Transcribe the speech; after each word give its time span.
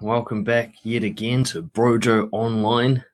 Welcome 0.00 0.44
back 0.44 0.76
yet 0.84 1.02
again 1.02 1.42
to 1.44 1.60
Brojo 1.60 2.28
Online. 2.30 3.04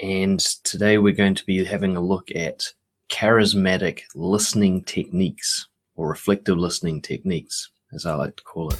And 0.00 0.38
today 0.38 0.96
we're 0.96 1.12
going 1.12 1.34
to 1.34 1.44
be 1.44 1.64
having 1.64 1.96
a 1.96 2.00
look 2.00 2.30
at 2.36 2.68
charismatic 3.10 4.02
listening 4.14 4.84
techniques 4.84 5.66
or 5.96 6.08
reflective 6.08 6.56
listening 6.56 7.02
techniques, 7.02 7.72
as 7.92 8.06
I 8.06 8.14
like 8.14 8.36
to 8.36 8.44
call 8.44 8.70
it. 8.70 8.78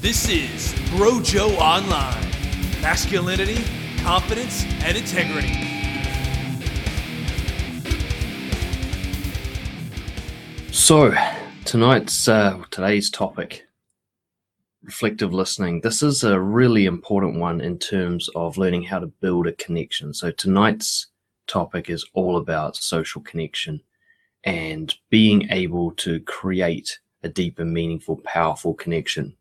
This 0.00 0.26
is 0.30 0.72
Brojo 0.94 1.54
Online 1.58 2.24
masculinity, 2.80 3.62
confidence, 3.98 4.64
and 4.82 4.96
integrity. 4.96 5.52
So, 10.72 11.14
tonight's 11.66 12.26
uh, 12.26 12.62
today's 12.70 13.10
topic 13.10 13.65
reflective 14.86 15.34
listening. 15.34 15.80
This 15.80 16.00
is 16.00 16.22
a 16.22 16.40
really 16.40 16.86
important 16.86 17.36
one 17.36 17.60
in 17.60 17.76
terms 17.76 18.28
of 18.36 18.56
learning 18.56 18.84
how 18.84 19.00
to 19.00 19.08
build 19.08 19.48
a 19.48 19.52
connection. 19.52 20.14
So, 20.14 20.30
tonight's 20.30 21.08
topic 21.48 21.90
is 21.90 22.06
all 22.14 22.36
about 22.36 22.76
social 22.76 23.20
connection 23.22 23.80
and 24.44 24.94
being 25.10 25.50
able 25.50 25.90
to 25.92 26.20
create 26.20 27.00
a 27.24 27.28
deeper, 27.28 27.64
meaningful, 27.64 28.18
powerful 28.18 28.74
connection. 28.74 29.34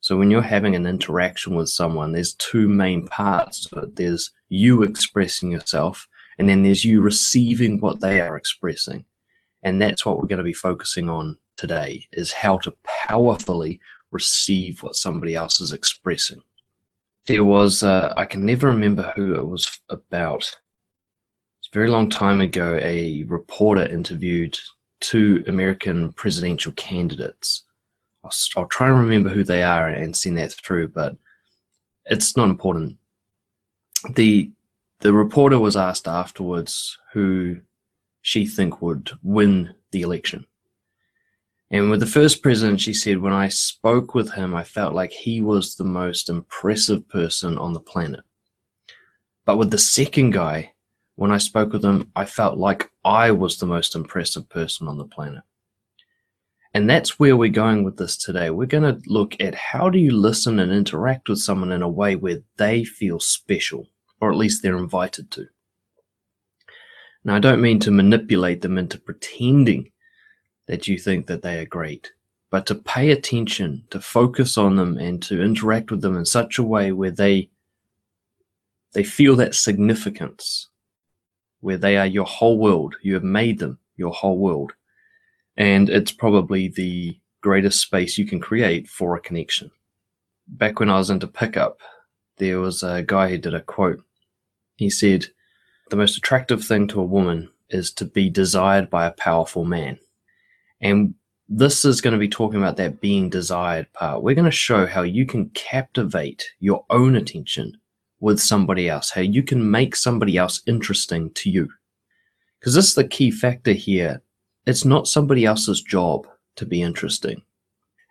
So, 0.00 0.16
when 0.16 0.30
you're 0.30 0.40
having 0.40 0.74
an 0.74 0.86
interaction 0.86 1.54
with 1.54 1.68
someone, 1.68 2.12
there's 2.12 2.34
two 2.34 2.66
main 2.66 3.06
parts 3.06 3.66
to 3.66 3.80
it 3.80 3.96
there's 3.96 4.30
you 4.48 4.82
expressing 4.82 5.52
yourself, 5.52 6.08
and 6.38 6.48
then 6.48 6.62
there's 6.62 6.84
you 6.84 7.02
receiving 7.02 7.78
what 7.78 8.00
they 8.00 8.22
are 8.22 8.38
expressing. 8.38 9.04
And 9.64 9.80
that's 9.80 10.04
what 10.06 10.18
we're 10.18 10.28
going 10.28 10.38
to 10.38 10.44
be 10.44 10.54
focusing 10.54 11.10
on 11.10 11.36
today 11.56 12.08
is 12.12 12.32
how 12.32 12.56
to 12.58 12.74
powerfully 12.82 13.78
receive 14.12 14.82
what 14.82 14.96
somebody 14.96 15.34
else 15.34 15.60
is 15.60 15.72
expressing. 15.72 16.40
There 17.26 17.44
was, 17.44 17.82
uh, 17.82 18.14
I 18.16 18.24
can 18.24 18.44
never 18.44 18.68
remember 18.68 19.12
who 19.16 19.34
it 19.34 19.46
was 19.46 19.80
about. 19.88 20.42
It's 21.58 21.68
a 21.72 21.74
very 21.74 21.88
long 21.88 22.08
time 22.10 22.40
ago, 22.40 22.78
a 22.82 23.24
reporter 23.24 23.86
interviewed 23.86 24.58
two 25.00 25.44
American 25.48 26.12
presidential 26.12 26.72
candidates. 26.72 27.64
I'll, 28.24 28.32
I'll 28.56 28.66
try 28.66 28.88
and 28.88 28.98
remember 28.98 29.30
who 29.30 29.44
they 29.44 29.62
are 29.62 29.88
and 29.88 30.16
send 30.16 30.38
that 30.38 30.52
through, 30.52 30.88
but 30.88 31.16
it's 32.06 32.36
not 32.36 32.48
important. 32.48 32.96
The 34.14 34.50
the 35.00 35.12
reporter 35.12 35.58
was 35.58 35.76
asked 35.76 36.06
afterwards 36.06 36.96
who 37.12 37.60
she 38.22 38.46
think 38.46 38.80
would 38.80 39.10
win 39.22 39.74
the 39.90 40.02
election. 40.02 40.46
And 41.72 41.90
with 41.90 42.00
the 42.00 42.06
first 42.06 42.42
president, 42.42 42.82
she 42.82 42.92
said, 42.92 43.16
when 43.16 43.32
I 43.32 43.48
spoke 43.48 44.14
with 44.14 44.30
him, 44.30 44.54
I 44.54 44.62
felt 44.62 44.92
like 44.92 45.10
he 45.10 45.40
was 45.40 45.74
the 45.74 45.84
most 45.84 46.28
impressive 46.28 47.08
person 47.08 47.56
on 47.56 47.72
the 47.72 47.80
planet. 47.80 48.20
But 49.46 49.56
with 49.56 49.70
the 49.70 49.78
second 49.78 50.32
guy, 50.32 50.74
when 51.16 51.32
I 51.32 51.38
spoke 51.38 51.72
with 51.72 51.82
him, 51.82 52.10
I 52.14 52.26
felt 52.26 52.58
like 52.58 52.90
I 53.06 53.30
was 53.30 53.56
the 53.56 53.66
most 53.66 53.94
impressive 53.94 54.50
person 54.50 54.86
on 54.86 54.98
the 54.98 55.06
planet. 55.06 55.42
And 56.74 56.88
that's 56.88 57.18
where 57.18 57.38
we're 57.38 57.48
going 57.48 57.84
with 57.84 57.96
this 57.96 58.18
today. 58.18 58.50
We're 58.50 58.66
going 58.66 58.82
to 58.94 59.00
look 59.10 59.34
at 59.40 59.54
how 59.54 59.88
do 59.88 59.98
you 59.98 60.10
listen 60.10 60.58
and 60.58 60.70
interact 60.72 61.30
with 61.30 61.38
someone 61.38 61.72
in 61.72 61.82
a 61.82 61.88
way 61.88 62.16
where 62.16 62.42
they 62.58 62.84
feel 62.84 63.18
special, 63.18 63.88
or 64.20 64.30
at 64.30 64.38
least 64.38 64.62
they're 64.62 64.76
invited 64.76 65.30
to. 65.32 65.46
Now, 67.24 67.36
I 67.36 67.40
don't 67.40 67.62
mean 67.62 67.78
to 67.80 67.90
manipulate 67.90 68.60
them 68.60 68.76
into 68.76 69.00
pretending 69.00 69.90
that 70.72 70.88
you 70.88 70.96
think 70.98 71.26
that 71.26 71.42
they 71.42 71.58
are 71.58 71.66
great, 71.66 72.10
but 72.50 72.64
to 72.64 72.74
pay 72.74 73.10
attention, 73.10 73.84
to 73.90 74.00
focus 74.00 74.56
on 74.56 74.74
them, 74.74 74.96
and 74.96 75.22
to 75.22 75.42
interact 75.42 75.90
with 75.90 76.00
them 76.00 76.16
in 76.16 76.24
such 76.24 76.56
a 76.56 76.62
way 76.62 76.92
where 76.92 77.10
they 77.10 77.50
they 78.94 79.04
feel 79.04 79.36
that 79.36 79.54
significance, 79.54 80.70
where 81.60 81.76
they 81.76 81.98
are 81.98 82.06
your 82.06 82.24
whole 82.24 82.56
world. 82.56 82.96
You 83.02 83.12
have 83.12 83.22
made 83.22 83.58
them 83.58 83.78
your 83.96 84.14
whole 84.14 84.38
world, 84.38 84.72
and 85.58 85.90
it's 85.90 86.10
probably 86.10 86.68
the 86.68 87.18
greatest 87.42 87.78
space 87.82 88.16
you 88.16 88.24
can 88.24 88.40
create 88.40 88.88
for 88.88 89.14
a 89.14 89.20
connection. 89.20 89.70
Back 90.48 90.80
when 90.80 90.88
I 90.88 90.96
was 90.96 91.10
into 91.10 91.26
pickup, 91.26 91.80
there 92.38 92.60
was 92.60 92.82
a 92.82 93.02
guy 93.02 93.28
who 93.28 93.36
did 93.36 93.52
a 93.52 93.60
quote. 93.60 94.02
He 94.76 94.88
said, 94.88 95.26
"The 95.90 95.96
most 95.96 96.16
attractive 96.16 96.64
thing 96.64 96.88
to 96.88 97.00
a 97.02 97.12
woman 97.18 97.50
is 97.68 97.92
to 97.92 98.06
be 98.06 98.30
desired 98.30 98.88
by 98.88 99.04
a 99.04 99.18
powerful 99.28 99.66
man." 99.66 99.98
And 100.82 101.14
this 101.48 101.84
is 101.84 102.00
going 102.00 102.12
to 102.12 102.18
be 102.18 102.28
talking 102.28 102.58
about 102.58 102.76
that 102.76 103.00
being 103.00 103.30
desired 103.30 103.92
part. 103.92 104.22
We're 104.22 104.34
going 104.34 104.44
to 104.46 104.50
show 104.50 104.86
how 104.86 105.02
you 105.02 105.26
can 105.26 105.48
captivate 105.50 106.44
your 106.60 106.84
own 106.90 107.16
attention 107.16 107.78
with 108.20 108.40
somebody 108.40 108.88
else, 108.88 109.10
how 109.10 109.20
you 109.20 109.42
can 109.42 109.70
make 109.70 109.96
somebody 109.96 110.36
else 110.36 110.62
interesting 110.66 111.30
to 111.34 111.50
you. 111.50 111.68
Because 112.58 112.74
this 112.74 112.88
is 112.88 112.94
the 112.94 113.04
key 113.06 113.30
factor 113.30 113.72
here. 113.72 114.22
It's 114.66 114.84
not 114.84 115.08
somebody 115.08 115.44
else's 115.44 115.82
job 115.82 116.26
to 116.56 116.66
be 116.66 116.82
interesting, 116.82 117.42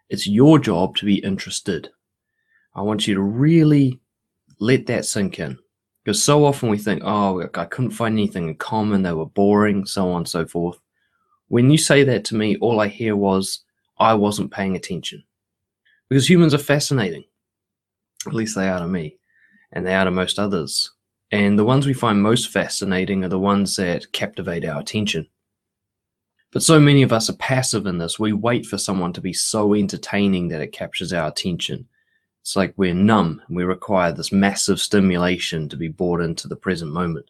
it's 0.10 0.28
your 0.28 0.60
job 0.60 0.96
to 0.98 1.06
be 1.06 1.16
interested. 1.16 1.90
I 2.76 2.82
want 2.82 3.08
you 3.08 3.16
to 3.16 3.22
really 3.22 4.00
let 4.60 4.86
that 4.88 5.06
sink 5.06 5.40
in. 5.40 5.58
Because 6.04 6.24
so 6.24 6.46
often 6.46 6.70
we 6.70 6.78
think, 6.78 7.02
oh, 7.06 7.48
I 7.54 7.66
couldn't 7.66 7.92
find 7.92 8.14
anything 8.14 8.50
in 8.50 8.56
common, 8.56 9.04
they 9.04 9.14
were 9.14 9.26
boring, 9.26 9.86
so 9.86 10.10
on 10.12 10.18
and 10.18 10.28
so 10.28 10.46
forth. 10.46 10.80
When 11.52 11.70
you 11.70 11.78
say 11.78 12.06
that 12.06 12.24
to 12.26 12.36
me, 12.36 12.56
all 12.62 12.80
I 12.80 12.88
hear 12.88 13.14
was, 13.14 13.66
I 14.00 14.14
wasn't 14.14 14.54
paying 14.54 14.78
attention. 14.78 15.26
Because 16.08 16.30
humans 16.30 16.54
are 16.54 16.58
fascinating. 16.58 17.26
At 18.26 18.34
least 18.34 18.56
they 18.56 18.70
are 18.70 18.80
to 18.80 18.88
me, 18.88 19.18
and 19.74 19.86
they 19.86 19.94
are 19.94 20.06
to 20.06 20.12
most 20.12 20.40
others. 20.40 20.90
And 21.30 21.60
the 21.60 21.66
ones 21.66 21.86
we 21.86 21.92
find 21.92 22.22
most 22.22 22.48
fascinating 22.48 23.26
are 23.26 23.28
the 23.28 23.38
ones 23.38 23.76
that 23.76 24.14
captivate 24.14 24.64
our 24.64 24.80
attention. 24.80 25.28
But 26.54 26.64
so 26.64 26.80
many 26.80 27.02
of 27.02 27.12
us 27.12 27.30
are 27.30 27.36
passive 27.36 27.86
in 27.86 27.98
this. 27.98 28.18
We 28.18 28.32
wait 28.32 28.66
for 28.66 28.78
someone 28.78 29.12
to 29.12 29.22
be 29.22 29.34
so 29.34 29.74
entertaining 29.74 30.48
that 30.48 30.62
it 30.62 30.72
captures 30.72 31.12
our 31.12 31.28
attention. 31.28 31.86
It's 32.44 32.56
like 32.56 32.74
we're 32.78 32.94
numb 32.94 33.42
we 33.50 33.66
require 33.66 34.14
this 34.14 34.32
massive 34.32 34.80
stimulation 34.80 35.68
to 35.68 35.76
be 35.76 35.90
brought 35.90 36.22
into 36.22 36.48
the 36.48 36.56
present 36.56 36.94
moment. 36.94 37.30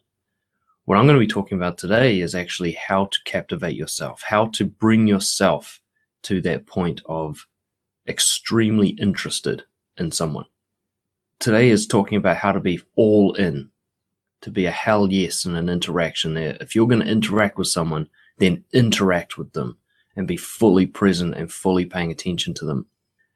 What 0.84 0.98
I'm 0.98 1.06
going 1.06 1.14
to 1.14 1.20
be 1.20 1.28
talking 1.28 1.56
about 1.56 1.78
today 1.78 2.20
is 2.20 2.34
actually 2.34 2.72
how 2.72 3.04
to 3.04 3.18
captivate 3.24 3.76
yourself, 3.76 4.22
how 4.26 4.46
to 4.46 4.64
bring 4.64 5.06
yourself 5.06 5.80
to 6.22 6.40
that 6.40 6.66
point 6.66 7.00
of 7.06 7.46
extremely 8.08 8.88
interested 8.88 9.62
in 9.98 10.10
someone. 10.10 10.46
Today 11.38 11.70
is 11.70 11.86
talking 11.86 12.18
about 12.18 12.36
how 12.36 12.50
to 12.50 12.58
be 12.58 12.80
all 12.96 13.32
in, 13.34 13.70
to 14.40 14.50
be 14.50 14.66
a 14.66 14.72
hell 14.72 15.10
yes 15.10 15.44
in 15.44 15.54
an 15.54 15.68
interaction 15.68 16.34
there. 16.34 16.56
If 16.60 16.74
you're 16.74 16.88
going 16.88 17.02
to 17.02 17.10
interact 17.10 17.58
with 17.58 17.68
someone, 17.68 18.08
then 18.38 18.64
interact 18.72 19.38
with 19.38 19.52
them 19.52 19.78
and 20.16 20.26
be 20.26 20.36
fully 20.36 20.86
present 20.86 21.36
and 21.36 21.50
fully 21.52 21.84
paying 21.84 22.10
attention 22.10 22.54
to 22.54 22.64
them. 22.64 22.86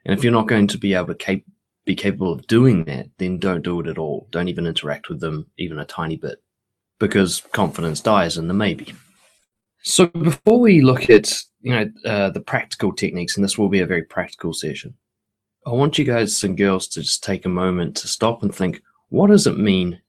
And 0.05 0.19
if 0.19 0.25
you're 0.25 0.33
not 0.33 0.49
going 0.49 0.67
to 0.67 0.79
be 0.79 0.95
able 0.95 1.09
to 1.09 1.15
cap- 1.15 1.43
be 1.85 1.95
capable 1.95 2.33
of 2.33 2.49
doing 2.49 2.85
that, 2.87 3.07
then 3.19 3.39
don't 3.39 3.63
do 3.63 3.79
it 3.81 3.87
at 3.87 3.99
all. 3.99 4.27
Don't 4.33 4.49
even 4.49 4.67
interact 4.67 5.09
with 5.09 5.21
them 5.21 5.47
even 5.59 5.79
a 5.79 5.85
tiny 5.85 6.17
bit 6.17 6.43
because 6.99 7.43
confidence 7.53 8.01
dies 8.01 8.39
in 8.39 8.49
the 8.49 8.55
maybe. 8.55 8.95
So 9.83 10.07
before 10.07 10.61
we 10.61 10.81
look 10.81 11.11
at 11.11 11.33
you 11.61 11.73
know 11.73 11.91
uh, 12.05 12.31
the 12.31 12.41
practical 12.41 12.93
techniques, 12.93 13.37
and 13.37 13.45
this 13.45 13.59
will 13.59 13.69
be 13.69 13.81
a 13.81 13.87
very 13.87 14.03
practical 14.03 14.53
session, 14.53 14.95
I 15.67 15.71
want 15.71 15.99
you 15.99 16.05
guys 16.05 16.43
and 16.45 16.57
girls 16.57 16.89
to 16.89 17.03
just 17.03 17.23
take 17.23 17.45
a 17.45 17.51
moment 17.51 17.97
to 17.99 18.09
stop 18.09 18.43
and 18.43 18.55
think: 18.55 18.83
what 19.09 19.29
does 19.29 19.47
it 19.47 19.59
mean 19.59 20.01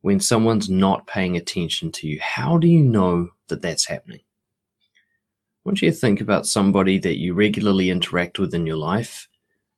when 0.00 0.20
someone's 0.20 0.68
not 0.68 1.06
paying 1.06 1.36
attention 1.36 1.92
to 1.92 2.08
you? 2.08 2.18
How 2.20 2.58
do 2.58 2.66
you 2.66 2.82
know 2.82 3.28
that 3.48 3.62
that's 3.62 3.86
happening? 3.86 4.20
I 4.20 5.68
want 5.68 5.80
you 5.80 5.90
to 5.90 5.96
think 5.96 6.20
about 6.20 6.46
somebody 6.46 6.98
that 6.98 7.18
you 7.18 7.34
regularly 7.34 7.90
interact 7.90 8.40
with 8.40 8.52
in 8.52 8.66
your 8.66 8.76
life 8.76 9.28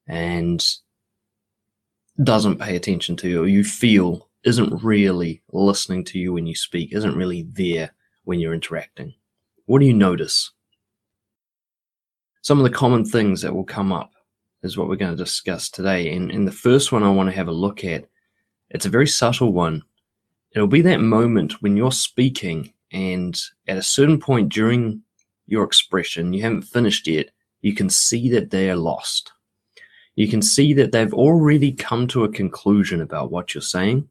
and 0.06 0.64
doesn't 2.22 2.60
pay 2.60 2.76
attention 2.76 3.16
to 3.16 3.28
you, 3.28 3.42
or 3.42 3.46
you 3.46 3.64
feel 3.64 4.30
isn't 4.44 4.82
really 4.82 5.42
listening 5.52 6.04
to 6.04 6.18
you 6.18 6.32
when 6.32 6.46
you 6.46 6.54
speak, 6.54 6.92
isn't 6.92 7.16
really 7.16 7.46
there 7.52 7.90
when 8.24 8.38
you're 8.38 8.54
interacting? 8.54 9.14
What 9.66 9.78
do 9.78 9.86
you 9.86 9.94
notice? 9.94 10.50
Some 12.42 12.58
of 12.58 12.64
the 12.64 12.76
common 12.76 13.04
things 13.04 13.40
that 13.40 13.54
will 13.54 13.64
come 13.64 13.92
up 13.92 14.12
is 14.62 14.76
what 14.76 14.88
we're 14.88 14.96
going 14.96 15.16
to 15.16 15.22
discuss 15.22 15.70
today. 15.70 16.14
And, 16.14 16.30
and 16.30 16.46
the 16.46 16.52
first 16.52 16.92
one 16.92 17.02
I 17.02 17.10
want 17.10 17.30
to 17.30 17.36
have 17.36 17.48
a 17.48 17.52
look 17.52 17.84
at, 17.84 18.06
it's 18.70 18.86
a 18.86 18.90
very 18.90 19.06
subtle 19.06 19.52
one. 19.52 19.82
It'll 20.52 20.68
be 20.68 20.82
that 20.82 21.00
moment 21.00 21.62
when 21.62 21.76
you're 21.76 21.92
speaking, 21.92 22.72
and 22.92 23.38
at 23.66 23.78
a 23.78 23.82
certain 23.82 24.20
point 24.20 24.50
during 24.50 25.02
your 25.46 25.64
expression, 25.64 26.32
you 26.32 26.42
haven't 26.42 26.62
finished 26.62 27.06
yet, 27.06 27.30
you 27.62 27.74
can 27.74 27.88
see 27.88 28.28
that 28.30 28.50
they're 28.50 28.76
lost. 28.76 29.32
You 30.16 30.28
can 30.28 30.42
see 30.42 30.74
that 30.74 30.92
they've 30.92 31.14
already 31.14 31.72
come 31.72 32.06
to 32.08 32.24
a 32.24 32.28
conclusion 32.28 33.00
about 33.00 33.30
what 33.30 33.54
you're 33.54 33.62
saying 33.62 34.08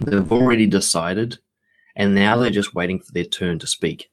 They've 0.00 0.32
already 0.32 0.66
decided, 0.66 1.38
and 1.96 2.14
now 2.14 2.36
they're 2.36 2.50
just 2.50 2.74
waiting 2.74 3.00
for 3.00 3.12
their 3.12 3.24
turn 3.24 3.58
to 3.58 3.66
speak. 3.66 4.10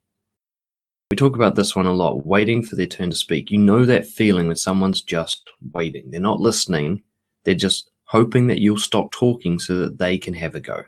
We 1.12 1.18
talk 1.18 1.36
about 1.36 1.56
this 1.56 1.76
one 1.76 1.88
a 1.88 1.94
lot 1.94 2.26
waiting 2.26 2.64
for 2.64 2.76
their 2.76 2.86
turn 2.86 3.10
to 3.10 3.16
speak. 3.16 3.50
You 3.50 3.58
know 3.58 3.86
that 3.86 4.06
feeling 4.06 4.48
when 4.48 4.56
someone's 4.56 5.02
just 5.02 5.50
waiting. 5.74 6.12
They're 6.12 6.20
not 6.20 6.40
listening, 6.40 7.02
they're 7.44 7.56
just 7.56 7.90
hoping 8.04 8.48
that 8.48 8.60
you'll 8.60 8.78
stop 8.78 9.12
talking 9.12 9.60
so 9.60 9.76
that 9.78 9.98
they 9.98 10.18
can 10.18 10.34
have 10.34 10.56
a 10.56 10.60
go. 10.60 10.84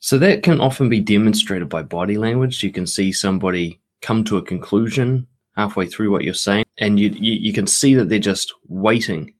So 0.00 0.18
that 0.18 0.42
can 0.42 0.60
often 0.60 0.88
be 0.88 1.00
demonstrated 1.00 1.68
by 1.68 1.82
body 1.82 2.18
language. 2.18 2.62
You 2.62 2.72
can 2.72 2.86
see 2.86 3.12
somebody 3.12 3.80
come 4.02 4.24
to 4.24 4.36
a 4.36 4.42
conclusion 4.42 5.26
halfway 5.56 5.86
through 5.86 6.10
what 6.10 6.24
you're 6.24 6.34
saying, 6.34 6.64
and 6.78 7.00
you, 7.00 7.08
you, 7.10 7.32
you 7.32 7.52
can 7.52 7.66
see 7.66 7.94
that 7.94 8.08
they're 8.08 8.18
just 8.18 8.52
waiting. 8.68 9.32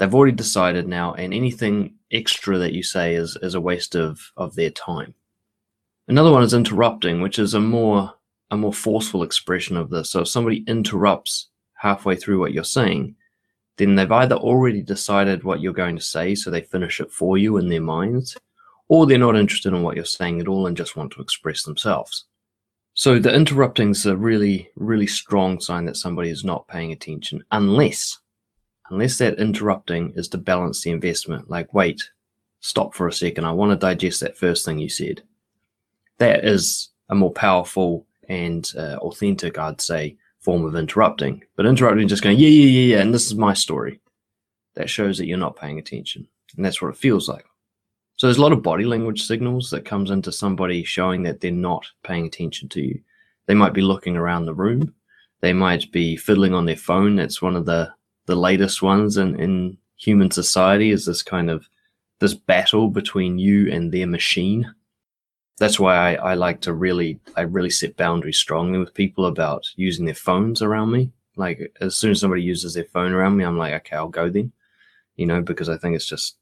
They've 0.00 0.14
already 0.14 0.32
decided 0.34 0.88
now, 0.88 1.12
and 1.12 1.34
anything 1.34 1.96
extra 2.10 2.56
that 2.56 2.72
you 2.72 2.82
say 2.82 3.16
is, 3.16 3.36
is 3.42 3.54
a 3.54 3.60
waste 3.60 3.94
of, 3.94 4.18
of 4.34 4.54
their 4.54 4.70
time. 4.70 5.12
Another 6.08 6.32
one 6.32 6.42
is 6.42 6.54
interrupting, 6.54 7.20
which 7.20 7.38
is 7.38 7.52
a 7.52 7.60
more 7.60 8.14
a 8.50 8.56
more 8.56 8.72
forceful 8.72 9.22
expression 9.22 9.76
of 9.76 9.90
this. 9.90 10.10
So 10.10 10.22
if 10.22 10.28
somebody 10.28 10.64
interrupts 10.66 11.50
halfway 11.74 12.16
through 12.16 12.40
what 12.40 12.54
you're 12.54 12.64
saying, 12.64 13.14
then 13.76 13.94
they've 13.94 14.10
either 14.10 14.36
already 14.36 14.82
decided 14.82 15.44
what 15.44 15.60
you're 15.60 15.74
going 15.74 15.96
to 15.96 16.02
say, 16.02 16.34
so 16.34 16.50
they 16.50 16.62
finish 16.62 16.98
it 16.98 17.12
for 17.12 17.36
you 17.36 17.58
in 17.58 17.68
their 17.68 17.82
minds, 17.82 18.38
or 18.88 19.06
they're 19.06 19.18
not 19.18 19.36
interested 19.36 19.74
in 19.74 19.82
what 19.82 19.96
you're 19.96 20.04
saying 20.06 20.40
at 20.40 20.48
all 20.48 20.66
and 20.66 20.78
just 20.78 20.96
want 20.96 21.12
to 21.12 21.20
express 21.20 21.62
themselves. 21.62 22.24
So 22.94 23.18
the 23.18 23.32
interrupting 23.32 23.90
is 23.90 24.06
a 24.06 24.16
really, 24.16 24.70
really 24.76 25.06
strong 25.06 25.60
sign 25.60 25.84
that 25.84 25.96
somebody 25.96 26.30
is 26.30 26.42
not 26.42 26.66
paying 26.68 26.90
attention, 26.90 27.44
unless, 27.52 28.18
unless 28.90 29.18
that 29.18 29.38
interrupting 29.38 30.12
is 30.16 30.28
to 30.28 30.38
balance 30.38 30.82
the 30.82 30.90
investment. 30.90 31.48
Like, 31.48 31.72
wait, 31.72 32.10
stop 32.60 32.94
for 32.94 33.08
a 33.08 33.12
second. 33.12 33.44
I 33.44 33.52
want 33.52 33.70
to 33.70 33.76
digest 33.76 34.20
that 34.20 34.36
first 34.36 34.64
thing 34.64 34.78
you 34.78 34.88
said 34.88 35.22
that 36.18 36.44
is 36.44 36.90
a 37.08 37.14
more 37.14 37.32
powerful 37.32 38.06
and 38.28 38.70
uh, 38.78 38.96
authentic, 38.98 39.58
I'd 39.58 39.80
say, 39.80 40.16
form 40.38 40.64
of 40.64 40.76
interrupting. 40.76 41.42
But 41.56 41.66
interrupting, 41.66 42.06
just 42.08 42.22
going, 42.22 42.38
yeah, 42.38 42.48
yeah, 42.48 42.66
yeah, 42.66 42.96
yeah, 42.96 43.02
and 43.02 43.12
this 43.12 43.26
is 43.26 43.34
my 43.34 43.54
story. 43.54 44.00
That 44.74 44.88
shows 44.88 45.18
that 45.18 45.26
you're 45.26 45.36
not 45.36 45.56
paying 45.56 45.78
attention, 45.78 46.28
and 46.56 46.64
that's 46.64 46.80
what 46.80 46.90
it 46.90 46.96
feels 46.96 47.28
like. 47.28 47.44
So 48.16 48.26
there's 48.26 48.36
a 48.36 48.42
lot 48.42 48.52
of 48.52 48.62
body 48.62 48.84
language 48.84 49.22
signals 49.22 49.70
that 49.70 49.84
comes 49.84 50.10
into 50.10 50.30
somebody 50.30 50.84
showing 50.84 51.22
that 51.24 51.40
they're 51.40 51.50
not 51.50 51.86
paying 52.04 52.26
attention 52.26 52.68
to 52.68 52.82
you. 52.82 53.00
They 53.46 53.54
might 53.54 53.72
be 53.72 53.80
looking 53.80 54.14
around 54.16 54.44
the 54.44 54.54
room. 54.54 54.94
They 55.40 55.54
might 55.54 55.90
be 55.90 56.16
fiddling 56.16 56.54
on 56.54 56.66
their 56.66 56.76
phone. 56.76 57.16
That's 57.16 57.42
one 57.42 57.56
of 57.56 57.64
the 57.64 57.90
the 58.26 58.36
latest 58.36 58.82
ones 58.82 59.16
in, 59.16 59.38
in 59.38 59.78
human 59.96 60.30
society 60.30 60.90
is 60.90 61.06
this 61.06 61.22
kind 61.22 61.50
of 61.50 61.68
this 62.18 62.34
battle 62.34 62.88
between 62.88 63.38
you 63.38 63.70
and 63.70 63.92
their 63.92 64.06
machine 64.06 64.74
that's 65.60 65.78
why 65.78 65.94
I, 65.94 66.30
I 66.30 66.34
like 66.34 66.62
to 66.62 66.72
really 66.72 67.20
I 67.36 67.42
really 67.42 67.68
set 67.68 67.98
boundaries 67.98 68.38
strongly 68.38 68.78
with 68.78 68.94
people 68.94 69.26
about 69.26 69.68
using 69.76 70.06
their 70.06 70.14
phones 70.14 70.62
around 70.62 70.90
me. 70.90 71.12
Like 71.36 71.76
as 71.82 71.96
soon 71.96 72.12
as 72.12 72.20
somebody 72.20 72.42
uses 72.42 72.72
their 72.72 72.84
phone 72.84 73.12
around 73.12 73.36
me, 73.36 73.44
I'm 73.44 73.58
like, 73.58 73.74
okay, 73.74 73.96
I'll 73.96 74.08
go 74.08 74.30
then. 74.30 74.52
You 75.16 75.26
know, 75.26 75.42
because 75.42 75.68
I 75.68 75.76
think 75.76 75.94
it's 75.94 76.06
just 76.06 76.38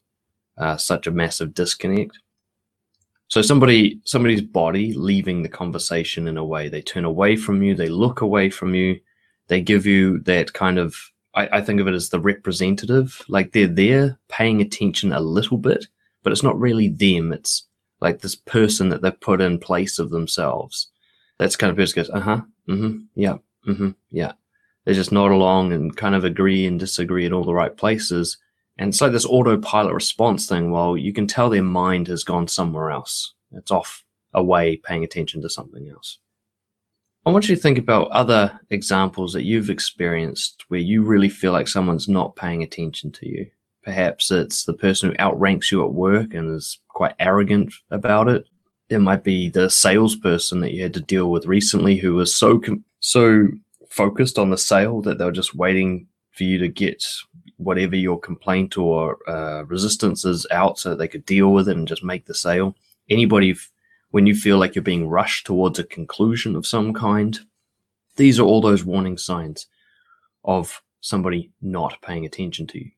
uh, 0.57 0.77
such 0.77 1.09
a 1.09 1.11
massive 1.11 1.53
disconnect. 1.53 2.17
So 3.27 3.43
somebody 3.43 4.01
somebody's 4.05 4.41
body 4.41 4.95
leaving 4.95 5.43
the 5.43 5.49
conversation 5.49 6.29
in 6.29 6.39
a 6.39 6.45
way 6.45 6.69
they 6.69 6.81
turn 6.81 7.05
away 7.05 7.35
from 7.35 7.61
you, 7.61 7.75
they 7.75 7.89
look 7.89 8.21
away 8.21 8.51
from 8.51 8.73
you, 8.73 9.01
they 9.49 9.61
give 9.61 9.85
you 9.85 10.21
that 10.21 10.53
kind 10.53 10.79
of 10.79 10.97
I, 11.39 11.59
I 11.59 11.61
think 11.61 11.81
of 11.81 11.87
it 11.87 11.95
as 11.95 12.09
the 12.09 12.19
representative, 12.19 13.23
like 13.29 13.53
they're 13.53 13.69
there 13.69 14.19
paying 14.29 14.61
attention 14.61 15.13
a 15.13 15.21
little 15.21 15.57
bit, 15.57 15.87
but 16.25 16.33
it's 16.33 16.43
not 16.43 16.59
really 16.59 16.89
them. 16.89 17.33
It's 17.33 17.65
like 18.01 18.21
this 18.21 18.35
person 18.35 18.89
that 18.89 19.03
they've 19.03 19.21
put 19.21 19.41
in 19.41 19.59
place 19.59 20.01
of 20.01 20.11
themselves. 20.11 20.89
That's 21.39 21.55
kind 21.55 21.71
of 21.71 21.77
person 21.77 22.03
goes, 22.03 22.11
uh 22.11 22.21
huh, 22.21 22.41
mm-hmm, 22.69 22.99
yeah, 23.15 23.37
mm-hmm, 23.67 23.91
yeah. 24.11 24.33
They 24.85 24.95
just 24.95 25.13
nod 25.13 25.31
along 25.31 25.73
and 25.73 25.97
kind 25.97 26.17
of 26.17 26.25
agree 26.25 26.67
and 26.67 26.81
disagree 26.81 27.25
in 27.25 27.33
all 27.33 27.45
the 27.45 27.55
right 27.55 27.77
places. 27.77 28.37
And 28.77 28.89
it's 28.89 29.01
like 29.01 29.13
this 29.13 29.27
autopilot 29.27 29.95
response 29.95 30.49
thing. 30.49 30.73
Well, 30.73 30.97
you 30.97 31.13
can 31.13 31.29
tell 31.29 31.51
their 31.51 31.63
mind 31.63 32.09
has 32.09 32.25
gone 32.25 32.49
somewhere 32.49 32.91
else. 32.91 33.35
It's 33.53 33.71
off 33.71 34.03
away, 34.35 34.77
paying 34.77 35.05
attention 35.05 35.43
to 35.43 35.51
something 35.51 35.89
else. 35.89 36.19
I 37.29 37.31
want 37.31 37.47
you 37.47 37.55
to 37.55 37.61
think 37.61 37.77
about 37.77 38.11
other 38.11 38.59
examples 38.71 39.35
that 39.35 39.45
you've 39.45 39.69
experienced 39.69 40.65
where 40.69 40.81
you 40.81 41.03
really 41.03 41.29
feel 41.29 41.53
like 41.53 41.69
someone's 41.69 42.09
not 42.09 42.37
paying 42.37 42.63
attention 42.63 43.13
to 43.13 43.29
you. 43.29 43.51
Perhaps 43.83 44.31
it's 44.31 44.65
the 44.65 44.73
person 44.73 45.11
who 45.11 45.17
outranks 45.19 45.71
you 45.71 45.85
at 45.85 45.93
work 45.93 46.33
and 46.33 46.57
is 46.57 46.79
quite 46.89 47.15
arrogant 47.19 47.75
about 47.91 48.29
it. 48.29 48.47
It 48.89 49.01
might 49.01 49.25
be 49.25 49.51
the 49.51 49.69
salesperson 49.69 50.61
that 50.61 50.73
you 50.73 50.83
had 50.83 50.95
to 50.95 51.03
deal 51.03 51.31
with 51.31 51.45
recently 51.45 51.99
who 51.99 52.15
was 52.15 52.35
so 52.35 52.63
so 53.01 53.49
focused 53.91 54.39
on 54.39 54.49
the 54.49 54.57
sale 54.57 55.03
that 55.03 55.19
they 55.19 55.27
were 55.27 55.31
just 55.31 55.55
waiting 55.55 56.07
for 56.33 56.45
you 56.45 56.57
to 56.57 56.69
get 56.69 57.05
whatever 57.59 57.95
your 57.95 58.19
complaint 58.19 58.79
or 58.79 59.19
uh, 59.29 59.65
resistance 59.65 60.25
is 60.25 60.47
out 60.51 60.79
so 60.79 60.95
they 60.95 61.07
could 61.07 61.27
deal 61.27 61.53
with 61.53 61.69
it 61.69 61.77
and 61.77 61.89
just 61.89 62.03
make 62.03 62.25
the 62.25 62.35
sale. 62.35 62.75
Anybody, 63.11 63.55
when 64.11 64.27
you 64.27 64.35
feel 64.35 64.59
like 64.59 64.75
you're 64.75 64.83
being 64.83 65.09
rushed 65.09 65.47
towards 65.47 65.79
a 65.79 65.85
conclusion 65.85 66.57
of 66.57 66.67
some 66.67 66.93
kind, 66.95 67.39
these 68.17 68.39
are 68.39 68.45
all 68.45 68.61
those 68.61 68.85
warning 68.85 69.19
signs 69.19 69.67
of 70.45 70.83
somebody 71.01 71.51
not 71.61 72.01
paying 72.03 72.25
attention 72.25 72.67
to 72.69 72.79
you. 72.79 72.91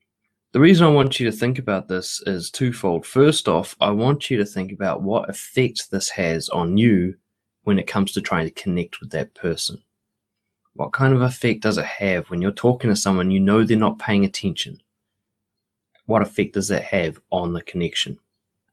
The 0.53 0.59
reason 0.59 0.85
I 0.85 0.89
want 0.89 1.19
you 1.19 1.29
to 1.31 1.37
think 1.37 1.59
about 1.59 1.87
this 1.87 2.21
is 2.25 2.51
twofold. 2.51 3.05
First 3.05 3.47
off, 3.47 3.75
I 3.79 3.91
want 3.91 4.29
you 4.29 4.37
to 4.37 4.45
think 4.45 4.73
about 4.73 5.01
what 5.01 5.29
effect 5.29 5.91
this 5.91 6.09
has 6.09 6.49
on 6.49 6.77
you 6.77 7.15
when 7.63 7.79
it 7.79 7.87
comes 7.87 8.11
to 8.13 8.21
trying 8.21 8.47
to 8.47 8.61
connect 8.61 8.99
with 8.99 9.11
that 9.11 9.33
person. 9.33 9.81
What 10.73 10.93
kind 10.93 11.13
of 11.13 11.21
effect 11.21 11.61
does 11.61 11.77
it 11.77 11.85
have 11.85 12.29
when 12.29 12.41
you're 12.41 12.51
talking 12.51 12.89
to 12.89 12.95
someone 12.95 13.31
you 13.31 13.39
know 13.39 13.63
they're 13.63 13.77
not 13.77 13.99
paying 13.99 14.25
attention? 14.25 14.81
What 16.05 16.21
effect 16.21 16.53
does 16.53 16.67
that 16.69 16.83
have 16.83 17.19
on 17.29 17.53
the 17.53 17.61
connection? 17.61 18.19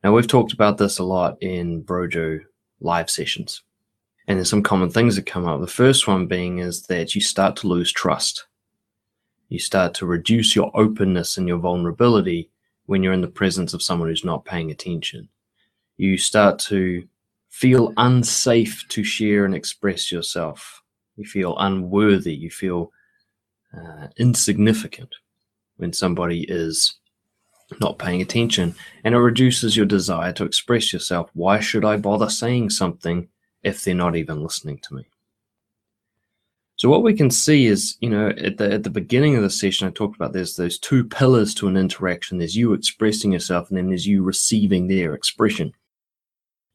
Now, 0.02 0.12
we've 0.12 0.28
talked 0.28 0.52
about 0.52 0.78
this 0.78 0.98
a 0.98 1.04
lot 1.04 1.36
in 1.40 1.82
Brojo 1.82 2.40
live 2.80 3.10
sessions, 3.10 3.62
and 4.26 4.38
there's 4.38 4.50
some 4.50 4.62
common 4.62 4.90
things 4.90 5.16
that 5.16 5.26
come 5.26 5.46
up. 5.46 5.60
The 5.60 5.66
first 5.66 6.06
one 6.06 6.26
being 6.26 6.58
is 6.58 6.84
that 6.84 7.14
you 7.14 7.20
start 7.20 7.56
to 7.56 7.66
lose 7.68 7.90
trust 7.90 8.46
you 9.48 9.58
start 9.58 9.94
to 9.94 10.06
reduce 10.06 10.54
your 10.54 10.70
openness 10.74 11.38
and 11.38 11.48
your 11.48 11.58
vulnerability 11.58 12.50
when 12.86 13.02
you're 13.02 13.12
in 13.12 13.22
the 13.22 13.28
presence 13.28 13.74
of 13.74 13.82
someone 13.82 14.08
who's 14.08 14.24
not 14.24 14.44
paying 14.44 14.70
attention. 14.70 15.28
You 15.96 16.18
start 16.18 16.58
to 16.60 17.06
feel 17.48 17.92
unsafe 17.96 18.86
to 18.88 19.02
share 19.02 19.44
and 19.44 19.54
express 19.54 20.12
yourself. 20.12 20.82
You 21.16 21.24
feel 21.24 21.56
unworthy. 21.58 22.34
You 22.34 22.50
feel 22.50 22.92
uh, 23.76 24.08
insignificant 24.18 25.14
when 25.76 25.92
somebody 25.92 26.44
is 26.48 26.94
not 27.80 27.98
paying 27.98 28.22
attention, 28.22 28.74
and 29.04 29.14
it 29.14 29.18
reduces 29.18 29.76
your 29.76 29.86
desire 29.86 30.32
to 30.32 30.44
express 30.44 30.92
yourself. 30.92 31.30
Why 31.34 31.60
should 31.60 31.84
I 31.84 31.96
bother 31.96 32.28
saying 32.28 32.70
something 32.70 33.28
if 33.62 33.84
they're 33.84 33.94
not 33.94 34.16
even 34.16 34.42
listening 34.42 34.78
to 34.78 34.94
me? 34.94 35.06
So 36.76 36.88
what 36.88 37.02
we 37.02 37.12
can 37.12 37.30
see 37.30 37.66
is, 37.66 37.96
you 38.00 38.08
know, 38.08 38.28
at 38.28 38.56
the 38.58 38.72
at 38.72 38.84
the 38.84 38.90
beginning 38.90 39.34
of 39.34 39.42
the 39.42 39.50
session, 39.50 39.88
I 39.88 39.90
talked 39.90 40.14
about 40.14 40.32
there's 40.32 40.54
those 40.54 40.78
two 40.78 41.04
pillars 41.04 41.52
to 41.54 41.66
an 41.66 41.76
interaction. 41.76 42.38
There's 42.38 42.56
you 42.56 42.72
expressing 42.72 43.32
yourself, 43.32 43.68
and 43.68 43.76
then 43.76 43.88
there's 43.88 44.06
you 44.06 44.22
receiving 44.22 44.86
their 44.86 45.12
expression. 45.14 45.72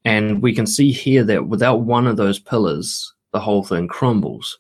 And 0.06 0.42
we 0.42 0.54
can 0.54 0.68
see 0.68 0.92
here 0.92 1.24
that 1.24 1.48
without 1.48 1.84
one 1.84 2.06
of 2.06 2.18
those 2.18 2.38
pillars, 2.38 3.14
the 3.32 3.40
whole 3.40 3.64
thing 3.64 3.88
crumbles. 3.88 4.60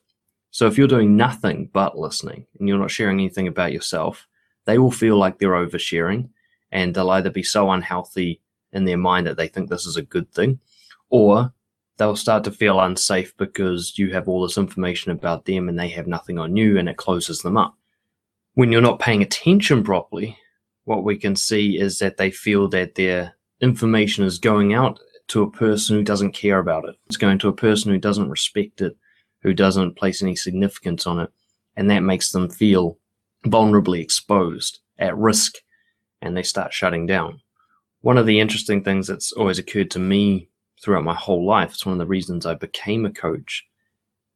So 0.52 0.68
if 0.68 0.78
you're 0.78 0.88
doing 0.88 1.18
nothing 1.18 1.70
but 1.74 1.98
listening 1.98 2.46
and 2.58 2.70
you're 2.70 2.78
not 2.78 2.92
sharing 2.92 3.20
anything 3.20 3.48
about 3.48 3.74
yourself, 3.74 4.26
they 4.66 4.78
will 4.78 4.92
feel 4.92 5.18
like 5.18 5.38
they're 5.40 5.52
oversharing, 5.52 6.30
and 6.72 6.94
they'll 6.94 7.12
either 7.12 7.30
be 7.30 7.44
so 7.44 7.72
unhealthy 7.72 8.42
in 8.72 8.86
their 8.86 8.98
mind 8.98 9.28
that 9.28 9.38
they 9.38 9.48
think 9.48 9.70
this 9.70 9.86
is 9.86 9.98
a 9.98 10.02
good 10.02 10.32
thing, 10.32 10.60
or 11.10 11.54
they'll 11.98 12.16
start 12.16 12.44
to 12.44 12.52
feel 12.52 12.80
unsafe 12.80 13.36
because 13.38 13.98
you 13.98 14.12
have 14.12 14.28
all 14.28 14.42
this 14.42 14.58
information 14.58 15.12
about 15.12 15.46
them 15.46 15.70
and 15.70 15.80
they 15.80 15.90
have 15.90 16.08
nothing 16.08 16.40
on 16.40 16.56
you 16.56 16.78
and 16.78 16.90
it 16.90 16.98
closes 16.98 17.42
them 17.42 17.56
up. 17.58 17.78
When 18.56 18.72
you're 18.72 18.82
not 18.82 19.00
paying 19.00 19.22
attention 19.22 19.84
properly, 19.84 20.38
what 20.86 21.04
we 21.04 21.18
can 21.18 21.36
see 21.36 21.80
is 21.80 22.00
that 22.00 22.18
they 22.18 22.32
feel 22.32 22.68
that 22.70 22.96
their 22.96 23.36
information 23.62 24.24
is 24.26 24.40
going 24.40 24.74
out 24.74 25.00
to 25.30 25.44
a 25.44 25.52
person 25.52 25.96
who 25.96 26.04
doesn't 26.04 26.34
care 26.34 26.60
about 26.60 26.86
it. 26.86 26.96
It's 27.08 27.18
going 27.18 27.40
to 27.40 27.48
a 27.48 27.54
person 27.54 27.92
who 27.92 27.98
doesn't 27.98 28.30
respect 28.30 28.82
it, 28.82 28.96
who 29.42 29.54
doesn't 29.54 29.96
place 29.96 30.22
any 30.22 30.36
significance 30.36 31.08
on 31.08 31.20
it. 31.20 31.30
And 31.76 31.90
that 31.90 32.02
makes 32.02 32.32
them 32.32 32.50
feel 32.50 32.98
vulnerably 33.44 34.02
exposed, 34.02 34.80
at 35.00 35.18
risk, 35.18 35.56
and 36.22 36.36
they 36.36 36.44
start 36.44 36.74
shutting 36.74 37.06
down. 37.06 37.42
One 38.02 38.18
of 38.18 38.26
the 38.26 38.40
interesting 38.40 38.84
things 38.84 39.08
that's 39.08 39.32
always 39.34 39.60
occurred 39.60 39.92
to 39.92 40.00
me 40.00 40.50
throughout 40.82 41.04
my 41.04 41.16
whole 41.16 41.46
life. 41.46 41.72
It's 41.72 41.86
one 41.86 41.94
of 41.94 42.00
the 42.00 42.06
reasons 42.06 42.46
I 42.46 42.56
became 42.56 43.06
a 43.06 43.12
coach. 43.12 43.66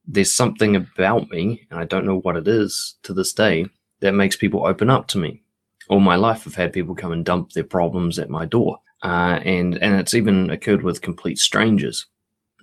There's 0.05 0.33
something 0.33 0.75
about 0.75 1.29
me, 1.29 1.67
and 1.69 1.79
I 1.79 1.85
don't 1.85 2.05
know 2.05 2.19
what 2.19 2.37
it 2.37 2.47
is 2.47 2.95
to 3.03 3.13
this 3.13 3.33
day, 3.33 3.65
that 3.99 4.13
makes 4.13 4.35
people 4.35 4.65
open 4.65 4.89
up 4.89 5.07
to 5.07 5.17
me. 5.17 5.41
All 5.89 5.99
my 5.99 6.15
life, 6.15 6.43
I've 6.45 6.55
had 6.55 6.73
people 6.73 6.95
come 6.95 7.11
and 7.11 7.25
dump 7.25 7.51
their 7.51 7.63
problems 7.63 8.19
at 8.19 8.29
my 8.29 8.45
door, 8.45 8.79
uh, 9.03 9.39
and 9.43 9.77
and 9.77 9.99
it's 9.99 10.13
even 10.13 10.49
occurred 10.49 10.83
with 10.83 11.01
complete 11.01 11.39
strangers. 11.39 12.05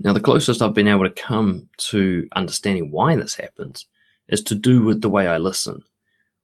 Now, 0.00 0.12
the 0.12 0.20
closest 0.20 0.60
I've 0.60 0.74
been 0.74 0.88
able 0.88 1.04
to 1.04 1.10
come 1.10 1.68
to 1.90 2.28
understanding 2.34 2.90
why 2.90 3.16
this 3.16 3.34
happens 3.34 3.86
is 4.28 4.42
to 4.44 4.54
do 4.54 4.82
with 4.82 5.00
the 5.02 5.08
way 5.08 5.28
I 5.28 5.38
listen. 5.38 5.82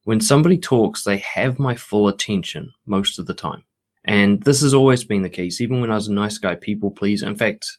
When 0.04 0.20
somebody 0.20 0.58
talks, 0.58 1.04
they 1.04 1.18
have 1.18 1.58
my 1.58 1.74
full 1.74 2.08
attention 2.08 2.72
most 2.86 3.18
of 3.18 3.26
the 3.26 3.34
time. 3.34 3.64
And 4.04 4.42
this 4.42 4.62
has 4.62 4.72
always 4.72 5.04
been 5.04 5.22
the 5.22 5.28
case, 5.28 5.60
even 5.60 5.80
when 5.80 5.90
I 5.90 5.96
was 5.96 6.08
a 6.08 6.12
nice 6.12 6.38
guy, 6.38 6.54
people 6.54 6.90
please. 6.90 7.22
In 7.22 7.36
fact, 7.36 7.78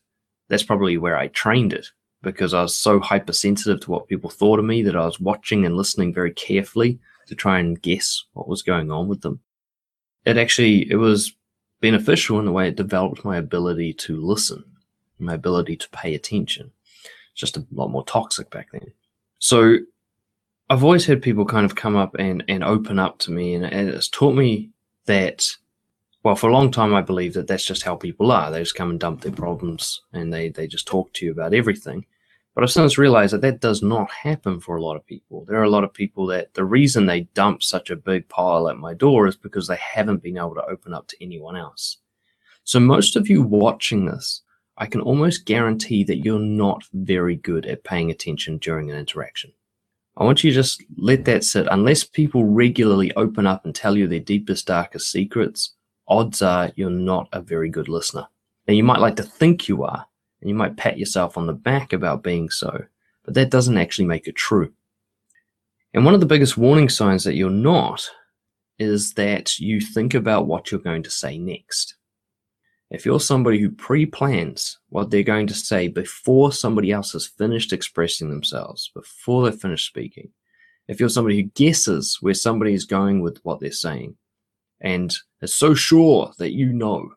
that's 0.49 0.63
probably 0.63 0.97
where 0.97 1.17
I 1.17 1.27
trained 1.27 1.73
it 1.73 1.87
because 2.21 2.53
I 2.53 2.61
was 2.61 2.75
so 2.75 2.99
hypersensitive 2.99 3.79
to 3.81 3.91
what 3.91 4.07
people 4.07 4.29
thought 4.29 4.59
of 4.59 4.65
me 4.65 4.83
that 4.83 4.95
I 4.95 5.05
was 5.05 5.19
watching 5.19 5.65
and 5.65 5.75
listening 5.75 6.13
very 6.13 6.31
carefully 6.31 6.99
to 7.27 7.35
try 7.35 7.59
and 7.59 7.81
guess 7.81 8.23
what 8.33 8.47
was 8.47 8.61
going 8.61 8.91
on 8.91 9.07
with 9.07 9.21
them. 9.21 9.39
It 10.25 10.37
actually 10.37 10.89
it 10.91 10.97
was 10.97 11.33
beneficial 11.81 12.37
in 12.37 12.45
the 12.45 12.51
way 12.51 12.67
it 12.67 12.75
developed 12.75 13.25
my 13.25 13.37
ability 13.37 13.93
to 13.93 14.21
listen, 14.21 14.63
my 15.17 15.33
ability 15.33 15.75
to 15.77 15.89
pay 15.89 16.13
attention. 16.13 16.71
It's 17.31 17.39
just 17.39 17.57
a 17.57 17.65
lot 17.71 17.89
more 17.89 18.05
toxic 18.05 18.51
back 18.51 18.67
then. 18.71 18.91
So 19.39 19.77
I've 20.71 20.85
always 20.85 21.05
had 21.05 21.21
people 21.21 21.43
kind 21.43 21.65
of 21.65 21.75
come 21.75 21.97
up 21.97 22.15
and, 22.17 22.45
and 22.47 22.63
open 22.63 22.97
up 22.97 23.19
to 23.19 23.31
me, 23.31 23.55
and, 23.55 23.65
and 23.65 23.89
it's 23.89 24.07
taught 24.07 24.35
me 24.35 24.69
that 25.05 25.45
well, 26.23 26.35
for 26.35 26.49
a 26.49 26.53
long 26.53 26.71
time, 26.71 26.93
I 26.93 27.01
believed 27.01 27.35
that 27.35 27.47
that's 27.47 27.65
just 27.65 27.83
how 27.83 27.97
people 27.97 28.31
are. 28.31 28.49
They 28.49 28.59
just 28.59 28.75
come 28.75 28.89
and 28.89 28.99
dump 28.99 29.19
their 29.21 29.33
problems 29.33 30.01
and 30.13 30.31
they, 30.31 30.49
they 30.49 30.67
just 30.67 30.87
talk 30.87 31.11
to 31.13 31.25
you 31.25 31.31
about 31.31 31.53
everything. 31.53 32.05
But 32.53 32.63
I've 32.63 32.71
since 32.71 32.97
realized 32.97 33.33
that 33.33 33.41
that 33.41 33.59
does 33.59 33.81
not 33.81 34.09
happen 34.11 34.61
for 34.61 34.77
a 34.77 34.83
lot 34.83 34.95
of 34.95 35.05
people. 35.05 35.45
There 35.45 35.59
are 35.59 35.63
a 35.63 35.69
lot 35.69 35.83
of 35.83 35.93
people 35.93 36.27
that 36.27 36.53
the 36.53 36.63
reason 36.63 37.05
they 37.05 37.21
dump 37.33 37.63
such 37.63 37.89
a 37.89 37.95
big 37.95 38.29
pile 38.29 38.69
at 38.69 38.77
my 38.77 38.93
door 38.93 39.27
is 39.27 39.35
because 39.35 39.67
they 39.67 39.77
haven't 39.77 40.23
been 40.23 40.37
able 40.37 40.55
to 40.55 40.65
open 40.65 40.93
up 40.93 41.07
to 41.07 41.23
anyone 41.23 41.57
else. 41.57 41.97
So, 42.63 42.79
most 42.79 43.15
of 43.15 43.27
you 43.27 43.41
watching 43.41 44.05
this, 44.05 44.43
I 44.77 44.85
can 44.85 45.01
almost 45.01 45.45
guarantee 45.45 46.03
that 46.03 46.23
you're 46.23 46.39
not 46.39 46.83
very 46.93 47.35
good 47.35 47.65
at 47.65 47.83
paying 47.83 48.11
attention 48.11 48.57
during 48.59 48.91
an 48.91 48.97
interaction. 48.97 49.53
I 50.17 50.23
want 50.23 50.43
you 50.43 50.51
to 50.51 50.55
just 50.55 50.83
let 50.97 51.25
that 51.25 51.43
sit. 51.43 51.67
Unless 51.71 52.03
people 52.03 52.45
regularly 52.45 53.13
open 53.15 53.47
up 53.47 53.65
and 53.65 53.73
tell 53.73 53.97
you 53.97 54.07
their 54.07 54.19
deepest, 54.19 54.67
darkest 54.67 55.09
secrets, 55.09 55.73
odds 56.07 56.41
are 56.41 56.71
you're 56.75 56.89
not 56.89 57.29
a 57.31 57.41
very 57.41 57.69
good 57.69 57.87
listener. 57.87 58.27
Now, 58.67 58.73
you 58.73 58.83
might 58.83 58.99
like 58.99 59.15
to 59.15 59.23
think 59.23 59.67
you 59.67 59.83
are, 59.83 60.05
and 60.41 60.49
you 60.49 60.55
might 60.55 60.77
pat 60.77 60.97
yourself 60.97 61.37
on 61.37 61.47
the 61.47 61.53
back 61.53 61.93
about 61.93 62.23
being 62.23 62.49
so, 62.49 62.83
but 63.23 63.33
that 63.35 63.49
doesn't 63.49 63.77
actually 63.77 64.05
make 64.05 64.27
it 64.27 64.35
true. 64.35 64.71
And 65.93 66.05
one 66.05 66.13
of 66.13 66.19
the 66.19 66.25
biggest 66.25 66.57
warning 66.57 66.89
signs 66.89 67.23
that 67.23 67.35
you're 67.35 67.49
not 67.49 68.09
is 68.79 69.13
that 69.13 69.59
you 69.59 69.79
think 69.79 70.13
about 70.13 70.47
what 70.47 70.71
you're 70.71 70.79
going 70.79 71.03
to 71.03 71.09
say 71.09 71.37
next. 71.37 71.95
If 72.91 73.05
you're 73.05 73.21
somebody 73.21 73.57
who 73.59 73.71
pre 73.71 74.05
plans 74.05 74.77
what 74.89 75.09
they're 75.09 75.23
going 75.23 75.47
to 75.47 75.53
say 75.53 75.87
before 75.87 76.51
somebody 76.51 76.91
else 76.91 77.13
has 77.13 77.25
finished 77.25 77.71
expressing 77.71 78.29
themselves, 78.29 78.91
before 78.93 79.49
they've 79.49 79.59
finished 79.59 79.87
speaking, 79.87 80.29
if 80.89 80.99
you're 80.99 81.07
somebody 81.07 81.37
who 81.37 81.49
guesses 81.55 82.17
where 82.19 82.33
somebody 82.33 82.73
is 82.73 82.83
going 82.83 83.21
with 83.21 83.39
what 83.43 83.61
they're 83.61 83.71
saying, 83.71 84.17
and 84.81 85.15
is 85.41 85.55
so 85.55 85.73
sure 85.73 86.33
that 86.37 86.51
you 86.51 86.73
know 86.73 87.13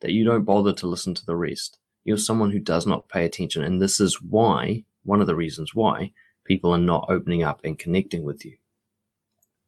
that 0.00 0.12
you 0.12 0.24
don't 0.24 0.44
bother 0.44 0.74
to 0.74 0.86
listen 0.86 1.14
to 1.14 1.24
the 1.24 1.34
rest. 1.34 1.78
You're 2.04 2.18
someone 2.18 2.50
who 2.50 2.58
does 2.58 2.86
not 2.86 3.08
pay 3.08 3.24
attention. 3.24 3.64
And 3.64 3.80
this 3.80 4.00
is 4.00 4.20
why, 4.20 4.84
one 5.04 5.22
of 5.22 5.26
the 5.26 5.34
reasons 5.34 5.74
why, 5.74 6.12
people 6.44 6.70
are 6.72 6.78
not 6.78 7.06
opening 7.08 7.42
up 7.42 7.62
and 7.64 7.78
connecting 7.78 8.24
with 8.24 8.44
you. 8.44 8.56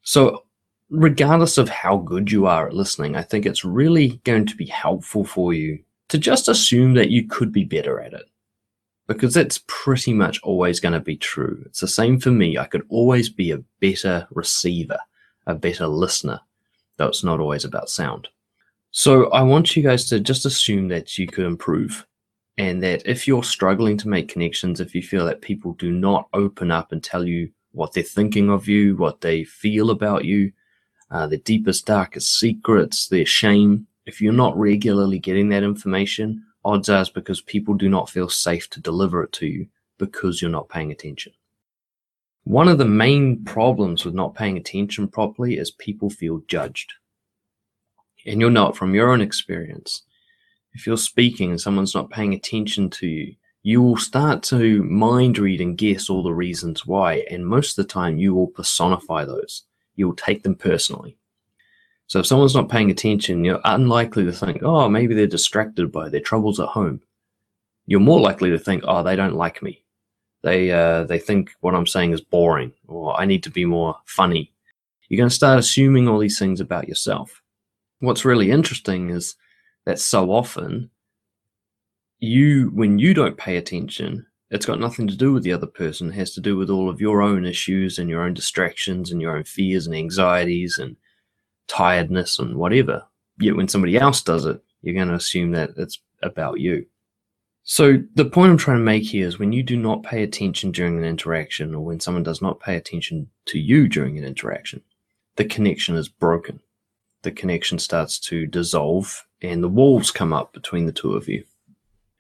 So, 0.03 0.45
regardless 0.91 1.59
of 1.59 1.69
how 1.69 1.99
good 1.99 2.31
you 2.31 2.47
are 2.47 2.69
at 2.69 2.75
listening, 2.75 3.17
I 3.17 3.23
think 3.23 3.47
it's 3.47 3.65
really 3.65 4.21
going 4.25 4.47
to 4.47 4.57
be 4.57 4.67
helpful 4.67 5.25
for 5.25 5.53
you 5.53 5.79
to 6.09 6.19
just 6.19 6.49
assume 6.49 6.95
that 6.95 7.11
you 7.11 7.27
could 7.27 7.53
be 7.53 7.65
better 7.65 8.01
at 8.01 8.13
it. 8.13 8.27
Because 9.09 9.35
that's 9.35 9.63
pretty 9.69 10.13
much 10.13 10.41
always 10.43 10.81
going 10.81 10.95
to 10.95 11.01
be 11.01 11.17
true. 11.17 11.63
It's 11.67 11.81
the 11.81 11.89
same 11.89 12.19
for 12.19 12.31
me. 12.31 12.59
I 12.59 12.67
could 12.67 12.85
always 12.89 13.29
be 13.29 13.53
a 13.53 13.63
better 13.81 14.27
receiver, 14.31 14.99
a 15.47 15.55
better 15.55 15.87
listener, 15.87 16.41
though 16.97 17.07
it's 17.07 17.23
not 17.23 17.39
always 17.39 17.65
about 17.65 17.89
sound. 17.89 18.29
So 18.91 19.31
I 19.31 19.43
want 19.43 19.77
you 19.77 19.83
guys 19.83 20.09
to 20.09 20.19
just 20.19 20.47
assume 20.47 20.89
that 20.89 21.19
you 21.19 21.27
could 21.27 21.47
improve 21.47 22.05
and 22.59 22.83
that 22.83 23.03
if 23.05 23.29
you're 23.29 23.45
struggling 23.45 23.97
to 23.99 24.09
make 24.09 24.29
connections, 24.29 24.81
if 24.81 24.95
you 24.95 25.03
feel 25.03 25.27
that 25.27 25.43
people 25.43 25.75
do 25.75 25.93
not 25.93 26.29
open 26.33 26.71
up 26.71 26.93
and 26.93 27.03
tell 27.03 27.25
you 27.25 27.51
what 27.73 27.93
they're 27.93 28.03
thinking 28.03 28.49
of 28.49 28.67
you, 28.67 28.97
what 28.97 29.21
they 29.21 29.45
feel 29.45 29.91
about 29.91 30.25
you, 30.25 30.51
uh, 31.11 31.27
their 31.27 31.39
deepest, 31.39 31.87
darkest 31.87 32.39
secrets, 32.39 33.09
their 33.09 33.27
shame, 33.27 33.87
if 34.07 34.21
you're 34.21 34.33
not 34.33 34.57
regularly 34.57 35.19
getting 35.19 35.49
that 35.51 35.63
information, 35.63 36.45
odds 36.65 36.89
are 36.89 37.01
it's 37.01 37.11
because 37.11 37.41
people 37.41 37.75
do 37.75 37.89
not 37.89 38.11
feel 38.11 38.29
safe 38.29 38.69
to 38.71 38.81
deliver 38.81 39.23
it 39.23 39.33
to 39.33 39.47
you 39.47 39.67
because 39.99 40.41
you're 40.41 40.51
not 40.51 40.69
paying 40.69 40.93
attention. 40.93 41.33
One 42.45 42.69
of 42.69 42.79
the 42.79 42.85
main 42.85 43.45
problems 43.45 44.05
with 44.05 44.15
not 44.15 44.35
paying 44.35 44.57
attention 44.57 45.09
properly 45.09 45.59
is 45.59 45.73
people 45.73 46.11
feel 46.11 46.43
judged. 46.47 46.93
And 48.25 48.41
you'll 48.41 48.51
know 48.51 48.69
it 48.69 48.77
from 48.77 48.95
your 48.95 49.11
own 49.11 49.21
experience. 49.21 50.03
If 50.73 50.87
you're 50.87 50.97
speaking 50.97 51.51
and 51.51 51.61
someone's 51.61 51.95
not 51.95 52.11
paying 52.11 52.35
attention 52.35 52.91
to 52.91 53.07
you, 53.07 53.35
you 53.63 53.83
will 53.83 53.97
start 53.97 54.45
to 54.45 54.85
mind 54.85 55.39
read 55.39 55.61
and 55.61 55.77
guess 55.77 56.09
all 56.09 56.23
the 56.23 56.33
reasons 56.33 56.87
why. 56.87 57.27
And 57.31 57.45
most 57.45 57.77
of 57.77 57.85
the 57.85 57.93
time, 57.93 58.17
you 58.17 58.33
will 58.33 58.47
personify 58.47 59.25
those. 59.25 59.65
You'll 59.97 60.15
take 60.15 60.43
them 60.43 60.55
personally. 60.55 61.17
So 62.07 62.21
if 62.21 62.27
someone's 62.27 62.55
not 62.55 62.69
paying 62.69 62.91
attention, 62.91 63.45
you're 63.45 63.61
unlikely 63.65 64.25
to 64.25 64.33
think, 64.33 64.63
oh, 64.63 64.89
maybe 64.89 65.15
they're 65.15 65.27
distracted 65.27 65.91
by 65.91 66.09
their 66.09 66.21
troubles 66.21 66.61
at 66.61 66.69
home. 66.69 67.01
You're 67.87 68.01
more 68.01 68.21
likely 68.21 68.51
to 68.51 68.59
think, 68.59 68.85
oh, 68.87 69.03
they 69.03 69.17
don't 69.17 69.35
like 69.35 69.63
me 69.63 69.83
they 70.47 70.71
uh, 70.71 71.03
they 71.03 71.19
think 71.19 71.51
what 71.61 71.75
I'm 71.75 71.89
saying 71.89 72.13
is 72.13 72.21
boring 72.21 72.73
or 72.87 73.21
I 73.21 73.25
need 73.25 73.43
to 73.43 73.51
be 73.51 73.65
more 73.65 73.97
funny. 74.05 74.53
You're 75.09 75.19
going 75.19 75.29
to 75.29 75.35
start 75.35 75.59
assuming 75.59 76.07
all 76.07 76.21
these 76.21 76.39
things 76.39 76.61
about 76.61 76.89
yourself. 76.89 77.43
What's 77.99 78.25
really 78.25 78.53
interesting 78.53 79.11
is 79.11 79.35
that 79.87 79.99
so 79.99 80.31
often 80.31 80.91
you 82.21 82.71
when 82.75 83.01
you 83.01 83.13
don't 83.13 83.37
pay 83.37 83.57
attention, 83.57 84.25
it's 84.51 84.67
got 84.67 84.81
nothing 84.81 85.09
to 85.09 85.17
do 85.17 85.33
with 85.33 85.43
the 85.43 85.53
other 85.53 85.67
person. 85.67 86.11
It 86.11 86.15
has 86.15 86.33
to 86.33 86.41
do 86.41 86.57
with 86.57 86.71
all 86.71 86.89
of 86.89 87.01
your 87.01 87.23
own 87.23 87.45
issues 87.45 87.99
and 87.99 88.09
your 88.09 88.23
own 88.23 88.35
distractions 88.35 89.11
and 89.11 89.21
your 89.21 89.37
own 89.37 89.45
fears 89.45 89.87
and 89.87 89.95
anxieties 89.95 90.79
and 90.79 90.97
tiredness 91.67 92.39
and 92.39 92.57
whatever. 92.57 93.05
Yet 93.39 93.57
when 93.57 93.69
somebody 93.69 93.97
else 93.97 94.23
does 94.23 94.47
it, 94.47 94.63
you're 94.83 94.95
going 94.95 95.09
to 95.09 95.15
assume 95.15 95.51
that 95.53 95.71
it's 95.77 95.99
about 96.23 96.61
you. 96.61 96.87
So 97.65 98.01
the 98.15 98.25
point 98.25 98.53
I'm 98.53 98.57
trying 98.57 98.79
to 98.79 98.85
make 98.85 99.03
here 99.03 99.27
is 99.27 99.41
when 99.41 99.53
you 99.53 99.65
do 99.65 99.77
not 99.77 100.05
pay 100.05 100.23
attention 100.23 100.71
during 100.71 100.97
an 100.97 101.05
interaction 101.05 101.75
or 101.75 101.85
when 101.85 101.99
someone 101.99 102.23
does 102.23 102.41
not 102.41 102.61
pay 102.61 102.77
attention 102.77 103.29
to 103.47 103.59
you 103.59 103.89
during 103.89 104.17
an 104.17 104.25
interaction, 104.25 104.81
the 105.35 105.45
connection 105.45 105.97
is 105.97 106.09
broken. 106.09 106.61
The 107.23 107.33
connection 107.33 107.81
starts 107.81 108.21
to 108.21 108.47
dissolve 108.47 109.27
and 109.43 109.65
the 109.65 109.69
walls 109.69 110.13
come 110.13 110.33
up 110.33 110.53
between 110.53 110.87
the 110.87 110.93
two 110.93 111.15
of 111.15 111.29
you. 111.29 111.43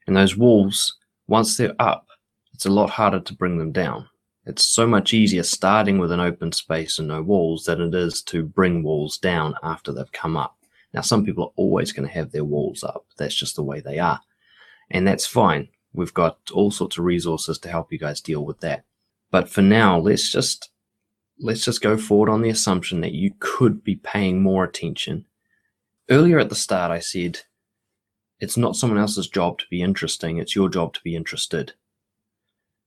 And 0.09 0.17
those 0.17 0.37
walls, 0.37 0.97
once 1.29 1.57
they're 1.57 1.77
up, 1.79 2.06
it's 2.57 2.67
a 2.67 2.71
lot 2.71 2.91
harder 2.91 3.21
to 3.21 3.35
bring 3.35 3.59
them 3.59 3.73
down. 3.73 4.09
It's 4.45 4.65
so 4.65 4.87
much 4.87 5.15
easier 5.15 5.43
starting 5.43 5.99
with 5.99 6.13
an 6.13 6.21
open 6.21 6.53
space 6.53 6.99
and 6.99 7.09
no 7.09 7.23
walls 7.23 7.65
than 7.65 7.81
it 7.81 7.95
is 7.95 8.23
to 8.23 8.45
bring 8.45 8.83
walls 8.83 9.19
down 9.19 9.55
after 9.63 9.93
they've 9.93 10.13
come 10.13 10.37
up. 10.37 10.57
Now, 10.93 11.01
some 11.03 11.25
people 11.25 11.45
are 11.45 11.53
always 11.57 11.93
going 11.93 12.09
to 12.09 12.15
have 12.15 12.33
their 12.33 12.45
walls 12.45 12.83
up. 12.83 13.07
That's 13.19 13.35
just 13.35 13.57
the 13.57 13.63
way 13.63 13.81
they 13.81 13.99
are 13.99 14.21
and 14.91 15.07
that's 15.07 15.27
fine. 15.27 15.69
We've 15.93 16.15
got 16.15 16.39
all 16.53 16.71
sorts 16.71 16.99
of 16.99 17.05
resources 17.05 17.59
to 17.61 17.69
help 17.69 17.93
you 17.93 17.99
guys 17.99 18.21
deal 18.21 18.45
with 18.45 18.61
that. 18.61 18.85
But 19.31 19.49
for 19.49 19.63
now, 19.63 19.99
let's 19.99 20.31
just 20.31 20.71
let's 21.39 21.65
just 21.65 21.83
go 21.83 21.97
forward 21.99 22.31
on 22.31 22.43
the 22.43 22.49
assumption 22.49 23.01
that 23.03 23.13
you 23.13 23.33
could 23.41 23.85
be 23.85 23.97
paying 23.97 24.43
more 24.43 24.65
attention. 24.65 25.27
Earlier 26.09 26.39
at 26.39 26.49
the 26.49 26.55
start, 26.55 26.91
I 26.91 27.01
said 27.01 27.41
it's 28.41 28.57
not 28.57 28.77
someone 28.77 28.99
else's 28.99 29.29
job 29.29 29.59
to 29.59 29.65
be 29.71 29.83
interesting, 29.83 30.39
it's 30.39 30.55
your 30.55 30.69
job 30.69 30.95
to 30.95 31.01
be 31.03 31.17
interested. 31.17 31.75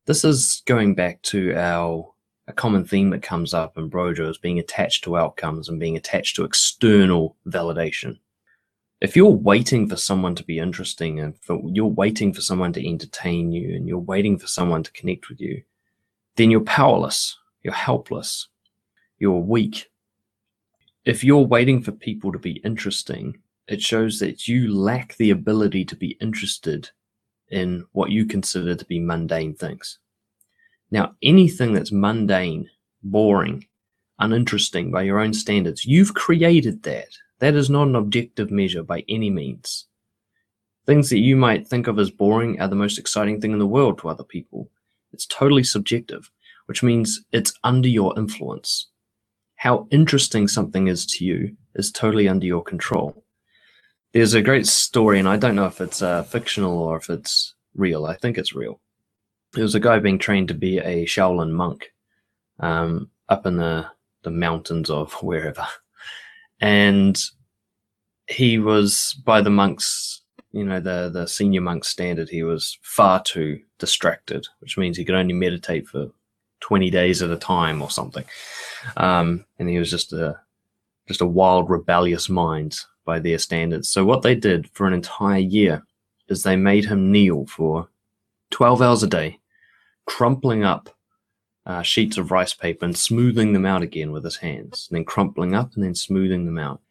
This 0.10 0.26
is 0.26 0.64
going 0.66 0.96
back 0.96 1.22
to 1.24 1.56
our 1.56 2.12
a 2.48 2.54
common 2.54 2.84
theme 2.84 3.12
that 3.12 3.22
comes 3.22 3.54
up 3.54 3.78
in 3.78 3.92
Brojo 3.92 4.28
is 4.28 4.40
being 4.40 4.58
attached 4.58 5.04
to 5.04 5.16
outcomes 5.16 5.70
and 5.70 5.80
being 5.80 5.96
attached 5.96 6.36
to 6.36 6.44
external 6.44 7.38
validation 7.48 8.18
if 9.02 9.16
you're 9.16 9.30
waiting 9.30 9.88
for 9.88 9.96
someone 9.96 10.36
to 10.36 10.44
be 10.44 10.60
interesting 10.60 11.20
and 11.20 11.34
for, 11.42 11.62
you're 11.66 11.86
waiting 11.86 12.34
for 12.34 12.42
someone 12.42 12.74
to 12.74 12.88
entertain 12.88 13.52
you 13.52 13.76
and 13.76 13.88
you're 13.88 13.98
waiting 13.98 14.38
for 14.38 14.48
someone 14.48 14.84
to 14.84 14.92
connect 14.92 15.30
with 15.30 15.40
you, 15.40 15.64
then 16.36 16.52
you're 16.52 16.62
powerless, 16.62 17.38
you're 17.64 17.74
helpless, 17.74 18.48
you're 19.18 19.40
weak. 19.40 19.90
If 21.06 21.24
you're 21.24 21.38
waiting 21.46 21.82
for 21.82 21.94
people 21.94 22.32
to 22.34 22.40
be 22.40 22.62
interesting, 22.66 23.40
it 23.68 23.82
shows 23.82 24.20
that 24.20 24.48
you 24.48 24.74
lack 24.74 25.16
the 25.16 25.32
ability 25.32 25.86
to 25.86 25.96
be 25.96 26.18
interested 26.20 26.90
in 27.52 27.86
what 27.92 28.12
you 28.12 28.26
consider 28.26 28.76
to 28.76 28.86
be 28.86 29.00
mundane 29.00 29.56
things. 29.56 30.00
Now, 30.92 31.16
anything 31.22 31.74
that's 31.74 31.92
mundane, 31.92 32.70
boring, 33.04 33.68
uninteresting 34.20 34.92
by 34.92 35.04
your 35.04 35.20
own 35.20 35.34
standards, 35.34 35.86
you've 35.86 36.14
created 36.14 36.84
that 36.84 37.10
that 37.40 37.56
is 37.56 37.70
not 37.70 37.88
an 37.88 37.96
objective 37.96 38.52
measure 38.52 38.84
by 38.84 39.04
any 39.08 39.30
means. 39.30 39.86
Things 40.86 41.10
that 41.10 41.20
you 41.20 41.36
might 41.36 41.68
think 41.68 41.88
of 41.88 42.00
as 42.00 42.10
boring 42.10 42.60
are 42.60 42.68
the 42.68 42.76
most 42.76 42.98
exciting 42.98 43.40
thing 43.40 43.52
in 43.52 43.60
the 43.60 43.68
world 43.68 44.00
to 44.00 44.10
other 44.10 44.24
people. 44.24 44.70
It's 45.14 45.26
totally 45.26 45.64
subjective, 45.64 46.30
which 46.66 46.84
means 46.84 47.22
it's 47.32 47.54
under 47.64 47.88
your 47.88 48.18
influence. 48.18 48.88
How 49.56 49.88
interesting 49.92 50.48
something 50.48 50.88
is 50.88 51.06
to 51.08 51.26
you 51.26 51.56
is 51.76 51.92
totally 51.92 52.28
under 52.28 52.46
your 52.46 52.64
control. 52.64 53.24
There's 54.12 54.34
a 54.34 54.42
great 54.42 54.66
story, 54.66 55.20
and 55.20 55.28
I 55.28 55.38
don't 55.38 55.56
know 55.56 55.68
if 55.68 55.82
it's 55.82 56.02
uh, 56.02 56.24
fictional 56.24 56.80
or 56.80 56.98
if 56.98 57.10
it's 57.10 57.54
real. 57.76 58.06
I 58.06 58.16
think 58.16 58.38
it's 58.38 58.54
real. 58.54 58.80
There 59.54 59.64
was 59.64 59.76
a 59.76 59.80
guy 59.80 60.00
being 60.00 60.18
trained 60.18 60.48
to 60.48 60.54
be 60.54 60.80
a 60.80 61.06
Shaolin 61.06 61.52
monk 61.52 61.92
um, 62.60 63.10
up 63.30 63.46
in 63.46 63.58
the, 63.58 63.88
the 64.24 64.32
mountains 64.32 64.90
of 64.90 65.14
wherever. 65.22 65.66
And 66.60 67.20
he 68.28 68.58
was, 68.58 69.14
by 69.26 69.42
the 69.42 69.50
monks, 69.50 70.22
you 70.52 70.64
know, 70.64 70.80
the, 70.80 71.10
the 71.14 71.28
senior 71.28 71.62
monk 71.62 71.86
standard, 71.86 72.30
he 72.30 72.44
was 72.44 72.78
far 72.82 73.22
too 73.22 73.60
distracted, 73.78 74.48
which 74.60 74.78
means 74.78 74.98
he 74.98 75.06
could 75.06 75.16
only 75.16 75.34
meditate 75.34 75.88
for 75.88 76.10
20 76.62 76.90
days 76.90 77.22
at 77.22 77.30
a 77.30 77.38
time 77.38 77.82
or 77.82 77.90
something. 77.90 78.26
Um, 78.98 79.46
and 79.60 79.70
he 79.70 79.78
was 79.78 79.92
just 79.92 80.14
a, 80.14 80.40
just 81.08 81.22
a 81.22 81.28
wild, 81.28 81.70
rebellious 81.70 82.28
mind 82.28 82.76
by 83.10 83.18
their 83.18 83.40
standards. 83.40 83.90
So 83.90 84.06
what 84.06 84.22
they 84.22 84.36
did 84.36 84.70
for 84.70 84.86
an 84.86 84.94
entire 84.94 85.40
year 85.40 85.84
is 86.28 86.44
they 86.44 86.56
made 86.56 86.86
him 86.86 87.12
kneel 87.12 87.48
for 87.48 87.90
12 88.52 88.84
hours 88.84 89.02
a 89.02 89.08
day, 89.08 89.40
crumpling 90.06 90.64
up 90.64 90.96
uh, 91.66 91.82
sheets 91.82 92.20
of 92.20 92.30
rice 92.30 92.54
paper 92.54 92.86
and 92.86 92.96
smoothing 92.96 93.52
them 93.52 93.66
out 93.66 93.82
again 93.82 94.12
with 94.12 94.24
his 94.24 94.38
hands, 94.38 94.88
and 94.88 94.96
then 94.96 95.06
crumpling 95.06 95.56
up 95.56 95.74
and 95.74 95.84
then 95.84 95.96
smoothing 95.96 96.46
them 96.46 96.60
out. 96.60 96.82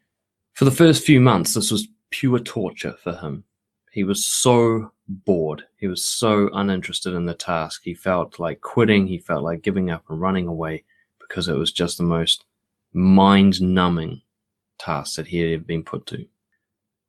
For 0.54 0.64
the 0.64 0.72
first 0.72 1.04
few 1.04 1.20
months, 1.20 1.54
this 1.54 1.70
was 1.70 1.86
pure 2.10 2.40
torture 2.40 2.96
for 3.00 3.12
him. 3.12 3.44
He 3.92 4.02
was 4.02 4.26
so 4.26 4.90
bored. 5.06 5.62
He 5.76 5.86
was 5.86 6.04
so 6.04 6.50
uninterested 6.52 7.14
in 7.14 7.26
the 7.26 7.34
task. 7.34 7.82
He 7.84 7.94
felt 7.94 8.40
like 8.40 8.60
quitting. 8.60 9.06
He 9.06 9.18
felt 9.18 9.44
like 9.44 9.62
giving 9.62 9.88
up 9.90 10.02
and 10.08 10.20
running 10.20 10.48
away 10.48 10.82
because 11.20 11.46
it 11.46 11.56
was 11.56 11.70
just 11.70 11.96
the 11.96 12.02
most 12.02 12.44
mind 12.92 13.62
numbing 13.62 14.20
tasks 14.78 15.16
that 15.16 15.26
he 15.26 15.50
had 15.50 15.66
been 15.66 15.82
put 15.82 16.06
to. 16.06 16.26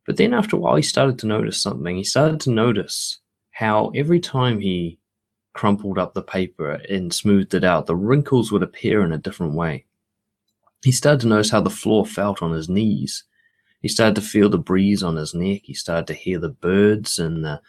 But 0.05 0.17
then 0.17 0.33
after 0.33 0.55
a 0.55 0.59
while, 0.59 0.75
he 0.75 0.81
started 0.81 1.19
to 1.19 1.27
notice 1.27 1.61
something. 1.61 1.95
He 1.95 2.03
started 2.03 2.39
to 2.41 2.49
notice 2.49 3.19
how 3.51 3.91
every 3.95 4.19
time 4.19 4.59
he 4.59 4.97
crumpled 5.53 5.97
up 5.97 6.13
the 6.13 6.21
paper 6.21 6.71
and 6.89 7.13
smoothed 7.13 7.53
it 7.53 7.63
out, 7.63 7.85
the 7.85 7.95
wrinkles 7.95 8.51
would 8.51 8.63
appear 8.63 9.03
in 9.03 9.13
a 9.13 9.17
different 9.17 9.53
way. 9.53 9.85
He 10.83 10.91
started 10.91 11.21
to 11.21 11.27
notice 11.27 11.49
how 11.49 11.61
the 11.61 11.69
floor 11.69 12.05
felt 12.05 12.41
on 12.41 12.53
his 12.53 12.69
knees. 12.69 13.23
He 13.81 13.87
started 13.87 14.15
to 14.15 14.21
feel 14.21 14.49
the 14.49 14.57
breeze 14.57 15.03
on 15.03 15.15
his 15.15 15.33
neck. 15.33 15.61
He 15.63 15.73
started 15.73 16.07
to 16.07 16.13
hear 16.13 16.39
the 16.39 16.49
birds 16.49 17.19
and 17.19 17.43
the, 17.43 17.61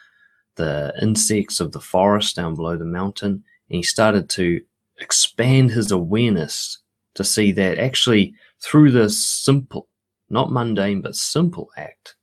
the 0.57 0.95
insects 1.03 1.61
of 1.61 1.73
the 1.73 1.81
forest 1.81 2.37
down 2.37 2.55
below 2.55 2.77
the 2.77 2.85
mountain. 2.85 3.45
And 3.69 3.77
he 3.77 3.83
started 3.83 4.29
to 4.31 4.61
expand 4.99 5.73
his 5.73 5.91
awareness 5.91 6.79
to 7.15 7.25
see 7.25 7.53
that 7.53 7.79
actually 7.79 8.35
through 8.63 8.93
this 8.93 9.27
simple 9.27 9.89
not 10.31 10.53
mundane 10.53 11.01
but 11.01 11.17
simple 11.17 11.71
act 11.77 12.15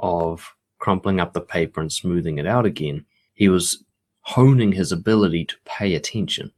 of 0.00 0.54
crumpling 0.78 1.20
up 1.20 1.32
the 1.32 1.40
paper 1.40 1.80
and 1.80 1.92
smoothing 1.92 2.38
it 2.38 2.46
out 2.46 2.66
again, 2.66 3.04
he 3.34 3.48
was 3.48 3.84
honing 4.20 4.72
his 4.72 4.92
ability 4.92 5.44
to 5.46 5.56
pay 5.64 5.94
attention. 5.94 6.52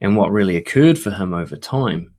And 0.00 0.16
what 0.16 0.30
really 0.30 0.56
occurred 0.56 0.98
for 0.98 1.10
him 1.10 1.34
over 1.34 1.56
time 1.56 2.14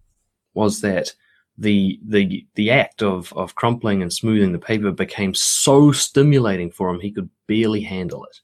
was 0.54 0.82
that 0.82 1.14
the 1.58 2.00
the 2.06 2.46
the 2.56 2.70
act 2.70 3.02
of 3.02 3.32
of 3.34 3.56
crumpling 3.56 4.02
and 4.02 4.12
smoothing 4.12 4.52
the 4.52 4.60
paper 4.60 4.92
became 4.92 5.34
so 5.34 5.92
stimulating 5.92 6.70
for 6.70 6.90
him 6.90 7.00
he 7.00 7.12
could 7.12 7.30
barely 7.48 7.82
handle 7.82 8.26
it. 8.26 8.40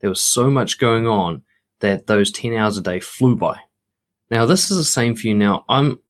There 0.00 0.10
was 0.10 0.22
so 0.22 0.50
much 0.50 0.78
going 0.78 1.06
on 1.06 1.42
that 1.80 2.06
those 2.06 2.32
10 2.32 2.54
hours 2.54 2.76
a 2.76 2.82
day 2.82 2.98
flew 2.98 3.36
by. 3.36 3.56
Now 4.30 4.44
this 4.44 4.70
is 4.70 4.76
the 4.76 4.84
same 4.84 5.14
for 5.14 5.28
you 5.28 5.34
now. 5.34 5.64
I'm 5.68 6.00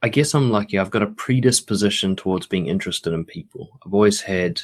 I 0.00 0.08
guess 0.08 0.34
I'm 0.34 0.50
lucky. 0.50 0.78
I've 0.78 0.92
got 0.92 1.02
a 1.02 1.08
predisposition 1.08 2.14
towards 2.14 2.46
being 2.46 2.66
interested 2.66 3.12
in 3.12 3.24
people. 3.24 3.80
I've 3.84 3.92
always 3.92 4.20
had 4.20 4.60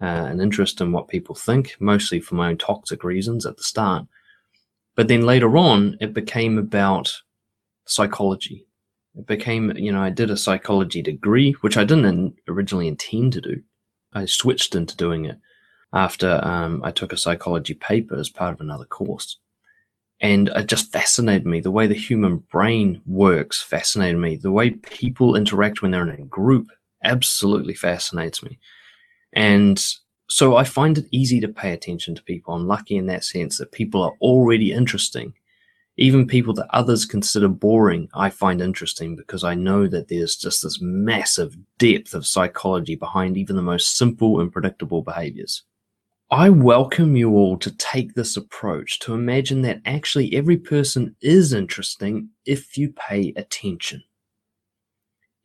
uh, 0.00 0.06
an 0.06 0.40
interest 0.40 0.80
in 0.80 0.92
what 0.92 1.08
people 1.08 1.34
think, 1.34 1.76
mostly 1.80 2.18
for 2.18 2.34
my 2.34 2.48
own 2.48 2.56
toxic 2.56 3.04
reasons 3.04 3.44
at 3.44 3.58
the 3.58 3.62
start. 3.62 4.06
But 4.96 5.08
then 5.08 5.26
later 5.26 5.56
on, 5.58 5.98
it 6.00 6.14
became 6.14 6.56
about 6.56 7.14
psychology. 7.86 8.66
It 9.14 9.26
became, 9.26 9.76
you 9.76 9.92
know, 9.92 10.00
I 10.00 10.10
did 10.10 10.30
a 10.30 10.36
psychology 10.36 11.02
degree, 11.02 11.52
which 11.60 11.76
I 11.76 11.84
didn't 11.84 12.36
originally 12.48 12.88
intend 12.88 13.34
to 13.34 13.40
do. 13.40 13.62
I 14.14 14.24
switched 14.24 14.74
into 14.74 14.96
doing 14.96 15.26
it 15.26 15.38
after 15.92 16.40
um, 16.42 16.80
I 16.82 16.90
took 16.90 17.12
a 17.12 17.18
psychology 17.18 17.74
paper 17.74 18.16
as 18.16 18.30
part 18.30 18.54
of 18.54 18.60
another 18.60 18.86
course 18.86 19.38
and 20.20 20.48
it 20.48 20.66
just 20.66 20.92
fascinated 20.92 21.46
me. 21.46 21.60
The 21.60 21.70
way 21.70 21.86
the 21.86 21.94
human 21.94 22.38
brain 22.50 23.00
works 23.06 23.62
fascinated 23.62 24.20
me. 24.20 24.36
The 24.36 24.52
way 24.52 24.70
people 24.70 25.34
interact 25.34 25.80
when 25.80 25.90
they're 25.90 26.08
in 26.08 26.20
a 26.22 26.26
group 26.26 26.68
absolutely 27.02 27.74
fascinates 27.74 28.42
me. 28.42 28.58
And 29.32 29.82
so 30.28 30.54
i 30.54 30.62
find 30.62 30.96
it 30.96 31.06
easy 31.10 31.40
to 31.40 31.48
pay 31.48 31.72
attention 31.72 32.14
to 32.14 32.22
people. 32.22 32.54
I'm 32.54 32.66
lucky 32.66 32.96
in 32.96 33.06
that 33.06 33.24
sense 33.24 33.58
that 33.58 33.72
people 33.72 34.02
are 34.02 34.14
already 34.20 34.72
interesting. 34.72 35.34
Even 35.96 36.26
people 36.26 36.54
that 36.54 36.68
others 36.70 37.04
consider 37.04 37.48
boring 37.48 38.08
i 38.14 38.30
find 38.30 38.62
interesting 38.62 39.16
because 39.16 39.44
i 39.44 39.54
know 39.54 39.86
that 39.86 40.08
there's 40.08 40.34
just 40.34 40.62
this 40.62 40.80
massive 40.80 41.54
depth 41.78 42.14
of 42.14 42.26
psychology 42.26 42.94
behind 42.94 43.36
even 43.36 43.54
the 43.54 43.60
most 43.60 43.98
simple 43.98 44.40
and 44.40 44.50
predictable 44.50 45.02
behaviors 45.02 45.64
I 46.32 46.48
welcome 46.48 47.16
you 47.16 47.32
all 47.32 47.56
to 47.58 47.72
take 47.72 48.14
this 48.14 48.36
approach 48.36 49.00
to 49.00 49.14
imagine 49.14 49.62
that 49.62 49.80
actually 49.84 50.36
every 50.36 50.58
person 50.58 51.16
is 51.20 51.52
interesting 51.52 52.28
if 52.46 52.78
you 52.78 52.92
pay 52.92 53.32
attention. 53.34 54.04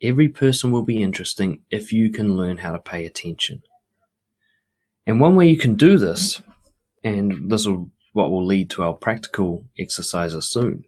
Every 0.03 0.29
person 0.29 0.71
will 0.71 0.83
be 0.83 1.01
interesting 1.01 1.61
if 1.71 1.91
you 1.91 2.11
can 2.11 2.37
learn 2.37 2.57
how 2.57 2.71
to 2.71 2.77
pay 2.77 3.07
attention. 3.07 3.63
And 5.07 5.19
one 5.19 5.35
way 5.35 5.49
you 5.49 5.57
can 5.57 5.73
do 5.73 5.97
this, 5.97 6.39
and 7.03 7.49
this 7.49 7.61
is 7.61 7.75
what 8.13 8.29
will 8.29 8.45
lead 8.45 8.69
to 8.71 8.83
our 8.83 8.93
practical 8.93 9.65
exercises 9.79 10.47
soon, 10.47 10.83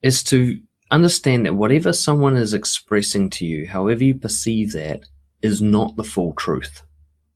is 0.00 0.22
to 0.24 0.60
understand 0.92 1.46
that 1.46 1.56
whatever 1.56 1.92
someone 1.92 2.36
is 2.36 2.54
expressing 2.54 3.30
to 3.30 3.44
you, 3.44 3.66
however 3.66 4.04
you 4.04 4.14
perceive 4.14 4.70
that, 4.74 5.00
is 5.42 5.60
not 5.60 5.96
the 5.96 6.04
full 6.04 6.34
truth 6.34 6.82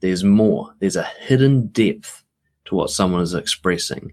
there's 0.00 0.24
more. 0.24 0.74
There's 0.78 0.96
a 0.96 1.10
hidden 1.20 1.68
depth 1.68 2.24
to 2.66 2.74
what 2.74 2.90
someone 2.90 3.22
is 3.22 3.34
expressing. 3.34 4.12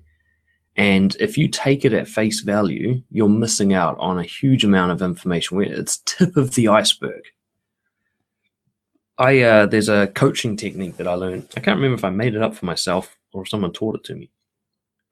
And 0.77 1.15
if 1.19 1.37
you 1.37 1.47
take 1.47 1.85
it 1.85 1.93
at 1.93 2.07
face 2.07 2.41
value, 2.41 3.01
you're 3.09 3.29
missing 3.29 3.73
out 3.73 3.97
on 3.99 4.19
a 4.19 4.23
huge 4.23 4.63
amount 4.63 4.91
of 4.91 5.01
information. 5.01 5.61
It's 5.61 5.97
tip 6.05 6.35
of 6.35 6.55
the 6.55 6.67
iceberg. 6.67 7.21
I 9.17 9.41
uh, 9.41 9.65
there's 9.67 9.87
a 9.87 10.07
coaching 10.07 10.57
technique 10.57 10.97
that 10.97 11.07
I 11.07 11.13
learned. 11.13 11.47
I 11.55 11.61
can't 11.61 11.77
remember 11.77 11.95
if 11.95 12.03
I 12.03 12.09
made 12.09 12.35
it 12.35 12.41
up 12.41 12.53
for 12.53 12.65
myself 12.65 13.15
or 13.31 13.43
if 13.43 13.49
someone 13.49 13.71
taught 13.71 13.95
it 13.95 14.03
to 14.05 14.15
me. 14.15 14.29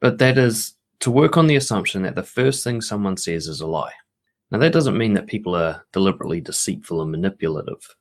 But 0.02 0.18
that 0.18 0.38
is 0.38 0.76
to 1.00 1.12
work 1.12 1.38
on 1.38 1.48
the 1.48 1.56
assumption 1.56 2.02
that 2.04 2.16
the 2.16 2.24
first 2.24 2.64
thing 2.64 2.82
someone 2.82 3.16
says 3.16 3.48
is 3.48 3.62
a 3.62 3.68
lie. 3.68 3.94
Now 4.52 4.58
that 4.60 4.74
doesn't 4.74 4.98
mean 4.98 5.14
that 5.14 5.28
people 5.28 5.56
are 5.56 5.86
deliberately 5.94 6.42
deceitful 6.42 7.02
and 7.02 7.12
manipulative. 7.12 7.96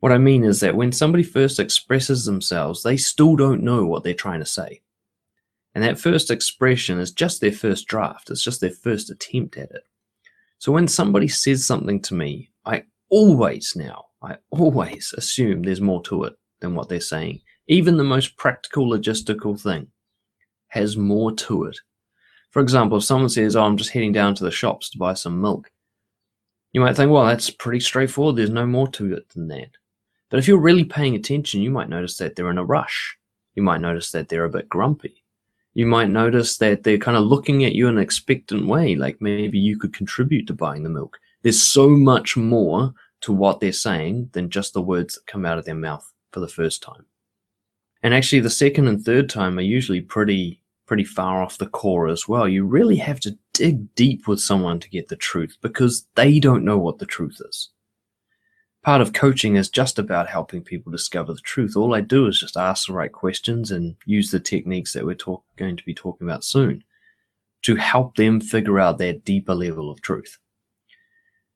What 0.00 0.12
I 0.12 0.18
mean 0.18 0.44
is 0.44 0.60
that 0.60 0.76
when 0.76 0.92
somebody 0.92 1.22
first 1.22 1.60
expresses 1.60 2.24
themselves, 2.24 2.82
they 2.82 2.96
still 2.96 3.36
don't 3.36 3.62
know 3.62 3.84
what 3.84 4.02
they're 4.02 4.14
trying 4.14 4.40
to 4.40 4.46
say. 4.46 4.80
And 5.74 5.84
that 5.84 6.00
first 6.00 6.30
expression 6.30 6.98
is 6.98 7.12
just 7.12 7.40
their 7.40 7.52
first 7.52 7.86
draft, 7.86 8.30
it's 8.30 8.42
just 8.42 8.60
their 8.60 8.70
first 8.70 9.10
attempt 9.10 9.56
at 9.56 9.70
it. 9.70 9.84
So 10.58 10.72
when 10.72 10.88
somebody 10.88 11.28
says 11.28 11.64
something 11.64 12.00
to 12.02 12.14
me, 12.14 12.50
I 12.64 12.84
always 13.08 13.74
now, 13.76 14.06
I 14.22 14.36
always 14.50 15.14
assume 15.16 15.62
there's 15.62 15.80
more 15.80 16.02
to 16.04 16.24
it 16.24 16.34
than 16.60 16.74
what 16.74 16.88
they're 16.88 17.00
saying. 17.00 17.40
Even 17.68 17.96
the 17.96 18.04
most 18.04 18.36
practical 18.36 18.86
logistical 18.86 19.60
thing 19.60 19.86
has 20.68 20.96
more 20.96 21.32
to 21.32 21.64
it. 21.64 21.78
For 22.50 22.60
example, 22.60 22.98
if 22.98 23.04
someone 23.04 23.28
says, 23.28 23.54
Oh, 23.54 23.62
I'm 23.62 23.76
just 23.76 23.90
heading 23.90 24.12
down 24.12 24.34
to 24.36 24.44
the 24.44 24.50
shops 24.50 24.90
to 24.90 24.98
buy 24.98 25.14
some 25.14 25.40
milk, 25.40 25.70
you 26.72 26.80
might 26.80 26.96
think, 26.96 27.10
Well, 27.10 27.26
that's 27.26 27.50
pretty 27.50 27.80
straightforward. 27.80 28.36
There's 28.36 28.50
no 28.50 28.66
more 28.66 28.88
to 28.88 29.14
it 29.14 29.28
than 29.30 29.48
that. 29.48 29.70
But 30.30 30.38
if 30.38 30.48
you're 30.48 30.58
really 30.58 30.84
paying 30.84 31.14
attention, 31.14 31.60
you 31.60 31.70
might 31.70 31.88
notice 31.88 32.16
that 32.16 32.36
they're 32.36 32.50
in 32.50 32.58
a 32.58 32.64
rush. 32.64 33.18
You 33.54 33.62
might 33.62 33.80
notice 33.80 34.12
that 34.12 34.28
they're 34.28 34.44
a 34.44 34.50
bit 34.50 34.68
grumpy. 34.68 35.22
You 35.74 35.86
might 35.86 36.08
notice 36.08 36.56
that 36.58 36.82
they're 36.82 36.98
kind 36.98 37.16
of 37.16 37.24
looking 37.24 37.64
at 37.64 37.74
you 37.74 37.88
in 37.88 37.96
an 37.96 38.02
expectant 38.02 38.66
way, 38.66 38.94
like 38.96 39.20
maybe 39.20 39.58
you 39.58 39.76
could 39.78 39.92
contribute 39.92 40.46
to 40.46 40.54
buying 40.54 40.82
the 40.82 40.88
milk. 40.88 41.18
There's 41.42 41.60
so 41.60 41.88
much 41.88 42.36
more 42.36 42.94
to 43.22 43.32
what 43.32 43.60
they're 43.60 43.72
saying 43.72 44.30
than 44.32 44.50
just 44.50 44.72
the 44.72 44.82
words 44.82 45.14
that 45.14 45.26
come 45.26 45.44
out 45.44 45.58
of 45.58 45.64
their 45.64 45.74
mouth 45.74 46.10
for 46.32 46.40
the 46.40 46.48
first 46.48 46.82
time. 46.82 47.04
And 48.02 48.14
actually, 48.14 48.40
the 48.40 48.50
second 48.50 48.88
and 48.88 49.04
third 49.04 49.28
time 49.28 49.58
are 49.58 49.62
usually 49.62 50.00
pretty 50.00 50.60
pretty 50.86 51.04
far 51.04 51.40
off 51.40 51.58
the 51.58 51.68
core 51.68 52.08
as 52.08 52.26
well. 52.26 52.48
You 52.48 52.64
really 52.64 52.96
have 52.96 53.20
to 53.20 53.38
dig 53.52 53.94
deep 53.94 54.26
with 54.26 54.40
someone 54.40 54.80
to 54.80 54.88
get 54.88 55.06
the 55.06 55.14
truth 55.14 55.56
because 55.62 56.08
they 56.16 56.40
don't 56.40 56.64
know 56.64 56.78
what 56.78 56.98
the 56.98 57.06
truth 57.06 57.40
is. 57.48 57.68
Part 58.82 59.00
of 59.00 59.12
coaching 59.12 59.56
is 59.56 59.68
just 59.68 59.98
about 59.98 60.28
helping 60.28 60.62
people 60.62 60.90
discover 60.90 61.34
the 61.34 61.40
truth. 61.40 61.76
All 61.76 61.94
I 61.94 62.00
do 62.00 62.26
is 62.26 62.40
just 62.40 62.56
ask 62.56 62.86
the 62.86 62.94
right 62.94 63.12
questions 63.12 63.70
and 63.70 63.94
use 64.06 64.30
the 64.30 64.40
techniques 64.40 64.92
that 64.92 65.04
we're 65.04 65.14
talk, 65.14 65.44
going 65.56 65.76
to 65.76 65.84
be 65.84 65.94
talking 65.94 66.26
about 66.26 66.44
soon 66.44 66.82
to 67.62 67.76
help 67.76 68.16
them 68.16 68.40
figure 68.40 68.80
out 68.80 68.96
their 68.96 69.12
deeper 69.12 69.54
level 69.54 69.90
of 69.90 70.00
truth. 70.00 70.38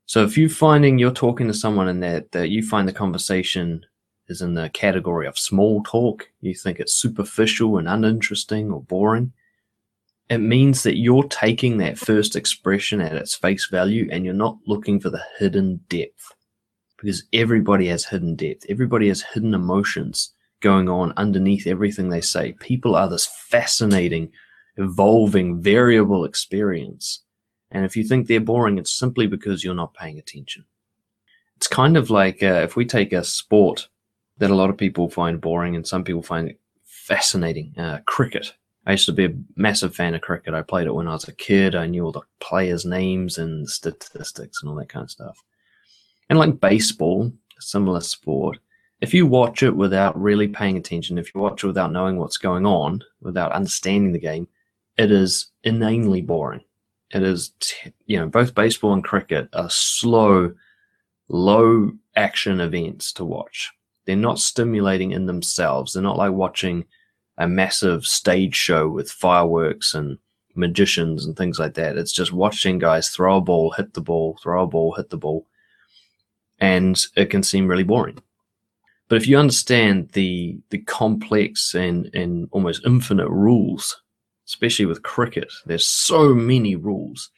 So 0.06 0.22
if 0.22 0.36
you're 0.36 0.50
finding 0.50 0.98
you're 0.98 1.10
talking 1.10 1.46
to 1.46 1.54
someone 1.54 1.88
and 1.88 2.02
that, 2.02 2.30
that 2.32 2.50
you 2.50 2.62
find 2.62 2.86
the 2.86 2.92
conversation 2.92 3.86
is 4.28 4.42
in 4.42 4.52
the 4.52 4.68
category 4.70 5.26
of 5.26 5.38
small 5.38 5.82
talk, 5.84 6.28
you 6.42 6.54
think 6.54 6.78
it's 6.78 6.94
superficial 6.94 7.78
and 7.78 7.88
uninteresting 7.88 8.70
or 8.70 8.82
boring, 8.82 9.32
it 10.28 10.38
means 10.38 10.82
that 10.82 10.98
you're 10.98 11.24
taking 11.24 11.78
that 11.78 11.98
first 11.98 12.36
expression 12.36 13.00
at 13.00 13.14
its 13.14 13.34
face 13.34 13.66
value 13.70 14.08
and 14.12 14.26
you're 14.26 14.34
not 14.34 14.58
looking 14.66 15.00
for 15.00 15.08
the 15.08 15.22
hidden 15.38 15.80
depth 15.88 16.34
because 17.04 17.24
everybody 17.34 17.86
has 17.88 18.06
hidden 18.06 18.34
depth. 18.34 18.64
Everybody 18.68 19.08
has 19.08 19.20
hidden 19.20 19.52
emotions 19.52 20.32
going 20.60 20.88
on 20.88 21.12
underneath 21.18 21.66
everything 21.66 22.08
they 22.08 22.22
say. 22.22 22.52
People 22.52 22.96
are 22.96 23.08
this 23.08 23.26
fascinating, 23.26 24.32
evolving, 24.78 25.60
variable 25.60 26.24
experience. 26.24 27.20
And 27.70 27.84
if 27.84 27.94
you 27.94 28.04
think 28.04 28.26
they're 28.26 28.40
boring, 28.40 28.78
it's 28.78 28.90
simply 28.90 29.26
because 29.26 29.62
you're 29.62 29.74
not 29.74 29.92
paying 29.92 30.18
attention. 30.18 30.64
It's 31.56 31.66
kind 31.66 31.98
of 31.98 32.08
like 32.08 32.42
uh, 32.42 32.62
if 32.64 32.74
we 32.74 32.86
take 32.86 33.12
a 33.12 33.22
sport 33.22 33.86
that 34.38 34.50
a 34.50 34.54
lot 34.54 34.70
of 34.70 34.78
people 34.78 35.10
find 35.10 35.40
boring 35.40 35.76
and 35.76 35.86
some 35.86 36.04
people 36.04 36.22
find 36.22 36.48
it 36.48 36.60
fascinating 36.84 37.74
uh, 37.78 38.00
cricket. 38.06 38.54
I 38.86 38.92
used 38.92 39.06
to 39.06 39.12
be 39.12 39.26
a 39.26 39.34
massive 39.56 39.94
fan 39.94 40.14
of 40.14 40.22
cricket. 40.22 40.54
I 40.54 40.62
played 40.62 40.86
it 40.86 40.94
when 40.94 41.08
I 41.08 41.12
was 41.12 41.28
a 41.28 41.32
kid. 41.32 41.74
I 41.74 41.86
knew 41.86 42.04
all 42.04 42.12
the 42.12 42.22
players' 42.40 42.86
names 42.86 43.36
and 43.36 43.68
statistics 43.68 44.62
and 44.62 44.70
all 44.70 44.76
that 44.76 44.88
kind 44.88 45.04
of 45.04 45.10
stuff. 45.10 45.44
And 46.28 46.38
like 46.38 46.60
baseball, 46.60 47.32
a 47.58 47.62
similar 47.62 48.00
sport, 48.00 48.58
if 49.00 49.12
you 49.12 49.26
watch 49.26 49.62
it 49.62 49.74
without 49.76 50.20
really 50.20 50.48
paying 50.48 50.76
attention, 50.76 51.18
if 51.18 51.34
you 51.34 51.40
watch 51.40 51.62
it 51.62 51.66
without 51.66 51.92
knowing 51.92 52.16
what's 52.16 52.38
going 52.38 52.64
on, 52.64 53.02
without 53.20 53.52
understanding 53.52 54.12
the 54.12 54.18
game, 54.18 54.48
it 54.96 55.10
is 55.10 55.46
inanely 55.64 56.22
boring. 56.22 56.62
It 57.10 57.22
is, 57.22 57.52
you 58.06 58.18
know, 58.18 58.26
both 58.26 58.54
baseball 58.54 58.92
and 58.92 59.04
cricket 59.04 59.48
are 59.52 59.68
slow, 59.70 60.54
low 61.28 61.92
action 62.16 62.60
events 62.60 63.12
to 63.14 63.24
watch. 63.24 63.72
They're 64.06 64.16
not 64.16 64.38
stimulating 64.38 65.12
in 65.12 65.26
themselves. 65.26 65.92
They're 65.92 66.02
not 66.02 66.18
like 66.18 66.32
watching 66.32 66.84
a 67.38 67.48
massive 67.48 68.06
stage 68.06 68.54
show 68.54 68.88
with 68.88 69.10
fireworks 69.10 69.94
and 69.94 70.18
magicians 70.54 71.26
and 71.26 71.36
things 71.36 71.58
like 71.58 71.74
that. 71.74 71.96
It's 71.96 72.12
just 72.12 72.32
watching 72.32 72.78
guys 72.78 73.08
throw 73.08 73.36
a 73.36 73.40
ball, 73.40 73.70
hit 73.72 73.92
the 73.94 74.00
ball, 74.00 74.38
throw 74.42 74.62
a 74.62 74.66
ball, 74.66 74.92
hit 74.94 75.10
the 75.10 75.16
ball 75.16 75.46
and 76.58 77.00
it 77.16 77.26
can 77.30 77.42
seem 77.42 77.66
really 77.66 77.82
boring. 77.82 78.22
But 79.08 79.16
if 79.16 79.28
you 79.28 79.38
understand 79.38 80.10
the 80.12 80.58
the 80.70 80.78
complex 80.78 81.74
and, 81.74 82.12
and 82.14 82.48
almost 82.52 82.86
infinite 82.86 83.28
rules, 83.28 84.00
especially 84.46 84.86
with 84.86 85.02
cricket, 85.02 85.52
there's 85.66 85.86
so 85.86 86.34
many 86.34 86.76
rules, 86.76 87.30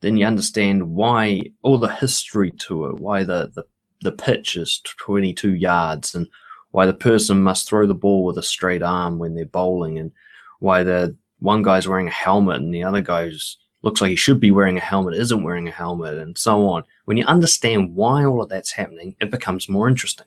then 0.00 0.16
you 0.16 0.26
understand 0.26 0.94
why 0.94 1.42
all 1.62 1.78
the 1.78 1.94
history 1.94 2.50
to 2.52 2.86
it, 2.86 3.00
why 3.00 3.22
the, 3.22 3.50
the, 3.54 3.64
the 4.02 4.12
pitch 4.12 4.56
is 4.56 4.80
22 4.98 5.54
yards 5.54 6.14
and 6.14 6.26
why 6.70 6.86
the 6.86 6.94
person 6.94 7.42
must 7.42 7.68
throw 7.68 7.86
the 7.86 7.94
ball 7.94 8.24
with 8.24 8.38
a 8.38 8.42
straight 8.42 8.82
arm 8.82 9.18
when 9.18 9.34
they're 9.34 9.44
bowling 9.44 9.98
and 9.98 10.12
why 10.60 10.82
the 10.82 11.16
one 11.40 11.62
guy's 11.62 11.88
wearing 11.88 12.08
a 12.08 12.12
helmet 12.12 12.60
and 12.60 12.72
the 12.72 12.84
other 12.84 13.00
guy's 13.00 13.56
looks 13.82 14.00
like 14.00 14.10
he 14.10 14.16
should 14.16 14.40
be 14.40 14.50
wearing 14.50 14.76
a 14.76 14.80
helmet, 14.80 15.14
isn't 15.14 15.42
wearing 15.42 15.68
a 15.68 15.72
helmet, 15.72 16.18
and 16.18 16.36
so 16.36 16.68
on. 16.68 16.84
When 17.06 17.16
you 17.16 17.24
understand 17.24 17.94
why 17.94 18.24
all 18.24 18.42
of 18.42 18.48
that's 18.48 18.72
happening, 18.72 19.16
it 19.20 19.30
becomes 19.30 19.68
more 19.68 19.88
interesting. 19.88 20.26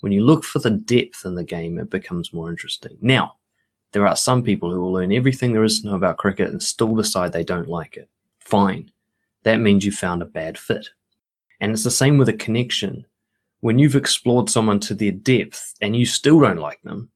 When 0.00 0.12
you 0.12 0.24
look 0.24 0.44
for 0.44 0.60
the 0.60 0.70
depth 0.70 1.24
in 1.24 1.34
the 1.34 1.44
game, 1.44 1.78
it 1.78 1.90
becomes 1.90 2.32
more 2.32 2.50
interesting. 2.50 2.96
Now, 3.00 3.36
there 3.92 4.06
are 4.06 4.16
some 4.16 4.42
people 4.42 4.70
who 4.70 4.80
will 4.80 4.92
learn 4.92 5.12
everything 5.12 5.52
there 5.52 5.64
is 5.64 5.80
to 5.80 5.88
know 5.88 5.94
about 5.96 6.16
cricket 6.16 6.48
and 6.48 6.62
still 6.62 6.94
decide 6.94 7.32
they 7.32 7.44
don't 7.44 7.68
like 7.68 7.96
it. 7.96 8.08
Fine. 8.38 8.90
That 9.42 9.56
means 9.56 9.84
you 9.84 9.92
found 9.92 10.22
a 10.22 10.26
bad 10.26 10.56
fit. 10.58 10.88
And 11.60 11.72
it's 11.72 11.84
the 11.84 11.90
same 11.90 12.16
with 12.16 12.28
a 12.28 12.34
connection. 12.34 13.04
When 13.60 13.78
you've 13.78 13.96
explored 13.96 14.48
someone 14.48 14.80
to 14.80 14.94
their 14.94 15.12
depth 15.12 15.74
and 15.82 15.94
you 15.94 16.06
still 16.06 16.40
don't 16.40 16.56
like 16.56 16.80
them, 16.82 17.10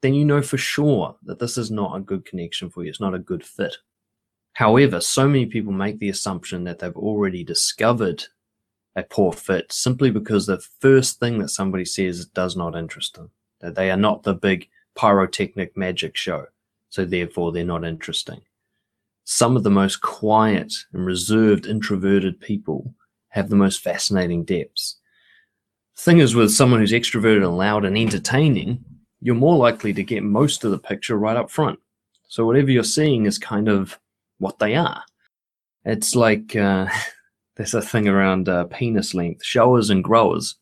then 0.00 0.14
you 0.14 0.24
know 0.24 0.40
for 0.40 0.56
sure 0.56 1.16
that 1.24 1.38
this 1.38 1.58
is 1.58 1.70
not 1.70 1.94
a 1.94 2.00
good 2.00 2.24
connection 2.24 2.70
for 2.70 2.82
you. 2.82 2.88
It's 2.88 3.00
not 3.00 3.14
a 3.14 3.18
good 3.18 3.44
fit. 3.44 3.76
However, 4.60 5.00
so 5.00 5.26
many 5.26 5.46
people 5.46 5.72
make 5.72 5.98
the 6.00 6.10
assumption 6.10 6.64
that 6.64 6.80
they've 6.80 6.94
already 6.94 7.42
discovered 7.42 8.22
a 8.94 9.02
poor 9.02 9.32
fit 9.32 9.72
simply 9.72 10.10
because 10.10 10.44
the 10.44 10.62
first 10.80 11.18
thing 11.18 11.38
that 11.38 11.48
somebody 11.48 11.86
says 11.86 12.26
does 12.26 12.58
not 12.58 12.76
interest 12.76 13.14
them, 13.14 13.30
that 13.60 13.74
they 13.74 13.90
are 13.90 13.96
not 13.96 14.22
the 14.22 14.34
big 14.34 14.68
pyrotechnic 14.94 15.78
magic 15.78 16.14
show, 16.14 16.44
so 16.90 17.06
therefore 17.06 17.52
they're 17.52 17.64
not 17.64 17.86
interesting. 17.86 18.42
Some 19.24 19.56
of 19.56 19.62
the 19.62 19.70
most 19.70 20.02
quiet 20.02 20.74
and 20.92 21.06
reserved 21.06 21.64
introverted 21.64 22.38
people 22.38 22.92
have 23.30 23.48
the 23.48 23.56
most 23.56 23.80
fascinating 23.80 24.44
depths. 24.44 24.96
The 25.96 26.02
thing 26.02 26.18
is, 26.18 26.34
with 26.34 26.52
someone 26.52 26.80
who's 26.80 26.92
extroverted 26.92 27.46
and 27.46 27.56
loud 27.56 27.86
and 27.86 27.96
entertaining, 27.96 28.84
you're 29.22 29.34
more 29.34 29.56
likely 29.56 29.94
to 29.94 30.04
get 30.04 30.22
most 30.22 30.64
of 30.64 30.70
the 30.70 30.78
picture 30.78 31.16
right 31.16 31.38
up 31.38 31.50
front. 31.50 31.78
So 32.28 32.44
whatever 32.44 32.70
you're 32.70 32.84
seeing 32.84 33.24
is 33.24 33.38
kind 33.38 33.66
of 33.66 33.98
what 34.40 34.58
they 34.58 34.74
are. 34.74 35.02
It's 35.84 36.16
like 36.16 36.56
uh, 36.56 36.88
there's 37.56 37.74
a 37.74 37.82
thing 37.82 38.08
around 38.08 38.48
uh, 38.48 38.64
penis 38.64 39.14
length, 39.14 39.44
showers 39.44 39.90
and 39.90 40.02
growers. 40.02 40.56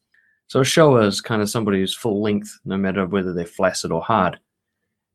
So 0.48 0.60
a 0.60 0.64
shower 0.64 1.02
is 1.02 1.20
kind 1.20 1.42
of 1.42 1.50
somebody 1.50 1.78
who's 1.78 1.96
full 1.96 2.22
length, 2.22 2.58
no 2.64 2.76
matter 2.76 3.06
whether 3.06 3.32
they're 3.32 3.46
flaccid 3.46 3.92
or 3.92 4.02
hard. 4.02 4.38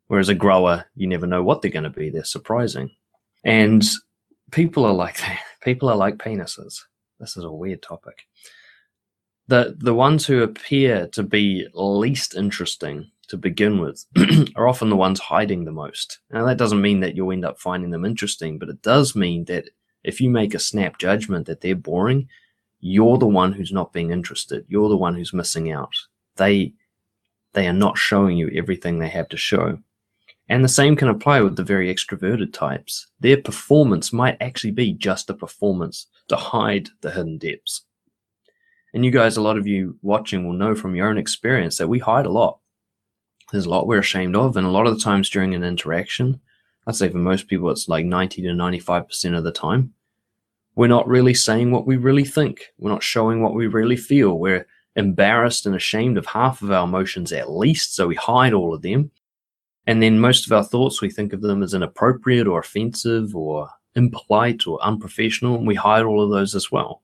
Whereas 0.08 0.30
a 0.30 0.36
grower, 0.36 0.86
you 0.96 1.08
never 1.08 1.26
know 1.26 1.44
what 1.44 1.62
they're 1.62 1.72
going 1.72 1.84
to 1.84 1.90
be. 1.90 2.10
They're 2.10 2.24
surprising. 2.24 2.92
And 3.44 3.84
people 4.52 4.86
are 4.86 4.94
like 4.94 5.18
that. 5.22 5.40
People 5.62 5.90
are 5.90 5.96
like 5.96 6.18
penises. 6.18 6.80
This 7.20 7.38
is 7.38 7.44
a 7.44 7.52
weird 7.52 7.82
topic. 7.82 8.28
The 9.48 9.76
the 9.78 9.94
ones 9.94 10.26
who 10.26 10.44
appear 10.44 11.08
to 11.08 11.24
be 11.24 11.68
least 11.74 12.36
interesting 12.36 13.12
to 13.28 13.38
begin 13.38 13.80
with 13.80 14.06
are 14.56 14.68
often 14.68 14.90
the 14.90 14.96
ones 14.96 15.20
hiding 15.20 15.66
the 15.66 15.72
most. 15.72 16.20
Now, 16.32 16.46
that 16.46 16.58
doesn't 16.58 16.82
mean 16.82 17.00
that 17.02 17.16
you'll 17.16 17.32
end 17.32 17.46
up 17.46 17.60
finding 17.60 17.92
them 17.92 18.06
interesting, 18.06 18.60
but 18.60 18.70
it 18.70 18.82
does 18.82 19.16
mean 19.16 19.46
that 19.46 19.70
if 20.04 20.20
you 20.20 20.30
make 20.30 20.54
a 20.54 20.60
snap 20.60 20.98
judgment 20.98 21.48
that 21.48 21.62
they're 21.62 21.76
boring, 21.76 22.28
you're 22.80 23.18
the 23.18 23.26
one 23.26 23.54
who's 23.54 23.72
not 23.72 23.94
being 23.94 24.12
interested. 24.12 24.66
You're 24.68 24.90
the 24.90 24.98
one 24.98 25.16
who's 25.16 25.34
missing 25.34 25.72
out. 25.72 25.94
They 26.36 26.74
they 27.54 27.68
are 27.68 27.74
not 27.74 27.98
showing 27.98 28.36
you 28.36 28.50
everything 28.54 28.98
they 28.98 29.10
have 29.10 29.30
to 29.30 29.38
show. 29.38 29.78
And 30.50 30.64
the 30.64 30.70
same 30.70 30.96
can 30.96 31.08
apply 31.08 31.42
with 31.42 31.56
the 31.56 31.64
very 31.64 31.94
extroverted 31.94 32.52
types. 32.52 33.08
Their 33.20 33.38
performance 33.38 34.12
might 34.12 34.38
actually 34.42 34.72
be 34.72 34.94
just 34.94 35.30
a 35.30 35.34
performance 35.34 36.08
to 36.28 36.36
hide 36.36 36.90
the 37.02 37.12
hidden 37.12 37.38
depths. 37.38 37.84
And 38.94 39.06
you 39.06 39.12
guys, 39.12 39.38
a 39.38 39.42
lot 39.42 39.58
of 39.58 39.66
you 39.66 39.98
watching 40.02 40.46
will 40.46 40.54
know 40.54 40.76
from 40.76 40.96
your 40.96 41.08
own 41.08 41.18
experience 41.18 41.78
that 41.78 41.88
we 41.88 42.00
hide 42.00 42.26
a 42.26 42.32
lot. 42.32 42.60
There's 43.54 43.68
a 43.68 43.70
lot 43.70 43.86
we're 43.86 44.00
ashamed 44.00 44.36
of, 44.36 44.58
and 44.58 44.66
a 44.66 44.72
lot 44.72 44.88
of 44.88 44.96
the 44.96 45.00
times 45.00 45.30
during 45.30 45.54
an 45.54 45.64
interaction, 45.64 46.42
I'd 46.88 46.96
say 46.96 47.08
for 47.10 47.20
most 47.20 47.48
people, 47.48 47.70
it's 47.70 47.88
like 47.88 48.04
90 48.04 48.42
to 48.42 48.48
95% 48.48 49.38
of 49.38 49.44
the 49.44 49.52
time, 49.52 49.94
we're 50.74 50.88
not 50.88 51.08
really 51.08 51.36
saying 51.36 51.70
what 51.70 51.86
we 51.86 51.96
really 51.96 52.26
think. 52.26 52.74
We're 52.80 52.90
not 52.90 53.04
showing 53.04 53.44
what 53.44 53.54
we 53.54 53.68
really 53.68 53.96
feel. 53.96 54.40
We're 54.40 54.66
embarrassed 54.96 55.68
and 55.68 55.76
ashamed 55.76 56.18
of 56.18 56.26
half 56.26 56.64
of 56.64 56.72
our 56.72 56.86
emotions 56.86 57.32
at 57.32 57.52
least, 57.52 57.94
so 57.94 58.08
we 58.08 58.16
hide 58.16 58.54
all 58.54 58.74
of 58.74 58.82
them. 58.82 59.12
And 59.86 60.02
then 60.02 60.20
most 60.20 60.48
of 60.48 60.52
our 60.52 60.64
thoughts, 60.64 61.00
we 61.00 61.12
think 61.12 61.32
of 61.32 61.42
them 61.42 61.62
as 61.62 61.76
inappropriate 61.76 62.48
or 62.48 62.60
offensive 62.60 63.36
or 63.36 63.70
impolite 63.94 64.66
or 64.66 64.84
unprofessional, 64.84 65.58
and 65.58 65.68
we 65.68 65.76
hide 65.76 66.06
all 66.06 66.24
of 66.24 66.32
those 66.32 66.56
as 66.56 66.72
well. 66.72 67.04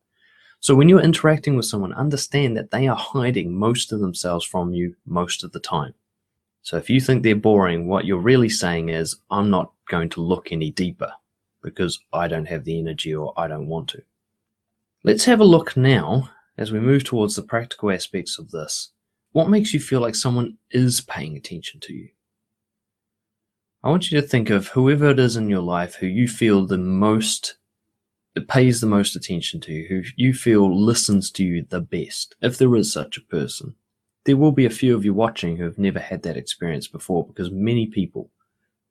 So 0.62 0.74
when 0.74 0.90
you're 0.90 1.00
interacting 1.00 1.56
with 1.56 1.68
someone, 1.68 1.94
understand 1.94 2.58
that 2.58 2.72
they 2.72 2.88
are 2.88 2.96
hiding 2.96 3.56
most 3.56 3.92
of 3.92 4.00
themselves 4.00 4.44
from 4.44 4.74
you 4.74 4.96
most 5.06 5.44
of 5.44 5.52
the 5.52 5.60
time. 5.60 5.94
So 6.62 6.78
if 6.78 6.90
you 6.90 7.00
think 7.00 7.24
they're 7.24 7.36
boring, 7.36 7.88
what 7.88 8.06
you're 8.06 8.18
really 8.18 8.50
saying 8.50 8.90
is, 8.90 9.16
I'm 9.32 9.50
not 9.50 9.72
going 9.90 10.10
to 10.10 10.22
look 10.22 10.52
any 10.52 10.72
deeper 10.72 11.12
because 11.64 12.00
I 12.14 12.28
don't 12.28 12.48
have 12.48 12.64
the 12.64 12.80
energy 12.80 13.14
or 13.14 13.34
I 13.38 13.48
don't 13.48 13.68
want 13.68 13.90
to. 13.90 14.02
Let's 15.04 15.26
have 15.26 15.40
a 15.40 15.46
look 15.46 15.76
now 15.78 16.30
as 16.58 16.72
we 16.72 16.80
move 16.80 17.04
towards 17.04 17.36
the 17.36 17.42
practical 17.42 17.92
aspects 17.92 18.38
of 18.38 18.52
this. 18.52 18.92
What 19.32 19.50
makes 19.50 19.74
you 19.74 19.80
feel 19.80 20.02
like 20.02 20.16
someone 20.16 20.58
is 20.72 21.02
paying 21.02 21.38
attention 21.38 21.80
to 21.82 21.94
you? 21.94 22.10
I 23.84 23.90
want 23.90 24.12
you 24.12 24.20
to 24.20 24.28
think 24.28 24.50
of 24.50 24.68
whoever 24.68 25.10
it 25.10 25.20
is 25.20 25.38
in 25.38 25.50
your 25.50 25.62
life 25.62 25.96
who 25.96 26.08
you 26.08 26.28
feel 26.28 26.66
the 26.66 26.78
most, 26.78 27.56
pays 28.48 28.82
the 28.82 28.88
most 28.88 29.16
attention 29.16 29.62
to 29.62 29.72
you, 29.72 29.88
who 29.88 30.04
you 30.18 30.34
feel 30.34 30.78
listens 30.78 31.32
to 31.32 31.44
you 31.44 31.66
the 31.70 31.80
best, 31.80 32.36
if 32.42 32.58
there 32.58 32.76
is 32.76 32.92
such 32.92 33.18
a 33.18 33.22
person 33.22 33.76
there 34.26 34.38
will 34.38 34.52
be 34.52 34.66
a 34.66 34.70
few 34.70 34.96
of 34.96 35.06
you 35.06 35.14
watching 35.14 35.58
who 35.58 35.64
have 35.64 35.78
never 35.78 36.00
had 36.00 36.22
that 36.24 36.38
experience 36.38 36.88
before 36.88 37.26
because 37.26 37.52
many 37.52 37.88
people, 37.88 38.30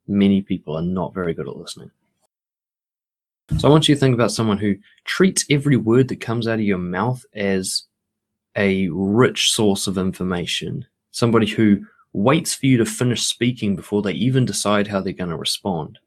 many 0.07 0.41
people 0.41 0.75
are 0.75 0.81
not 0.81 1.13
very 1.13 1.33
good 1.33 1.47
at 1.47 1.57
listening. 1.57 1.91
So 3.57 3.67
I 3.67 3.71
want 3.71 3.89
you 3.89 3.95
to 3.95 3.99
think 3.99 4.13
about 4.13 4.31
someone 4.31 4.57
who 4.57 4.75
treats 5.05 5.45
every 5.49 5.75
word 5.75 6.07
that 6.09 6.21
comes 6.21 6.47
out 6.47 6.59
of 6.59 6.65
your 6.65 6.77
mouth 6.77 7.25
as 7.33 7.83
a 8.55 8.89
rich 8.89 9.51
source 9.51 9.87
of 9.87 9.97
information, 9.97 10.85
somebody 11.11 11.47
who 11.47 11.85
waits 12.13 12.53
for 12.53 12.67
you 12.67 12.77
to 12.77 12.85
finish 12.85 13.23
speaking 13.23 13.75
before 13.75 14.01
they 14.01 14.13
even 14.13 14.45
decide 14.45 14.87
how 14.87 15.01
they're 15.01 15.13
going 15.13 15.29
to 15.29 15.37
respond. 15.37 15.99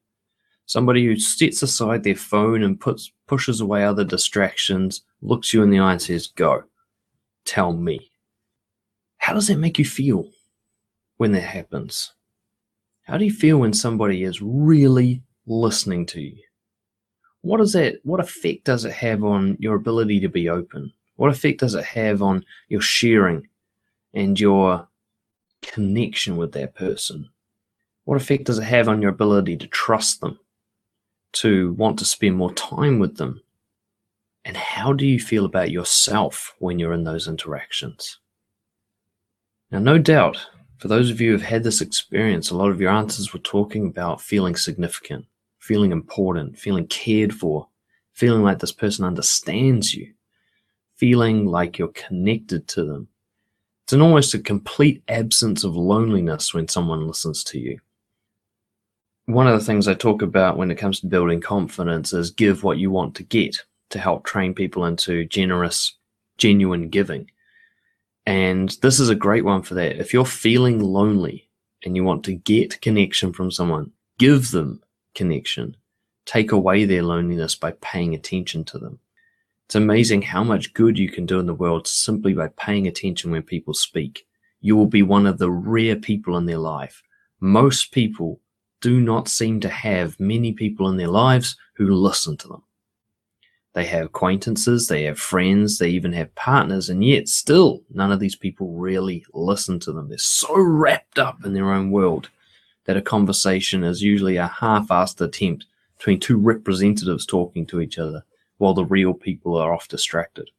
Somebody 0.67 1.05
who 1.05 1.19
sets 1.19 1.63
aside 1.63 2.05
their 2.05 2.15
phone 2.17 2.63
and 2.63 2.79
puts 2.79 3.11
pushes 3.27 3.61
away 3.61 3.85
other 3.85 4.05
distractions, 4.05 5.03
looks 5.21 5.53
you 5.53 5.63
in 5.63 5.71
the 5.71 5.81
eye 5.81 5.93
and 5.93 6.03
says, 6.03 6.29
"Go. 6.29 6.65
Tell 7.45 7.73
me." 7.73 8.12
How 9.23 9.35
does 9.35 9.47
that 9.47 9.59
make 9.59 9.79
you 9.79 9.85
feel 9.85 10.29
when 11.19 11.31
that 11.31 11.43
happens? 11.43 12.13
How 13.05 13.17
do 13.17 13.25
you 13.25 13.31
feel 13.31 13.59
when 13.59 13.73
somebody 13.73 14.25
is 14.25 14.43
really 14.43 15.23
listening 15.47 16.07
to 16.07 16.21
you? 16.21 16.43
What 17.43 17.59
does 17.59 17.73
that 17.75 18.01
what 18.03 18.19
effect 18.19 18.65
does 18.65 18.85
it 18.85 18.91
have 18.91 19.23
on 19.23 19.57
your 19.61 19.77
ability 19.77 20.19
to 20.21 20.29
be 20.29 20.49
open? 20.49 20.93
What 21.15 21.31
effect 21.31 21.61
does 21.61 21.77
it 21.77 21.85
have 21.85 22.21
on 22.21 22.45
your 22.69 22.81
sharing 22.81 23.47
and 24.13 24.41
your 24.41 24.89
connection 25.63 26.37
with 26.37 26.51
that 26.55 26.75
person? 26.75 27.29
What 28.03 28.21
effect 28.21 28.47
does 28.47 28.59
it 28.59 28.65
have 28.65 28.89
on 28.89 29.01
your 29.01 29.13
ability 29.13 29.57
to 29.59 29.69
trust 29.69 30.21
them, 30.21 30.37
to 31.35 31.75
want 31.75 31.97
to 32.01 32.05
spend 32.05 32.37
more 32.37 32.53
time 32.55 32.99
with 32.99 33.19
them? 33.19 33.41
And 34.45 34.57
how 34.57 34.93
do 34.93 35.07
you 35.07 35.21
feel 35.21 35.45
about 35.45 35.71
yourself 35.71 36.57
when 36.59 36.81
you're 36.81 36.93
in 36.93 37.05
those 37.05 37.29
interactions? 37.29 38.19
Now, 39.73 39.79
no 39.79 39.97
doubt, 39.97 40.37
for 40.77 40.89
those 40.89 41.09
of 41.09 41.19
you 41.19 41.29
who 41.29 41.39
have 41.39 41.49
had 41.49 41.65
this 41.65 41.81
experience, 41.81 42.51
a 42.51 42.57
lot 42.57 42.71
of 42.71 42.79
your 42.79 42.91
answers 42.91 43.33
were 43.33 43.41
talking 43.41 43.87
about 43.87 44.21
feeling 44.21 44.55
significant, 44.55 45.25
feeling 45.61 45.93
important, 45.93 46.59
feeling 46.59 46.87
cared 46.89 47.35
for, 47.35 47.67
feeling 48.13 48.43
like 48.43 48.59
this 48.59 48.73
person 48.73 49.07
understands 49.07 49.95
you, 49.95 50.13
feeling 50.97 51.47
like 51.47 51.79
you're 51.79 51.89
connected 51.89 52.69
to 52.69 52.85
them, 52.85 53.09
it's 53.85 53.95
an 53.95 54.03
almost 54.03 54.35
a 54.35 54.39
complete 54.39 55.03
absence 55.09 55.65
of 55.65 55.75
loneliness 55.75 56.53
when 56.53 56.69
someone 56.69 57.07
listens 57.07 57.43
to 57.45 57.59
you. 57.59 57.79
One 59.25 59.47
of 59.47 59.59
the 59.59 59.65
things 59.65 59.89
I 59.89 59.95
talk 59.95 60.21
about 60.21 60.59
when 60.59 60.71
it 60.71 60.77
comes 60.77 61.01
to 61.01 61.07
building 61.07 61.41
confidence 61.41 62.13
is 62.13 62.31
give 62.31 62.63
what 62.63 62.77
you 62.77 62.91
want 62.91 63.15
to 63.15 63.23
get 63.23 63.57
to 63.89 63.99
help 63.99 64.25
train 64.27 64.53
people 64.53 64.85
into 64.85 65.25
generous, 65.25 65.97
genuine 66.37 66.91
giving. 66.91 67.31
And 68.27 68.71
this 68.83 69.01
is 69.01 69.09
a 69.09 69.15
great 69.15 69.45
one 69.45 69.63
for 69.63 69.75
that. 69.75 69.99
If 69.99 70.13
you're 70.13 70.25
feeling 70.25 70.81
lonely 70.81 71.49
and 71.85 71.97
you 71.97 72.05
want 72.05 72.25
to 72.25 72.35
get 72.35 72.81
connection 72.81 73.33
from 73.33 73.51
someone, 73.51 73.91
give 74.19 74.51
them 74.51 74.83
connection. 75.15 75.77
Take 76.25 76.53
away 76.53 76.85
their 76.85 77.03
loneliness 77.03 77.57
by 77.57 77.73
paying 77.81 78.15
attention 78.15 78.65
to 78.67 78.79
them. 78.79 79.01
It's 79.67 79.75
amazing 79.75 80.23
how 80.23 80.45
much 80.45 80.75
good 80.75 80.99
you 80.99 81.11
can 81.11 81.27
do 81.27 81.41
in 81.41 81.47
the 81.47 81.55
world 81.55 81.87
simply 81.89 82.35
by 82.35 82.49
paying 82.57 82.87
attention 82.87 83.31
when 83.31 83.43
people 83.43 83.75
speak. 83.75 84.27
You 84.61 84.77
will 84.77 84.87
be 84.87 85.03
one 85.03 85.27
of 85.27 85.39
the 85.39 85.51
rare 85.51 85.97
people 85.97 86.37
in 86.37 86.47
their 86.47 86.59
life. 86.59 87.03
Most 87.41 87.91
people 87.91 88.39
do 88.81 89.01
not 89.01 89.29
seem 89.29 89.61
to 89.61 89.69
have 89.69 90.21
many 90.21 90.53
people 90.53 90.89
in 90.89 90.97
their 90.97 91.09
lives 91.09 91.57
who 91.75 91.91
listen 91.91 92.37
to 92.37 92.49
them. 92.49 92.63
They 93.75 93.87
have 93.87 94.07
acquaintances, 94.07 94.89
they 94.89 95.05
have 95.05 95.19
friends, 95.19 95.79
they 95.79 95.89
even 95.89 96.13
have 96.13 96.35
partners, 96.35 96.91
and 96.91 97.03
yet 97.03 97.29
still 97.29 97.83
none 97.91 98.13
of 98.13 98.21
these 98.21 98.37
people 98.37 98.73
really 98.73 99.25
listen 99.33 99.81
to 99.81 99.93
them. 99.93 100.09
They're 100.09 100.19
so 100.19 100.59
wrapped 100.59 101.19
up 101.19 101.45
in 101.45 101.55
their 101.55 101.73
own 101.73 101.91
world 101.91 102.29
that 102.85 102.97
a 102.97 103.03
conversation 103.03 103.83
is 103.83 104.03
usually 104.03 104.37
a 104.37 104.47
half 104.47 104.89
assed 104.89 105.21
attempt 105.21 105.67
between 105.97 106.21
two 106.21 106.37
representatives 106.37 107.25
talking 107.25 107.65
to 107.67 107.81
each 107.81 107.99
other 107.99 108.25
while 108.59 108.75
the 108.75 108.85
real 108.85 109.15
people 109.15 109.57
are 109.57 109.73
off 109.73 109.89
distracted. 109.89 110.51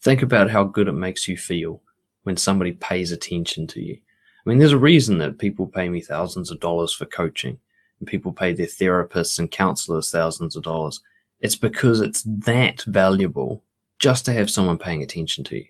Think 0.00 0.22
about 0.22 0.50
how 0.50 0.64
good 0.64 0.88
it 0.88 0.92
makes 0.92 1.26
you 1.26 1.36
feel 1.36 1.80
when 2.22 2.36
somebody 2.36 2.72
pays 2.72 3.12
attention 3.12 3.66
to 3.68 3.80
you. 3.80 3.98
I 4.44 4.48
mean, 4.48 4.58
there's 4.58 4.72
a 4.72 4.78
reason 4.78 5.18
that 5.18 5.38
people 5.38 5.66
pay 5.66 5.88
me 5.88 6.00
thousands 6.00 6.50
of 6.50 6.60
dollars 6.60 6.92
for 6.92 7.06
coaching 7.06 7.58
and 7.98 8.08
people 8.08 8.32
pay 8.32 8.52
their 8.52 8.66
therapists 8.66 9.38
and 9.38 9.50
counselors 9.50 10.10
thousands 10.10 10.56
of 10.56 10.64
dollars. 10.64 11.00
It's 11.42 11.56
because 11.56 12.00
it's 12.00 12.22
that 12.22 12.82
valuable 12.82 13.64
just 13.98 14.24
to 14.24 14.32
have 14.32 14.48
someone 14.48 14.78
paying 14.78 15.02
attention 15.02 15.42
to 15.44 15.56
you, 15.56 15.66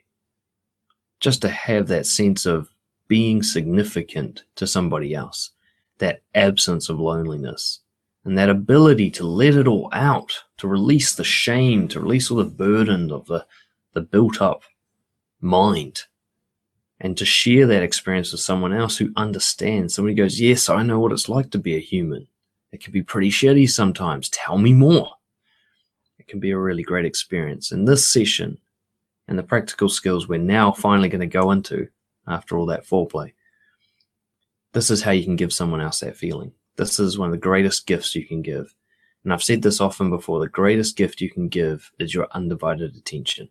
just 1.19 1.41
to 1.43 1.49
have 1.49 1.89
that 1.89 2.07
sense 2.07 2.45
of 2.47 2.69
being 3.09 3.43
significant 3.43 4.45
to 4.57 4.67
somebody 4.67 5.15
else, 5.15 5.51
that 5.99 6.23
absence 6.35 6.91
of 6.91 7.01
loneliness, 7.01 7.81
and 8.25 8.37
that 8.37 8.51
ability 8.51 9.11
to 9.11 9.25
let 9.25 9.55
it 9.55 9.67
all 9.67 9.89
out, 9.93 10.33
to 10.59 10.69
release 10.69 11.15
the 11.15 11.25
shame, 11.25 11.89
to 11.89 12.01
release 12.01 12.31
all 12.31 12.37
the 12.37 12.45
burden 12.45 13.11
of 13.11 13.27
the, 13.27 13.45
the 13.95 14.03
built 14.03 14.43
up 14.43 14.63
mind, 15.41 16.03
and 17.01 17.17
to 17.17 17.25
share 17.25 17.67
that 17.67 17.83
experience 17.83 18.31
with 18.31 18.41
someone 18.43 18.75
else 18.75 18.97
who 18.99 19.13
understands. 19.17 19.95
Somebody 19.95 20.15
goes, 20.15 20.39
Yes, 20.39 20.69
I 20.69 20.83
know 20.83 21.01
what 21.01 21.13
it's 21.13 21.29
like 21.31 21.51
to 21.51 21.59
be 21.59 21.77
a 21.77 21.81
human. 21.81 22.29
It 22.73 22.83
can 22.83 22.93
be 22.93 23.03
pretty 23.03 23.31
shitty 23.31 23.69
sometimes. 23.71 24.29
Tell 24.29 24.59
me 24.59 24.73
more. 24.73 25.13
Can 26.33 26.41
be 26.41 26.53
a 26.53 26.59
really 26.59 26.83
great 26.83 27.05
experience. 27.05 27.73
In 27.73 27.85
this 27.85 28.09
session 28.09 28.57
and 29.29 29.39
the 29.39 29.43
practical 29.43 29.91
skills 29.91 30.29
we're 30.29 30.39
now 30.39 30.73
finally 30.73 31.11
going 31.11 31.21
to 31.21 31.27
go 31.27 31.51
into 31.51 31.89
after 32.27 32.57
all 32.57 32.65
that 32.65 32.87
foreplay, 32.87 33.35
this 34.73 34.91
is 34.91 35.03
how 35.03 35.11
you 35.11 35.25
can 35.25 35.37
give 35.37 35.53
someone 35.53 35.83
else 35.83 36.01
that 36.01 36.17
feeling. 36.17 36.51
This 36.77 36.99
is 36.99 37.19
one 37.19 37.29
of 37.29 37.33
the 37.33 37.37
greatest 37.37 37.87
gifts 37.87 38.15
you 38.15 38.25
can 38.25 38.41
give. 38.41 38.75
And 39.25 39.33
I've 39.35 39.43
said 39.43 39.61
this 39.61 39.79
often 39.79 40.09
before 40.09 40.41
the 40.41 40.49
greatest 40.49 40.97
gift 40.97 41.21
you 41.21 41.29
can 41.29 41.49
give 41.49 41.93
is 41.99 42.15
your 42.15 42.29
undivided 42.31 42.97
attention. 42.97 43.51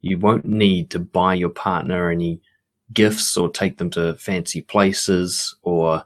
You 0.00 0.18
won't 0.18 0.44
need 0.44 0.90
to 0.90 0.98
buy 0.98 1.34
your 1.34 1.50
partner 1.50 2.10
any 2.10 2.40
gifts 2.94 3.36
or 3.36 3.48
take 3.48 3.78
them 3.78 3.90
to 3.90 4.14
fancy 4.14 4.60
places 4.60 5.54
or 5.62 6.02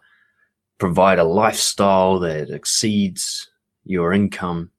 provide 0.77 1.19
a 1.19 1.25
lifestyle 1.25 2.19
that 2.19 2.51
exceeds 2.51 3.49
your 3.87 4.13
income. 4.13 4.71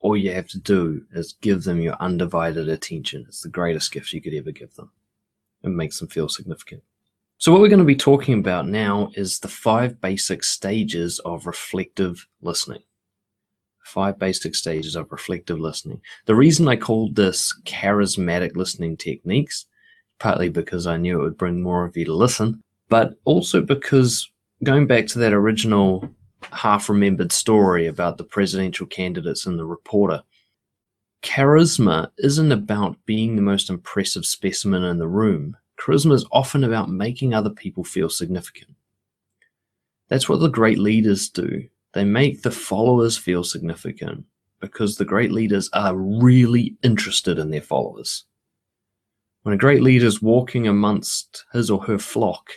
All 0.00 0.16
you 0.16 0.32
have 0.32 0.48
to 0.48 0.58
do 0.58 1.02
is 1.12 1.34
give 1.40 1.64
them 1.64 1.80
your 1.80 1.96
undivided 2.00 2.68
attention. 2.68 3.24
It's 3.26 3.42
the 3.42 3.48
greatest 3.48 3.92
gift 3.92 4.12
you 4.12 4.20
could 4.20 4.34
ever 4.34 4.52
give 4.52 4.74
them. 4.74 4.90
It 5.62 5.70
makes 5.70 5.98
them 5.98 6.08
feel 6.08 6.28
significant. 6.28 6.82
So, 7.38 7.52
what 7.52 7.60
we're 7.60 7.68
going 7.68 7.78
to 7.78 7.84
be 7.84 7.96
talking 7.96 8.38
about 8.38 8.68
now 8.68 9.10
is 9.14 9.38
the 9.38 9.48
five 9.48 10.00
basic 10.00 10.42
stages 10.44 11.20
of 11.20 11.46
reflective 11.46 12.26
listening. 12.42 12.82
Five 13.84 14.18
basic 14.18 14.54
stages 14.54 14.96
of 14.96 15.10
reflective 15.10 15.58
listening. 15.58 16.00
The 16.26 16.34
reason 16.34 16.68
I 16.68 16.76
called 16.76 17.14
this 17.14 17.58
charismatic 17.64 18.56
listening 18.56 18.96
techniques, 18.96 19.66
partly 20.18 20.48
because 20.48 20.86
I 20.86 20.96
knew 20.96 21.20
it 21.20 21.22
would 21.22 21.38
bring 21.38 21.62
more 21.62 21.84
of 21.84 21.96
you 21.96 22.04
to 22.06 22.12
listen, 22.12 22.62
but 22.88 23.14
also 23.24 23.62
because 23.62 24.28
going 24.64 24.86
back 24.86 25.06
to 25.08 25.18
that 25.20 25.32
original 25.32 26.08
half 26.52 26.88
remembered 26.88 27.32
story 27.32 27.86
about 27.86 28.18
the 28.18 28.24
presidential 28.24 28.86
candidates 28.86 29.46
and 29.46 29.58
the 29.58 29.64
reporter, 29.64 30.22
charisma 31.22 32.10
isn't 32.18 32.52
about 32.52 32.96
being 33.06 33.36
the 33.36 33.42
most 33.42 33.70
impressive 33.70 34.24
specimen 34.24 34.84
in 34.84 34.98
the 34.98 35.08
room 35.08 35.56
Charisma 35.78 36.12
is 36.12 36.26
often 36.32 36.64
about 36.64 36.90
making 36.90 37.32
other 37.32 37.50
people 37.50 37.84
feel 37.84 38.10
significant. 38.10 38.74
That's 40.08 40.28
what 40.28 40.40
the 40.40 40.48
great 40.48 40.78
leaders 40.78 41.28
do. 41.28 41.68
They 41.94 42.04
make 42.04 42.42
the 42.42 42.50
followers 42.50 43.16
feel 43.16 43.44
significant 43.44 44.24
because 44.60 44.96
the 44.96 45.04
great 45.04 45.30
leaders 45.30 45.70
are 45.72 45.96
really 45.96 46.76
interested 46.82 47.38
in 47.38 47.50
their 47.50 47.62
followers. 47.62 48.24
When 49.42 49.54
a 49.54 49.58
great 49.58 49.82
leader 49.82 50.06
is 50.06 50.20
walking 50.20 50.66
amongst 50.66 51.44
his 51.52 51.70
or 51.70 51.82
her 51.84 51.98
flock 51.98 52.50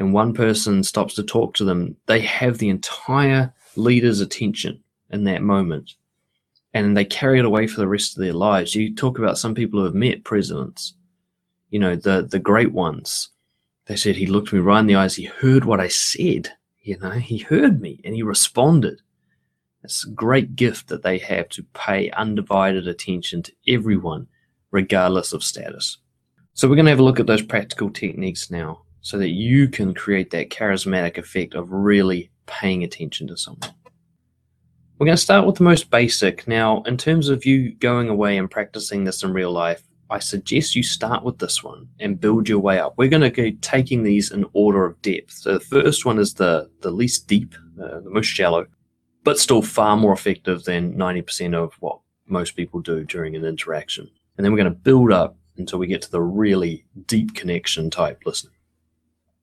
and 0.00 0.12
one 0.12 0.34
person 0.34 0.82
stops 0.82 1.14
to 1.14 1.22
talk 1.22 1.54
to 1.54 1.64
them, 1.64 1.96
they 2.06 2.20
have 2.20 2.58
the 2.58 2.70
entire 2.70 3.54
leader's 3.76 4.20
attention 4.20 4.82
in 5.10 5.22
that 5.24 5.42
moment 5.42 5.94
and 6.74 6.96
they 6.96 7.04
carry 7.04 7.38
it 7.38 7.44
away 7.44 7.68
for 7.68 7.80
the 7.80 7.88
rest 7.88 8.16
of 8.16 8.22
their 8.22 8.32
lives. 8.32 8.74
You 8.74 8.92
talk 8.92 9.18
about 9.18 9.38
some 9.38 9.54
people 9.54 9.78
who 9.78 9.86
have 9.86 9.94
met 9.94 10.24
presidents 10.24 10.94
you 11.70 11.78
know, 11.78 11.96
the 11.96 12.26
the 12.28 12.38
great 12.38 12.72
ones. 12.72 13.30
They 13.86 13.96
said 13.96 14.16
he 14.16 14.26
looked 14.26 14.52
me 14.52 14.58
right 14.58 14.80
in 14.80 14.86
the 14.86 14.96
eyes. 14.96 15.16
He 15.16 15.24
heard 15.24 15.64
what 15.64 15.80
I 15.80 15.88
said. 15.88 16.50
You 16.82 16.98
know, 16.98 17.10
he 17.10 17.38
heard 17.38 17.80
me 17.80 18.00
and 18.04 18.14
he 18.14 18.22
responded. 18.22 19.00
It's 19.82 20.04
a 20.04 20.10
great 20.10 20.56
gift 20.56 20.88
that 20.88 21.02
they 21.02 21.18
have 21.18 21.48
to 21.50 21.62
pay 21.72 22.10
undivided 22.10 22.86
attention 22.86 23.42
to 23.44 23.52
everyone, 23.66 24.26
regardless 24.70 25.32
of 25.32 25.42
status. 25.42 25.96
So 26.52 26.68
we're 26.68 26.74
going 26.74 26.84
to 26.86 26.90
have 26.90 27.00
a 27.00 27.04
look 27.04 27.20
at 27.20 27.26
those 27.26 27.42
practical 27.42 27.90
techniques 27.90 28.50
now 28.50 28.82
so 29.02 29.18
that 29.18 29.30
you 29.30 29.68
can 29.68 29.94
create 29.94 30.30
that 30.30 30.50
charismatic 30.50 31.18
effect 31.18 31.54
of 31.54 31.72
really 31.72 32.30
paying 32.46 32.84
attention 32.84 33.26
to 33.28 33.36
someone. 33.36 33.70
We're 34.98 35.06
going 35.06 35.16
to 35.16 35.22
start 35.22 35.46
with 35.46 35.56
the 35.56 35.64
most 35.64 35.90
basic. 35.90 36.46
Now, 36.46 36.82
in 36.82 36.98
terms 36.98 37.30
of 37.30 37.46
you 37.46 37.72
going 37.76 38.10
away 38.10 38.36
and 38.36 38.50
practicing 38.50 39.04
this 39.04 39.22
in 39.22 39.32
real 39.32 39.50
life, 39.50 39.82
I 40.10 40.18
suggest 40.18 40.74
you 40.74 40.82
start 40.82 41.24
with 41.24 41.38
this 41.38 41.62
one 41.62 41.88
and 42.00 42.20
build 42.20 42.48
your 42.48 42.58
way 42.58 42.80
up. 42.80 42.94
We're 42.98 43.08
going 43.08 43.22
to 43.22 43.30
go 43.30 43.56
taking 43.62 44.02
these 44.02 44.32
in 44.32 44.44
order 44.52 44.84
of 44.84 45.00
depth. 45.00 45.32
So 45.32 45.54
the 45.54 45.60
first 45.60 46.04
one 46.04 46.18
is 46.18 46.34
the, 46.34 46.68
the 46.82 46.90
least 46.90 47.28
deep, 47.28 47.54
uh, 47.82 48.00
the 48.00 48.10
most 48.10 48.26
shallow, 48.26 48.66
but 49.24 49.38
still 49.38 49.62
far 49.62 49.96
more 49.96 50.12
effective 50.12 50.64
than 50.64 50.94
90% 50.94 51.54
of 51.54 51.74
what 51.80 52.00
most 52.26 52.56
people 52.56 52.80
do 52.80 53.04
during 53.04 53.36
an 53.36 53.44
interaction. 53.44 54.10
And 54.36 54.44
then 54.44 54.52
we're 54.52 54.58
going 54.58 54.72
to 54.72 54.78
build 54.78 55.12
up 55.12 55.36
until 55.56 55.78
we 55.78 55.86
get 55.86 56.02
to 56.02 56.10
the 56.10 56.20
really 56.20 56.84
deep 57.06 57.34
connection 57.34 57.88
type 57.88 58.22
listening. 58.26 58.54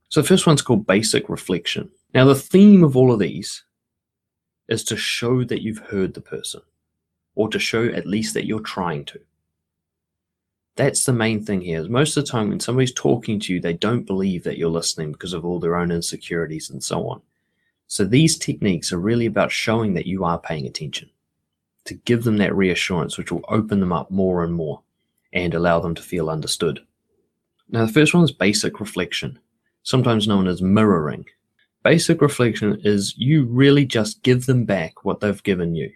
So 0.09 0.21
the 0.21 0.27
first 0.27 0.47
one's 0.47 0.61
called 0.61 0.87
basic 0.87 1.29
reflection. 1.29 1.89
Now, 2.13 2.25
the 2.25 2.35
theme 2.35 2.83
of 2.83 2.95
all 2.95 3.11
of 3.11 3.19
these 3.19 3.63
is 4.69 4.83
to 4.85 4.97
show 4.97 5.43
that 5.43 5.61
you've 5.61 5.77
heard 5.79 6.13
the 6.13 6.21
person, 6.21 6.61
or 7.35 7.49
to 7.49 7.59
show 7.59 7.85
at 7.85 8.07
least 8.07 8.33
that 8.33 8.45
you're 8.45 8.59
trying 8.59 9.05
to. 9.05 9.19
That's 10.75 11.05
the 11.05 11.13
main 11.13 11.43
thing 11.43 11.61
here. 11.61 11.83
Most 11.89 12.15
of 12.15 12.23
the 12.23 12.31
time, 12.31 12.49
when 12.49 12.59
somebody's 12.59 12.93
talking 12.93 13.39
to 13.41 13.53
you, 13.53 13.59
they 13.59 13.73
don't 13.73 14.05
believe 14.05 14.43
that 14.43 14.57
you're 14.57 14.69
listening 14.69 15.11
because 15.11 15.33
of 15.33 15.43
all 15.43 15.59
their 15.59 15.75
own 15.75 15.91
insecurities 15.91 16.69
and 16.69 16.83
so 16.83 17.07
on. 17.07 17.21
So 17.87 18.05
these 18.05 18.37
techniques 18.37 18.91
are 18.93 18.99
really 18.99 19.25
about 19.25 19.51
showing 19.51 19.93
that 19.93 20.05
you 20.05 20.23
are 20.23 20.37
paying 20.39 20.67
attention, 20.67 21.09
to 21.85 21.95
give 21.95 22.23
them 22.23 22.37
that 22.37 22.55
reassurance, 22.55 23.17
which 23.17 23.31
will 23.31 23.45
open 23.47 23.79
them 23.79 23.93
up 23.93 24.11
more 24.11 24.43
and 24.43 24.53
more 24.53 24.81
and 25.33 25.53
allow 25.53 25.79
them 25.79 25.95
to 25.95 26.01
feel 26.01 26.29
understood. 26.29 26.79
Now, 27.69 27.85
the 27.85 27.91
first 27.91 28.13
one 28.13 28.23
is 28.23 28.31
basic 28.31 28.79
reflection, 28.79 29.39
sometimes 29.87 30.27
known 30.27 30.47
as 30.47 30.61
mirroring. 30.61 31.25
Basic 31.81 32.21
reflection 32.21 32.77
is 32.83 33.17
you 33.17 33.45
really 33.45 33.85
just 33.85 34.21
give 34.21 34.45
them 34.45 34.65
back 34.65 35.05
what 35.05 35.21
they've 35.21 35.43
given 35.43 35.75
you 35.75 35.89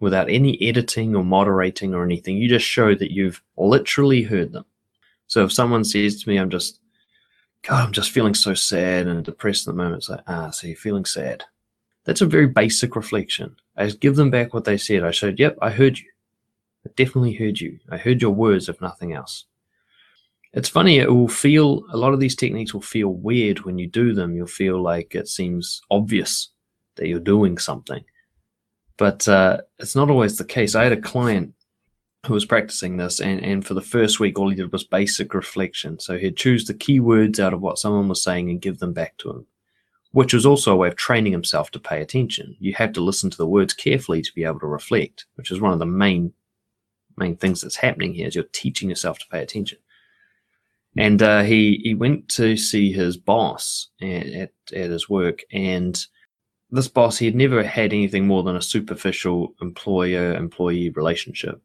without 0.00 0.30
any 0.30 0.56
editing 0.62 1.14
or 1.14 1.22
moderating 1.22 1.94
or 1.94 2.02
anything. 2.02 2.38
You 2.38 2.48
just 2.48 2.64
show 2.64 2.94
that 2.94 3.12
you've 3.12 3.42
literally 3.58 4.22
heard 4.22 4.52
them. 4.52 4.64
So 5.26 5.44
if 5.44 5.52
someone 5.52 5.84
says 5.84 6.22
to 6.22 6.28
me, 6.30 6.38
I'm 6.38 6.48
just, 6.48 6.80
God, 7.60 7.84
I'm 7.84 7.92
just 7.92 8.12
feeling 8.12 8.32
so 8.32 8.54
sad 8.54 9.06
and 9.08 9.22
depressed 9.22 9.68
at 9.68 9.72
the 9.72 9.76
moment, 9.76 9.96
it's 9.96 10.08
like, 10.08 10.22
ah, 10.26 10.48
so 10.48 10.66
you're 10.66 10.76
feeling 10.76 11.04
sad. 11.04 11.44
That's 12.04 12.22
a 12.22 12.26
very 12.26 12.46
basic 12.46 12.96
reflection. 12.96 13.56
I 13.76 13.88
give 13.88 14.16
them 14.16 14.30
back 14.30 14.54
what 14.54 14.64
they 14.64 14.78
said. 14.78 15.04
I 15.04 15.10
said, 15.10 15.38
yep, 15.38 15.58
I 15.60 15.68
heard 15.68 15.98
you. 15.98 16.08
I 16.86 16.90
definitely 16.96 17.34
heard 17.34 17.60
you. 17.60 17.78
I 17.90 17.98
heard 17.98 18.22
your 18.22 18.30
words, 18.30 18.70
if 18.70 18.80
nothing 18.80 19.12
else. 19.12 19.44
It's 20.54 20.68
funny, 20.68 20.98
it 20.98 21.12
will 21.12 21.28
feel, 21.28 21.84
a 21.90 21.96
lot 21.96 22.14
of 22.14 22.20
these 22.20 22.36
techniques 22.36 22.72
will 22.72 22.80
feel 22.80 23.08
weird 23.08 23.60
when 23.60 23.76
you 23.76 23.88
do 23.88 24.14
them. 24.14 24.36
You'll 24.36 24.46
feel 24.46 24.80
like 24.80 25.14
it 25.14 25.28
seems 25.28 25.80
obvious 25.90 26.50
that 26.94 27.08
you're 27.08 27.18
doing 27.18 27.58
something. 27.58 28.04
But 28.96 29.26
uh, 29.26 29.62
it's 29.80 29.96
not 29.96 30.10
always 30.10 30.38
the 30.38 30.44
case. 30.44 30.76
I 30.76 30.84
had 30.84 30.92
a 30.92 31.00
client 31.00 31.54
who 32.24 32.34
was 32.34 32.44
practicing 32.44 32.96
this, 32.96 33.20
and, 33.20 33.44
and 33.44 33.66
for 33.66 33.74
the 33.74 33.82
first 33.82 34.20
week, 34.20 34.38
all 34.38 34.48
he 34.48 34.54
did 34.54 34.70
was 34.70 34.84
basic 34.84 35.34
reflection. 35.34 35.98
So 35.98 36.16
he'd 36.16 36.36
choose 36.36 36.64
the 36.64 36.74
key 36.74 37.00
words 37.00 37.40
out 37.40 37.52
of 37.52 37.60
what 37.60 37.78
someone 37.78 38.08
was 38.08 38.22
saying 38.22 38.48
and 38.48 38.62
give 38.62 38.78
them 38.78 38.92
back 38.92 39.16
to 39.18 39.30
him, 39.30 39.46
which 40.12 40.32
was 40.32 40.46
also 40.46 40.72
a 40.72 40.76
way 40.76 40.86
of 40.86 40.94
training 40.94 41.32
himself 41.32 41.72
to 41.72 41.80
pay 41.80 42.00
attention. 42.00 42.56
You 42.60 42.74
have 42.74 42.92
to 42.92 43.02
listen 43.02 43.28
to 43.30 43.36
the 43.36 43.46
words 43.46 43.74
carefully 43.74 44.22
to 44.22 44.34
be 44.34 44.44
able 44.44 44.60
to 44.60 44.66
reflect, 44.66 45.26
which 45.34 45.50
is 45.50 45.60
one 45.60 45.72
of 45.72 45.80
the 45.80 45.86
main 45.86 46.32
main 47.16 47.36
things 47.36 47.60
that's 47.60 47.76
happening 47.76 48.12
here 48.12 48.26
is 48.26 48.34
you're 48.34 48.44
teaching 48.52 48.88
yourself 48.88 49.18
to 49.20 49.26
pay 49.30 49.40
attention. 49.40 49.78
And 50.96 51.22
uh, 51.22 51.42
he 51.42 51.80
he 51.82 51.94
went 51.94 52.28
to 52.30 52.56
see 52.56 52.92
his 52.92 53.16
boss 53.16 53.88
at, 54.00 54.26
at, 54.26 54.52
at 54.72 54.90
his 54.90 55.08
work, 55.08 55.42
and 55.52 55.98
this 56.74 56.88
boss, 56.88 57.18
he 57.18 57.26
had 57.26 57.36
never 57.36 57.62
had 57.62 57.92
anything 57.92 58.26
more 58.26 58.42
than 58.42 58.56
a 58.56 58.62
superficial 58.62 59.54
employer 59.60 60.34
employee 60.34 60.90
relationship. 60.90 61.62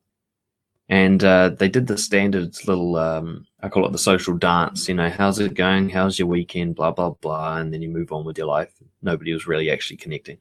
And 0.87 1.23
uh, 1.23 1.49
they 1.49 1.67
did 1.67 1.87
the 1.87 1.97
standard 1.97 2.55
little, 2.67 2.95
um, 2.95 3.45
I 3.61 3.69
call 3.69 3.85
it 3.85 3.91
the 3.91 3.99
social 3.99 4.35
dance, 4.35 4.87
you 4.87 4.95
know, 4.95 5.09
how's 5.09 5.39
it 5.39 5.53
going? 5.53 5.89
How's 5.89 6.17
your 6.17 6.27
weekend? 6.27 6.75
Blah, 6.75 6.91
blah, 6.91 7.11
blah. 7.11 7.57
And 7.57 7.71
then 7.71 7.81
you 7.81 7.89
move 7.89 8.11
on 8.11 8.25
with 8.25 8.37
your 8.37 8.47
life. 8.47 8.73
Nobody 9.01 9.33
was 9.33 9.47
really 9.47 9.69
actually 9.69 9.97
connecting. 9.97 10.39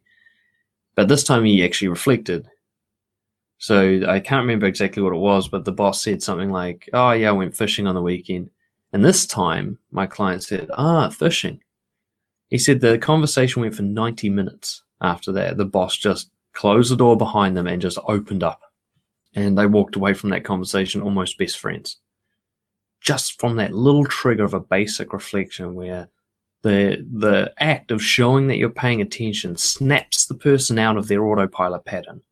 But 0.94 1.08
this 1.08 1.22
time 1.24 1.44
he 1.44 1.64
actually 1.64 1.88
reflected. 1.88 2.48
So 3.58 4.02
I 4.08 4.20
can't 4.20 4.42
remember 4.42 4.66
exactly 4.66 5.02
what 5.02 5.12
it 5.12 5.18
was, 5.18 5.48
but 5.48 5.64
the 5.64 5.72
boss 5.72 6.02
said 6.02 6.22
something 6.22 6.50
like, 6.50 6.88
Oh, 6.92 7.10
yeah, 7.12 7.28
I 7.28 7.32
went 7.32 7.56
fishing 7.56 7.86
on 7.86 7.94
the 7.94 8.02
weekend. 8.02 8.50
And 8.92 9.04
this 9.04 9.26
time 9.26 9.78
my 9.90 10.06
client 10.06 10.42
said, 10.42 10.70
Ah, 10.74 11.10
fishing. 11.10 11.60
He 12.48 12.58
said 12.58 12.80
the 12.80 12.98
conversation 12.98 13.62
went 13.62 13.74
for 13.74 13.82
90 13.82 14.30
minutes 14.30 14.82
after 15.00 15.32
that. 15.32 15.56
The 15.56 15.64
boss 15.64 15.96
just 15.96 16.30
closed 16.54 16.90
the 16.90 16.96
door 16.96 17.16
behind 17.16 17.56
them 17.56 17.66
and 17.66 17.82
just 17.82 17.98
opened 18.06 18.42
up. 18.42 18.62
And 19.34 19.56
they 19.56 19.66
walked 19.66 19.96
away 19.96 20.14
from 20.14 20.30
that 20.30 20.44
conversation 20.44 21.02
almost 21.02 21.38
best 21.38 21.58
friends. 21.58 21.98
Just 23.00 23.38
from 23.40 23.56
that 23.56 23.74
little 23.74 24.06
trigger 24.06 24.44
of 24.44 24.54
a 24.54 24.60
basic 24.60 25.12
reflection 25.12 25.74
where 25.74 26.08
the 26.62 27.06
the 27.12 27.52
act 27.58 27.92
of 27.92 28.02
showing 28.02 28.48
that 28.48 28.56
you're 28.56 28.70
paying 28.70 29.00
attention 29.00 29.56
snaps 29.56 30.26
the 30.26 30.34
person 30.34 30.78
out 30.78 30.96
of 30.96 31.06
their 31.06 31.24
autopilot 31.24 31.84
pattern. 31.84 32.22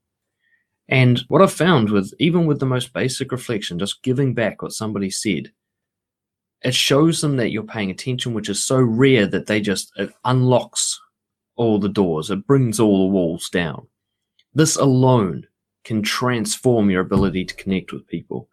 And 0.89 1.21
what 1.29 1.43
I've 1.43 1.53
found 1.53 1.91
with 1.91 2.13
even 2.19 2.47
with 2.47 2.59
the 2.59 2.67
most 2.67 2.93
basic 2.93 3.31
reflection, 3.31 3.79
just 3.79 4.03
giving 4.03 4.35
back 4.35 4.63
what 4.63 4.73
somebody 4.73 5.11
said, 5.11 5.53
it 6.67 6.75
shows 6.75 7.21
them 7.21 7.37
that 7.37 7.53
you're 7.53 7.63
paying 7.63 7.93
attention, 7.93 8.35
which 8.35 8.49
is 8.49 8.61
so 8.61 8.81
rare 8.81 9.25
that 9.29 9.47
they 9.47 9.61
just 9.61 9.93
it 9.99 10.11
unlocks 10.25 11.01
all 11.55 11.79
the 11.79 11.89
doors. 11.89 12.29
It 12.29 12.45
brings 12.45 12.81
all 12.81 13.07
the 13.07 13.13
walls 13.13 13.49
down. 13.49 13.87
This 14.53 14.75
alone 14.75 15.47
can 15.85 16.03
transform 16.03 16.91
your 16.91 17.03
ability 17.03 17.45
to 17.45 17.55
connect 17.55 17.93
with 17.93 18.09
people. 18.09 18.49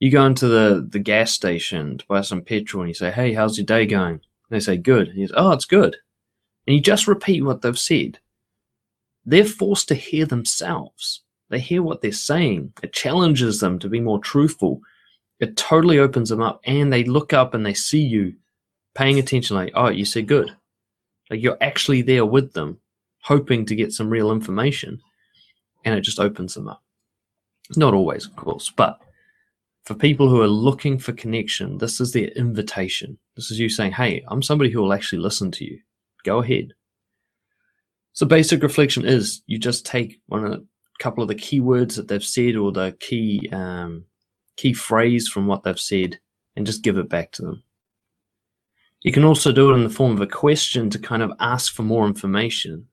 You 0.00 0.10
go 0.10 0.26
into 0.26 0.48
the, 0.48 0.84
the 0.90 0.98
gas 0.98 1.30
station 1.30 1.98
to 1.98 2.06
buy 2.08 2.22
some 2.22 2.42
petrol 2.42 2.82
and 2.82 2.90
you 2.90 2.94
say, 2.94 3.12
Hey, 3.12 3.34
how's 3.34 3.56
your 3.56 3.66
day 3.66 3.86
going? 3.86 4.14
And 4.14 4.20
they 4.50 4.58
say, 4.58 4.76
Good. 4.76 5.06
And 5.06 5.18
you 5.18 5.28
say, 5.28 5.34
Oh, 5.36 5.52
it's 5.52 5.64
good. 5.64 5.96
And 6.66 6.74
you 6.74 6.82
just 6.82 7.06
repeat 7.06 7.44
what 7.44 7.62
they've 7.62 7.78
said. 7.78 8.18
They're 9.24 9.44
forced 9.44 9.86
to 9.88 9.94
hear 9.94 10.26
themselves. 10.26 11.22
They 11.50 11.60
hear 11.60 11.84
what 11.84 12.02
they're 12.02 12.10
saying. 12.10 12.72
It 12.82 12.92
challenges 12.92 13.60
them 13.60 13.78
to 13.78 13.88
be 13.88 14.00
more 14.00 14.18
truthful 14.18 14.80
it 15.40 15.56
totally 15.56 15.98
opens 15.98 16.28
them 16.28 16.42
up 16.42 16.60
and 16.64 16.92
they 16.92 17.04
look 17.04 17.32
up 17.32 17.54
and 17.54 17.64
they 17.64 17.74
see 17.74 18.00
you 18.00 18.34
paying 18.94 19.18
attention 19.18 19.56
like 19.56 19.72
oh 19.74 19.88
you 19.88 20.04
said 20.04 20.26
good. 20.26 20.54
Like 21.30 21.42
you're 21.42 21.58
actually 21.60 22.02
there 22.02 22.24
with 22.24 22.52
them 22.52 22.78
hoping 23.22 23.66
to 23.66 23.76
get 23.76 23.92
some 23.92 24.10
real 24.10 24.32
information 24.32 25.00
and 25.84 25.94
it 25.94 26.00
just 26.00 26.20
opens 26.20 26.54
them 26.54 26.68
up. 26.68 26.82
Not 27.76 27.94
always 27.94 28.26
of 28.26 28.36
course 28.36 28.72
but 28.74 28.98
for 29.84 29.94
people 29.94 30.28
who 30.28 30.42
are 30.42 30.48
looking 30.48 30.98
for 30.98 31.12
connection 31.12 31.78
this 31.78 32.00
is 32.00 32.12
their 32.12 32.28
invitation. 32.28 33.18
This 33.36 33.50
is 33.50 33.58
you 33.58 33.68
saying 33.68 33.92
hey 33.92 34.24
i'm 34.28 34.42
somebody 34.42 34.70
who 34.70 34.80
will 34.82 34.92
actually 34.92 35.20
listen 35.20 35.50
to 35.52 35.64
you. 35.64 35.78
Go 36.24 36.42
ahead. 36.42 36.74
So 38.12 38.26
basic 38.26 38.64
reflection 38.64 39.04
is 39.04 39.42
you 39.46 39.58
just 39.58 39.86
take 39.86 40.20
one 40.26 40.44
of 40.44 40.52
a 40.52 40.62
couple 40.98 41.22
of 41.22 41.28
the 41.28 41.36
keywords 41.36 41.94
that 41.94 42.08
they've 42.08 42.24
said 42.24 42.56
or 42.56 42.72
the 42.72 42.96
key 42.98 43.48
um, 43.52 44.06
key 44.58 44.74
phrase 44.74 45.28
from 45.28 45.46
what 45.46 45.62
they've 45.62 45.80
said 45.80 46.18
and 46.56 46.66
just 46.66 46.82
give 46.82 46.98
it 46.98 47.08
back 47.08 47.30
to 47.32 47.42
them. 47.42 47.62
You 49.02 49.12
can 49.12 49.24
also 49.24 49.52
do 49.52 49.70
it 49.70 49.74
in 49.74 49.84
the 49.84 49.90
form 49.90 50.12
of 50.12 50.20
a 50.20 50.26
question 50.26 50.90
to 50.90 50.98
kind 50.98 51.22
of 51.22 51.32
ask 51.38 51.72
for 51.72 51.84
more 51.84 52.06
information. 52.06 52.88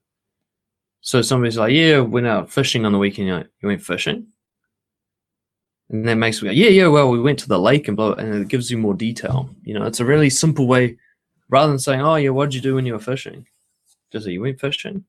So 1.00 1.20
somebody's 1.20 1.58
like, 1.58 1.72
"Yeah, 1.72 2.00
went 2.00 2.28
out 2.28 2.50
fishing 2.50 2.86
on 2.86 2.92
the 2.92 2.98
weekend." 2.98 3.30
Like, 3.30 3.48
you 3.60 3.68
went 3.68 3.82
fishing, 3.82 4.28
and 5.90 6.06
that 6.06 6.14
makes 6.14 6.40
me 6.40 6.48
go, 6.48 6.52
"Yeah, 6.52 6.68
yeah. 6.68 6.86
Well, 6.86 7.10
we 7.10 7.20
went 7.20 7.40
to 7.40 7.48
the 7.48 7.58
lake 7.58 7.88
and 7.88 7.96
blah," 7.96 8.12
and 8.12 8.34
it 8.34 8.48
gives 8.48 8.70
you 8.70 8.78
more 8.78 8.94
detail. 8.94 9.50
You 9.62 9.74
know, 9.74 9.84
it's 9.84 10.00
a 10.00 10.04
really 10.04 10.30
simple 10.30 10.68
way, 10.68 10.96
rather 11.48 11.70
than 11.70 11.80
saying, 11.80 12.00
"Oh, 12.00 12.16
yeah, 12.16 12.30
what 12.30 12.46
did 12.46 12.54
you 12.54 12.60
do 12.60 12.76
when 12.76 12.86
you 12.86 12.92
were 12.92 13.00
fishing?" 13.00 13.46
Just 14.12 14.24
say, 14.26 14.32
"You 14.32 14.42
went 14.42 14.60
fishing." 14.60 15.04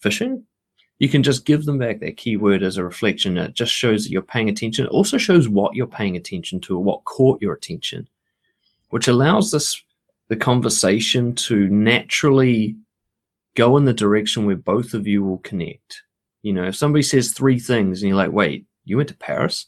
Fishing? 0.00 0.46
You 1.00 1.08
can 1.08 1.22
just 1.22 1.46
give 1.46 1.64
them 1.64 1.78
back 1.78 1.98
that 1.98 2.18
keyword 2.18 2.62
as 2.62 2.76
a 2.76 2.84
reflection. 2.84 3.38
It 3.38 3.54
just 3.54 3.72
shows 3.72 4.04
that 4.04 4.10
you're 4.10 4.20
paying 4.20 4.50
attention. 4.50 4.84
It 4.84 4.90
also 4.90 5.16
shows 5.16 5.48
what 5.48 5.74
you're 5.74 5.86
paying 5.86 6.14
attention 6.14 6.60
to 6.60 6.76
or 6.76 6.84
what 6.84 7.04
caught 7.04 7.40
your 7.40 7.54
attention, 7.54 8.06
which 8.90 9.08
allows 9.08 9.50
this 9.50 9.82
the 10.28 10.36
conversation 10.36 11.34
to 11.34 11.68
naturally 11.68 12.76
go 13.56 13.78
in 13.78 13.86
the 13.86 13.94
direction 13.94 14.44
where 14.44 14.56
both 14.56 14.92
of 14.92 15.06
you 15.06 15.24
will 15.24 15.38
connect. 15.38 16.02
You 16.42 16.52
know, 16.52 16.64
if 16.64 16.76
somebody 16.76 17.02
says 17.02 17.32
three 17.32 17.58
things 17.58 18.02
and 18.02 18.10
you're 18.10 18.16
like, 18.16 18.30
wait, 18.30 18.66
you 18.84 18.98
went 18.98 19.08
to 19.08 19.16
Paris? 19.16 19.66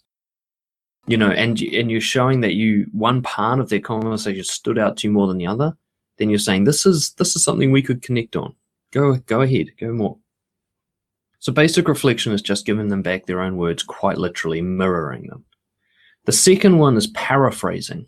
You 1.07 1.17
know, 1.17 1.31
and 1.31 1.61
and 1.63 1.91
you're 1.91 2.01
showing 2.03 2.43
that 2.43 2.55
you 2.55 2.87
one 2.93 3.23
part 3.23 3.59
of 3.59 3.71
their 3.71 3.81
conversation 3.81 4.45
stood 4.45 4.79
out 4.79 4.99
to 4.99 5.09
you 5.09 5.13
more 5.13 5.27
than 5.27 5.39
the 5.39 5.47
other, 5.47 5.77
then 6.19 6.29
you're 6.29 6.39
saying 6.39 6.65
this 6.65 6.85
is 6.85 7.15
this 7.15 7.35
is 7.35 7.43
something 7.43 7.73
we 7.73 7.83
could 7.83 8.03
connect 8.03 8.37
on. 8.37 8.55
Go 8.91 9.17
go 9.17 9.41
ahead, 9.41 9.69
go 9.81 9.93
more. 9.93 10.19
So 11.43 11.53
basic 11.53 11.89
reflection 11.89 12.33
is 12.33 12.41
just 12.41 12.67
giving 12.67 12.87
them 12.87 13.03
back 13.03 13.27
their 13.27 13.41
own 13.41 13.57
words, 13.57 13.83
quite 13.83 14.17
literally 14.17 14.63
mirroring 14.63 15.27
them. 15.27 15.45
The 16.25 16.31
second 16.31 16.79
one 16.79 16.97
is 16.97 17.09
paraphrasing. 17.09 18.07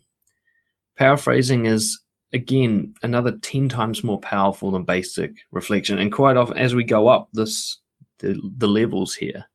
Paraphrasing 0.97 1.67
is, 1.67 1.99
again, 2.33 2.95
another 3.03 3.33
10 3.33 3.69
times 3.69 4.05
more 4.05 4.21
powerful 4.21 4.71
than 4.71 4.85
basic 4.85 5.33
reflection. 5.51 5.99
And 5.99 6.13
quite 6.13 6.37
often, 6.37 6.59
as 6.59 6.77
we 6.77 6.85
go 6.85 7.09
up 7.09 7.29
this 7.33 7.81
the, 8.21 8.41
the 8.57 8.69
levels 8.69 9.17
here, 9.17 9.47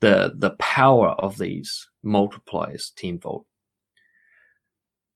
the, 0.00 0.32
the 0.34 0.50
power 0.58 1.10
of 1.10 1.38
these 1.38 1.88
multiplies 2.02 2.90
tenfold. 2.96 3.46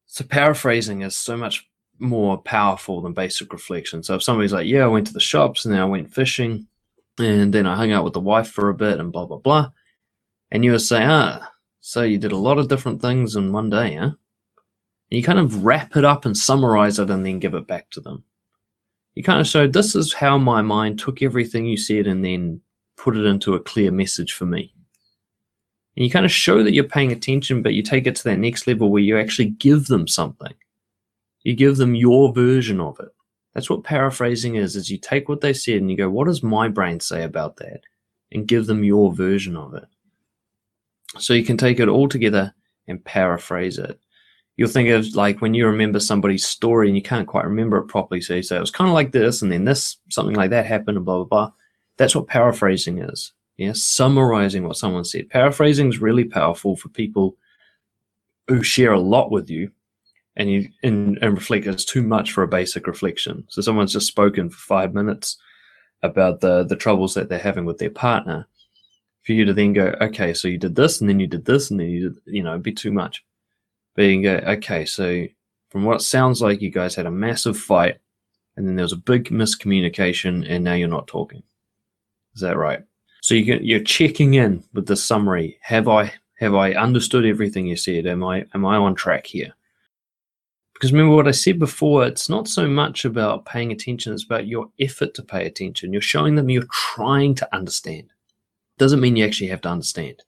So 0.06 0.24
paraphrasing 0.24 1.02
is 1.02 1.16
so 1.16 1.36
much 1.36 1.68
more 1.98 2.38
powerful 2.38 3.00
than 3.00 3.12
basic 3.12 3.52
reflection. 3.52 4.04
So 4.04 4.14
if 4.14 4.22
somebody's 4.22 4.52
like, 4.52 4.68
yeah, 4.68 4.84
I 4.84 4.86
went 4.86 5.08
to 5.08 5.12
the 5.12 5.18
shops 5.18 5.64
and 5.64 5.74
then 5.74 5.80
I 5.80 5.86
went 5.86 6.14
fishing, 6.14 6.68
and 7.18 7.52
then 7.52 7.66
I 7.66 7.76
hung 7.76 7.92
out 7.92 8.04
with 8.04 8.12
the 8.12 8.20
wife 8.20 8.48
for 8.48 8.68
a 8.68 8.74
bit 8.74 9.00
and 9.00 9.12
blah, 9.12 9.26
blah, 9.26 9.38
blah. 9.38 9.70
And 10.50 10.64
you 10.64 10.72
would 10.72 10.82
say, 10.82 11.04
ah, 11.04 11.50
So 11.80 12.02
you 12.02 12.18
did 12.18 12.32
a 12.32 12.36
lot 12.36 12.58
of 12.58 12.68
different 12.68 13.00
things 13.00 13.36
in 13.36 13.52
one 13.52 13.70
day, 13.70 13.94
huh? 13.94 14.10
And 15.10 15.18
you 15.18 15.22
kind 15.22 15.38
of 15.38 15.64
wrap 15.64 15.96
it 15.96 16.04
up 16.04 16.24
and 16.24 16.36
summarize 16.36 16.98
it 16.98 17.10
and 17.10 17.24
then 17.24 17.38
give 17.38 17.54
it 17.54 17.66
back 17.66 17.90
to 17.90 18.00
them. 18.00 18.24
You 19.14 19.22
kind 19.22 19.40
of 19.40 19.46
show 19.46 19.66
this 19.66 19.94
is 19.94 20.12
how 20.12 20.36
my 20.36 20.62
mind 20.62 20.98
took 20.98 21.22
everything 21.22 21.64
you 21.64 21.76
said 21.76 22.06
and 22.06 22.24
then 22.24 22.60
put 22.96 23.16
it 23.16 23.24
into 23.24 23.54
a 23.54 23.60
clear 23.60 23.90
message 23.90 24.32
for 24.32 24.46
me. 24.46 24.74
And 25.96 26.04
you 26.04 26.10
kind 26.10 26.26
of 26.26 26.32
show 26.32 26.62
that 26.62 26.74
you're 26.74 26.84
paying 26.84 27.12
attention, 27.12 27.62
but 27.62 27.72
you 27.72 27.82
take 27.82 28.06
it 28.06 28.16
to 28.16 28.24
that 28.24 28.38
next 28.38 28.66
level 28.66 28.90
where 28.90 29.02
you 29.02 29.18
actually 29.18 29.50
give 29.50 29.86
them 29.86 30.06
something. 30.06 30.52
You 31.42 31.54
give 31.54 31.76
them 31.76 31.94
your 31.94 32.32
version 32.34 32.80
of 32.80 33.00
it. 33.00 33.08
That's 33.56 33.70
what 33.70 33.84
paraphrasing 33.84 34.56
is, 34.56 34.76
is 34.76 34.90
you 34.90 34.98
take 34.98 35.30
what 35.30 35.40
they 35.40 35.54
said 35.54 35.76
and 35.76 35.90
you 35.90 35.96
go, 35.96 36.10
what 36.10 36.26
does 36.26 36.42
my 36.42 36.68
brain 36.68 37.00
say 37.00 37.22
about 37.22 37.56
that? 37.56 37.80
And 38.30 38.46
give 38.46 38.66
them 38.66 38.84
your 38.84 39.14
version 39.14 39.56
of 39.56 39.72
it. 39.72 39.86
So 41.18 41.32
you 41.32 41.42
can 41.42 41.56
take 41.56 41.80
it 41.80 41.88
all 41.88 42.06
together 42.06 42.54
and 42.86 43.02
paraphrase 43.02 43.78
it. 43.78 43.98
You'll 44.58 44.68
think 44.68 44.90
of 44.90 45.06
like 45.14 45.40
when 45.40 45.54
you 45.54 45.66
remember 45.66 46.00
somebody's 46.00 46.46
story 46.46 46.88
and 46.88 46.96
you 46.98 47.02
can't 47.02 47.26
quite 47.26 47.46
remember 47.46 47.78
it 47.78 47.88
properly. 47.88 48.20
So 48.20 48.34
you 48.34 48.42
say, 48.42 48.58
it 48.58 48.60
was 48.60 48.70
kind 48.70 48.90
of 48.90 48.94
like 48.94 49.12
this, 49.12 49.40
and 49.40 49.50
then 49.50 49.64
this, 49.64 49.96
something 50.10 50.36
like 50.36 50.50
that 50.50 50.66
happened, 50.66 50.98
and 50.98 51.06
blah, 51.06 51.24
blah, 51.24 51.24
blah. 51.24 51.52
That's 51.96 52.14
what 52.14 52.26
paraphrasing 52.26 52.98
is. 52.98 53.32
Yeah, 53.56 53.72
summarizing 53.72 54.68
what 54.68 54.76
someone 54.76 55.06
said. 55.06 55.30
Paraphrasing 55.30 55.88
is 55.88 55.98
really 55.98 56.24
powerful 56.24 56.76
for 56.76 56.90
people 56.90 57.38
who 58.48 58.62
share 58.62 58.92
a 58.92 59.00
lot 59.00 59.30
with 59.30 59.48
you 59.48 59.70
and 60.36 60.50
you 60.50 60.68
and, 60.82 61.18
and 61.22 61.34
reflect 61.34 61.66
it's 61.66 61.84
too 61.84 62.02
much 62.02 62.32
for 62.32 62.42
a 62.42 62.48
basic 62.48 62.86
reflection. 62.86 63.44
So 63.48 63.62
someone's 63.62 63.92
just 63.92 64.06
spoken 64.06 64.50
for 64.50 64.58
five 64.58 64.94
minutes 64.94 65.36
about 66.02 66.40
the 66.40 66.64
the 66.64 66.76
troubles 66.76 67.14
that 67.14 67.28
they're 67.28 67.38
having 67.38 67.64
with 67.64 67.78
their 67.78 67.90
partner. 67.90 68.46
For 69.22 69.32
you 69.32 69.44
to 69.44 69.52
then 69.52 69.72
go, 69.72 69.92
okay, 70.00 70.32
so 70.34 70.46
you 70.46 70.56
did 70.56 70.76
this 70.76 71.00
and 71.00 71.10
then 71.10 71.18
you 71.18 71.26
did 71.26 71.44
this 71.44 71.70
and 71.72 71.80
then 71.80 71.88
you 71.88 72.10
did, 72.10 72.20
you 72.26 72.44
know, 72.44 72.52
it'd 72.52 72.62
be 72.62 72.72
too 72.72 72.92
much. 72.92 73.24
But 73.96 74.02
you 74.02 74.22
go, 74.22 74.36
okay, 74.36 74.84
so 74.84 75.26
from 75.70 75.84
what 75.84 76.00
sounds 76.00 76.40
like, 76.40 76.62
you 76.62 76.70
guys 76.70 76.94
had 76.94 77.06
a 77.06 77.10
massive 77.10 77.58
fight 77.58 77.98
and 78.56 78.68
then 78.68 78.76
there 78.76 78.84
was 78.84 78.92
a 78.92 78.96
big 78.96 79.30
miscommunication 79.30 80.46
and 80.48 80.62
now 80.62 80.74
you're 80.74 80.86
not 80.86 81.08
talking. 81.08 81.42
Is 82.36 82.40
that 82.42 82.56
right? 82.56 82.84
So 83.20 83.34
you 83.34 83.58
you're 83.60 83.80
checking 83.80 84.34
in 84.34 84.62
with 84.74 84.86
the 84.86 84.94
summary. 84.94 85.58
Have 85.62 85.88
I 85.88 86.12
have 86.38 86.54
I 86.54 86.74
understood 86.74 87.26
everything 87.26 87.66
you 87.66 87.74
said? 87.74 88.06
Am 88.06 88.22
I 88.22 88.44
am 88.54 88.64
I 88.64 88.76
on 88.76 88.94
track 88.94 89.26
here? 89.26 89.55
Because 90.76 90.92
remember 90.92 91.16
what 91.16 91.26
I 91.26 91.30
said 91.30 91.58
before, 91.58 92.04
it's 92.06 92.28
not 92.28 92.48
so 92.48 92.68
much 92.68 93.06
about 93.06 93.46
paying 93.46 93.72
attention, 93.72 94.12
it's 94.12 94.24
about 94.24 94.46
your 94.46 94.68
effort 94.78 95.14
to 95.14 95.22
pay 95.22 95.46
attention. 95.46 95.90
You're 95.90 96.02
showing 96.02 96.34
them 96.34 96.50
you're 96.50 96.64
trying 96.70 97.34
to 97.36 97.54
understand. 97.54 98.10
Doesn't 98.76 99.00
mean 99.00 99.16
you 99.16 99.24
actually 99.24 99.46
have 99.48 99.62
to 99.62 99.70
understand. 99.70 100.22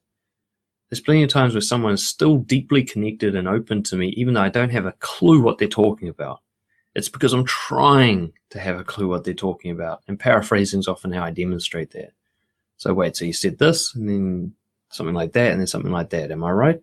There's 0.89 1.03
plenty 1.03 1.23
of 1.23 1.29
times 1.29 1.53
where 1.53 1.61
someone 1.61 1.93
is 1.93 2.07
still 2.07 2.39
deeply 2.39 2.83
connected 2.83 3.37
and 3.37 3.47
open 3.47 3.83
to 3.85 3.97
me, 3.97 4.09
even 4.17 4.33
though 4.33 4.41
I 4.41 4.49
don't 4.49 4.71
have 4.71 4.87
a 4.87 4.95
clue 5.01 5.43
what 5.43 5.59
they're 5.59 5.69
talking 5.69 6.09
about. 6.09 6.41
It's 6.95 7.11
because 7.11 7.35
I'm 7.35 7.45
trying 7.45 8.33
to 8.49 8.59
have 8.59 8.81
a 8.81 8.85
clue 8.85 9.07
what 9.07 9.25
they're 9.25 9.35
talking 9.35 9.71
about. 9.71 10.03
And 10.09 10.19
paraphrasing 10.19 10.81
is 10.81 10.89
often 10.89 11.13
how 11.13 11.25
I 11.25 11.31
demonstrate 11.31 11.91
that. 11.91 12.13
So 12.79 12.95
wait, 12.95 13.17
so 13.17 13.27
you 13.27 13.35
said 13.35 13.59
this, 13.59 13.95
and 13.95 14.09
then 14.09 14.55
something 14.89 15.15
like 15.15 15.35
that, 15.35 15.51
and 15.51 15.61
then 15.61 15.67
something 15.67 15.93
like 15.93 16.09
that. 16.09 16.31
Am 16.31 16.43
I 16.43 16.53
right? 16.53 16.77
And 16.77 16.83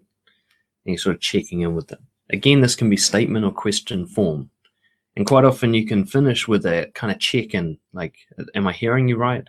you're 0.85 0.99
sort 0.99 1.15
of 1.15 1.21
checking 1.21 1.61
in 1.61 1.73
with 1.73 1.87
them. 1.87 2.05
Again, 2.31 2.61
this 2.61 2.75
can 2.75 2.89
be 2.89 2.97
statement 2.97 3.45
or 3.45 3.51
question 3.51 4.05
form. 4.05 4.49
And 5.15 5.25
quite 5.25 5.45
often 5.45 5.73
you 5.73 5.85
can 5.85 6.05
finish 6.05 6.47
with 6.47 6.65
a 6.65 6.91
kind 6.93 7.11
of 7.11 7.19
check 7.19 7.53
in, 7.53 7.77
like, 7.93 8.15
am 8.53 8.67
I 8.67 8.73
hearing 8.73 9.07
you 9.07 9.15
right? 9.15 9.47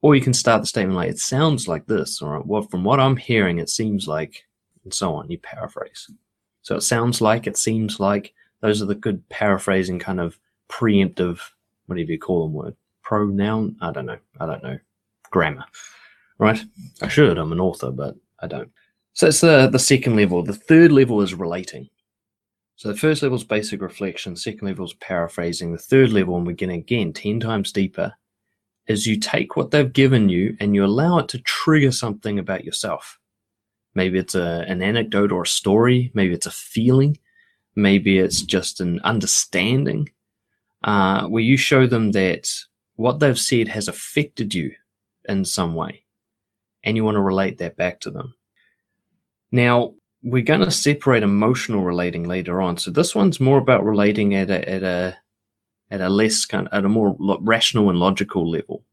Or 0.00 0.14
you 0.14 0.20
can 0.20 0.34
start 0.34 0.62
the 0.62 0.66
statement 0.66 0.96
like, 0.96 1.10
it 1.10 1.18
sounds 1.18 1.66
like 1.68 1.86
this, 1.86 2.22
or 2.22 2.40
well, 2.42 2.62
from 2.62 2.84
what 2.84 3.00
I'm 3.00 3.16
hearing, 3.16 3.58
it 3.58 3.70
seems 3.70 4.06
like, 4.06 4.44
and 4.84 4.92
so 4.92 5.14
on. 5.14 5.30
You 5.30 5.38
paraphrase. 5.38 6.10
So 6.62 6.76
it 6.76 6.82
sounds 6.82 7.20
like, 7.20 7.46
it 7.46 7.56
seems 7.56 7.98
like, 7.98 8.32
those 8.60 8.80
are 8.82 8.86
the 8.86 8.94
good 8.94 9.28
paraphrasing 9.28 9.98
kind 9.98 10.20
of 10.20 10.38
preemptive, 10.68 11.40
whatever 11.86 12.12
you 12.12 12.18
call 12.18 12.44
them 12.44 12.52
word. 12.52 12.76
Pronoun, 13.02 13.76
I 13.80 13.90
don't 13.90 14.06
know. 14.06 14.18
I 14.38 14.46
don't 14.46 14.62
know 14.62 14.78
grammar, 15.32 15.64
right? 16.38 16.62
I 17.00 17.08
should. 17.08 17.38
I'm 17.38 17.50
an 17.50 17.60
author, 17.60 17.90
but 17.90 18.14
I 18.38 18.46
don't. 18.46 18.70
So 19.14 19.26
it's 19.26 19.40
the, 19.40 19.66
the 19.66 19.78
second 19.78 20.14
level. 20.14 20.44
The 20.44 20.54
third 20.54 20.92
level 20.92 21.20
is 21.22 21.34
relating. 21.34 21.88
So 22.82 22.88
the 22.88 22.98
first 22.98 23.22
level 23.22 23.36
is 23.36 23.44
basic 23.44 23.80
reflection. 23.80 24.34
Second 24.34 24.66
level 24.66 24.84
is 24.84 24.94
paraphrasing. 24.94 25.70
The 25.70 25.78
third 25.78 26.10
level, 26.10 26.36
and 26.36 26.44
we're 26.44 26.54
getting 26.54 26.80
again 26.80 27.12
10 27.12 27.38
times 27.38 27.70
deeper, 27.70 28.12
is 28.88 29.06
you 29.06 29.20
take 29.20 29.54
what 29.54 29.70
they've 29.70 29.92
given 29.92 30.28
you 30.28 30.56
and 30.58 30.74
you 30.74 30.84
allow 30.84 31.18
it 31.18 31.28
to 31.28 31.38
trigger 31.42 31.92
something 31.92 32.40
about 32.40 32.64
yourself. 32.64 33.20
Maybe 33.94 34.18
it's 34.18 34.34
a, 34.34 34.64
an 34.66 34.82
anecdote 34.82 35.30
or 35.30 35.42
a 35.42 35.46
story. 35.46 36.10
Maybe 36.12 36.34
it's 36.34 36.48
a 36.48 36.50
feeling. 36.50 37.18
Maybe 37.76 38.18
it's 38.18 38.42
just 38.42 38.80
an 38.80 38.98
understanding 39.04 40.10
uh, 40.82 41.28
where 41.28 41.44
you 41.44 41.56
show 41.56 41.86
them 41.86 42.10
that 42.10 42.52
what 42.96 43.20
they've 43.20 43.38
said 43.38 43.68
has 43.68 43.86
affected 43.86 44.56
you 44.56 44.72
in 45.28 45.44
some 45.44 45.76
way. 45.76 46.02
And 46.82 46.96
you 46.96 47.04
want 47.04 47.14
to 47.14 47.20
relate 47.20 47.58
that 47.58 47.76
back 47.76 48.00
to 48.00 48.10
them. 48.10 48.34
Now, 49.52 49.94
we're 50.22 50.42
going 50.42 50.60
to 50.60 50.70
separate 50.70 51.22
emotional 51.22 51.82
relating 51.82 52.24
later 52.24 52.60
on. 52.60 52.76
So 52.76 52.90
this 52.90 53.14
one's 53.14 53.40
more 53.40 53.58
about 53.58 53.84
relating 53.84 54.34
at 54.34 54.50
a, 54.50 54.68
at 54.68 54.82
a, 54.82 55.16
at 55.90 56.00
a 56.00 56.08
less 56.08 56.44
kind 56.44 56.68
of, 56.68 56.72
at 56.72 56.84
a 56.84 56.88
more 56.88 57.16
rational 57.18 57.90
and 57.90 57.98
logical 57.98 58.48
level. 58.48 58.84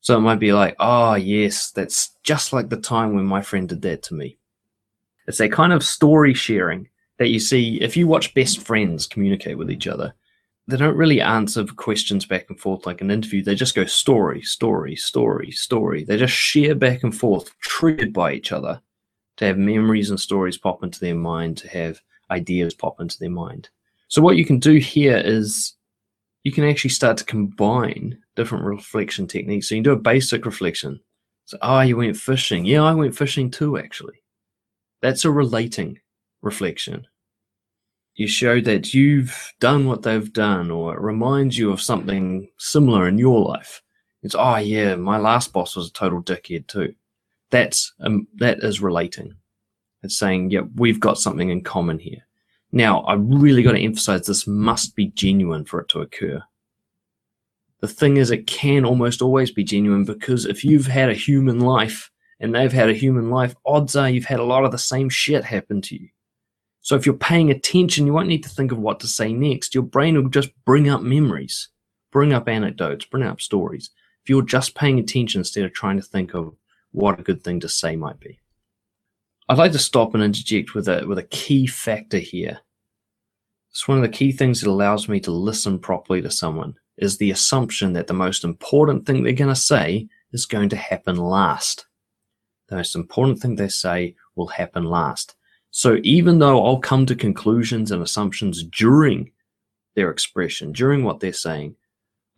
So 0.00 0.16
it 0.16 0.20
might 0.20 0.40
be 0.40 0.52
like, 0.52 0.76
oh, 0.78 1.14
yes, 1.14 1.70
that's 1.70 2.16
just 2.22 2.52
like 2.52 2.70
the 2.70 2.80
time 2.80 3.14
when 3.14 3.26
my 3.26 3.42
friend 3.42 3.68
did 3.68 3.82
that 3.82 4.02
to 4.04 4.14
me. 4.14 4.38
It's 5.26 5.38
that 5.38 5.52
kind 5.52 5.72
of 5.72 5.84
story 5.84 6.32
sharing 6.32 6.88
that 7.18 7.28
you 7.28 7.38
see 7.38 7.80
if 7.82 7.96
you 7.96 8.06
watch 8.06 8.32
best 8.32 8.62
friends 8.62 9.06
communicate 9.06 9.58
with 9.58 9.70
each 9.70 9.86
other 9.86 10.14
they 10.70 10.76
don't 10.76 10.96
really 10.96 11.20
answer 11.20 11.64
questions 11.64 12.24
back 12.24 12.46
and 12.48 12.58
forth 12.58 12.86
like 12.86 13.00
an 13.00 13.10
interview. 13.10 13.42
They 13.42 13.54
just 13.54 13.74
go 13.74 13.84
story, 13.84 14.42
story, 14.42 14.96
story, 14.96 15.50
story. 15.50 16.04
They 16.04 16.16
just 16.16 16.32
share 16.32 16.74
back 16.74 17.02
and 17.02 17.16
forth, 17.16 17.58
triggered 17.60 18.12
by 18.12 18.32
each 18.32 18.52
other, 18.52 18.80
to 19.40 19.46
have 19.46 19.58
memories 19.58 20.10
and 20.10 20.20
stories 20.20 20.56
pop 20.56 20.84
into 20.84 21.00
their 21.00 21.16
mind, 21.16 21.56
to 21.58 21.68
have 21.68 22.00
ideas 22.30 22.72
pop 22.72 23.00
into 23.00 23.18
their 23.18 23.30
mind. 23.30 23.68
So 24.08 24.22
what 24.22 24.36
you 24.36 24.44
can 24.44 24.58
do 24.58 24.76
here 24.76 25.16
is 25.16 25.74
you 26.44 26.52
can 26.52 26.64
actually 26.64 26.90
start 26.90 27.16
to 27.18 27.24
combine 27.24 28.16
different 28.36 28.64
reflection 28.64 29.26
techniques. 29.26 29.68
So 29.68 29.74
you 29.74 29.80
can 29.80 29.90
do 29.90 29.92
a 29.92 29.96
basic 29.96 30.46
reflection. 30.46 31.00
So, 31.46 31.58
oh, 31.62 31.80
you 31.80 31.96
went 31.96 32.16
fishing. 32.16 32.64
Yeah, 32.64 32.82
I 32.82 32.94
went 32.94 33.16
fishing 33.16 33.50
too, 33.50 33.76
actually. 33.76 34.22
That's 35.02 35.24
a 35.24 35.30
relating 35.30 35.98
reflection 36.42 37.06
you 38.20 38.28
show 38.28 38.60
that 38.60 38.92
you've 38.92 39.54
done 39.60 39.86
what 39.86 40.02
they've 40.02 40.32
done 40.32 40.70
or 40.70 40.94
it 40.94 41.00
reminds 41.00 41.56
you 41.56 41.72
of 41.72 41.80
something 41.80 42.48
similar 42.58 43.08
in 43.08 43.16
your 43.18 43.40
life 43.40 43.82
it's 44.22 44.34
oh 44.38 44.56
yeah 44.56 44.94
my 44.94 45.16
last 45.16 45.52
boss 45.52 45.76
was 45.76 45.88
a 45.88 45.92
total 45.92 46.22
dickhead 46.22 46.66
too 46.66 46.94
that's 47.50 47.92
um, 48.00 48.26
that 48.36 48.58
is 48.60 48.80
relating 48.80 49.34
it's 50.02 50.18
saying 50.18 50.50
yeah 50.50 50.62
we've 50.76 51.00
got 51.00 51.18
something 51.18 51.50
in 51.50 51.62
common 51.62 51.98
here 51.98 52.26
now 52.72 53.00
i 53.02 53.14
really 53.14 53.62
got 53.62 53.72
to 53.72 53.80
emphasize 53.80 54.26
this 54.26 54.46
must 54.46 54.94
be 54.96 55.08
genuine 55.08 55.64
for 55.64 55.80
it 55.80 55.88
to 55.88 56.00
occur 56.00 56.42
the 57.80 57.88
thing 57.88 58.16
is 58.18 58.30
it 58.30 58.46
can 58.46 58.84
almost 58.84 59.22
always 59.22 59.50
be 59.50 59.64
genuine 59.64 60.04
because 60.04 60.46
if 60.46 60.64
you've 60.64 60.86
had 60.86 61.08
a 61.08 61.14
human 61.14 61.60
life 61.60 62.10
and 62.38 62.54
they've 62.54 62.72
had 62.72 62.90
a 62.90 62.94
human 62.94 63.30
life 63.30 63.54
odds 63.66 63.96
are 63.96 64.08
you've 64.08 64.24
had 64.24 64.40
a 64.40 64.44
lot 64.44 64.64
of 64.64 64.72
the 64.72 64.78
same 64.78 65.08
shit 65.08 65.44
happen 65.44 65.80
to 65.80 65.96
you 65.96 66.08
so 66.82 66.96
if 66.96 67.04
you're 67.04 67.14
paying 67.14 67.50
attention, 67.50 68.06
you 68.06 68.12
won't 68.12 68.28
need 68.28 68.42
to 68.44 68.48
think 68.48 68.72
of 68.72 68.78
what 68.78 69.00
to 69.00 69.06
say 69.06 69.32
next. 69.32 69.74
Your 69.74 69.84
brain 69.84 70.16
will 70.16 70.30
just 70.30 70.50
bring 70.64 70.88
up 70.88 71.02
memories, 71.02 71.68
bring 72.10 72.32
up 72.32 72.48
anecdotes, 72.48 73.04
bring 73.04 73.22
up 73.22 73.40
stories. 73.40 73.90
If 74.22 74.30
you're 74.30 74.42
just 74.42 74.74
paying 74.74 74.98
attention 74.98 75.40
instead 75.40 75.64
of 75.64 75.72
trying 75.72 75.96
to 75.96 76.02
think 76.02 76.34
of 76.34 76.54
what 76.92 77.18
a 77.18 77.22
good 77.22 77.42
thing 77.42 77.60
to 77.60 77.68
say 77.68 77.96
might 77.96 78.20
be. 78.20 78.40
I'd 79.48 79.58
like 79.58 79.72
to 79.72 79.78
stop 79.78 80.14
and 80.14 80.22
interject 80.22 80.74
with 80.74 80.88
a 80.88 81.04
with 81.06 81.18
a 81.18 81.24
key 81.24 81.66
factor 81.66 82.18
here. 82.18 82.60
It's 83.70 83.86
one 83.86 83.98
of 83.98 84.02
the 84.02 84.08
key 84.08 84.32
things 84.32 84.60
that 84.60 84.70
allows 84.70 85.08
me 85.08 85.20
to 85.20 85.30
listen 85.30 85.78
properly 85.78 86.22
to 86.22 86.30
someone 86.30 86.74
is 86.98 87.16
the 87.16 87.30
assumption 87.30 87.92
that 87.94 88.06
the 88.06 88.14
most 88.14 88.44
important 88.44 89.06
thing 89.06 89.22
they're 89.22 89.32
going 89.32 89.54
to 89.54 89.60
say 89.60 90.08
is 90.32 90.46
going 90.46 90.68
to 90.68 90.76
happen 90.76 91.16
last. 91.16 91.86
The 92.68 92.76
most 92.76 92.94
important 92.94 93.40
thing 93.40 93.56
they 93.56 93.68
say 93.68 94.14
will 94.36 94.48
happen 94.48 94.84
last. 94.84 95.34
So 95.70 95.98
even 96.02 96.38
though 96.38 96.64
I'll 96.64 96.80
come 96.80 97.06
to 97.06 97.14
conclusions 97.14 97.90
and 97.90 98.02
assumptions 98.02 98.64
during 98.64 99.32
their 99.94 100.10
expression, 100.10 100.72
during 100.72 101.04
what 101.04 101.20
they're 101.20 101.32
saying, 101.32 101.76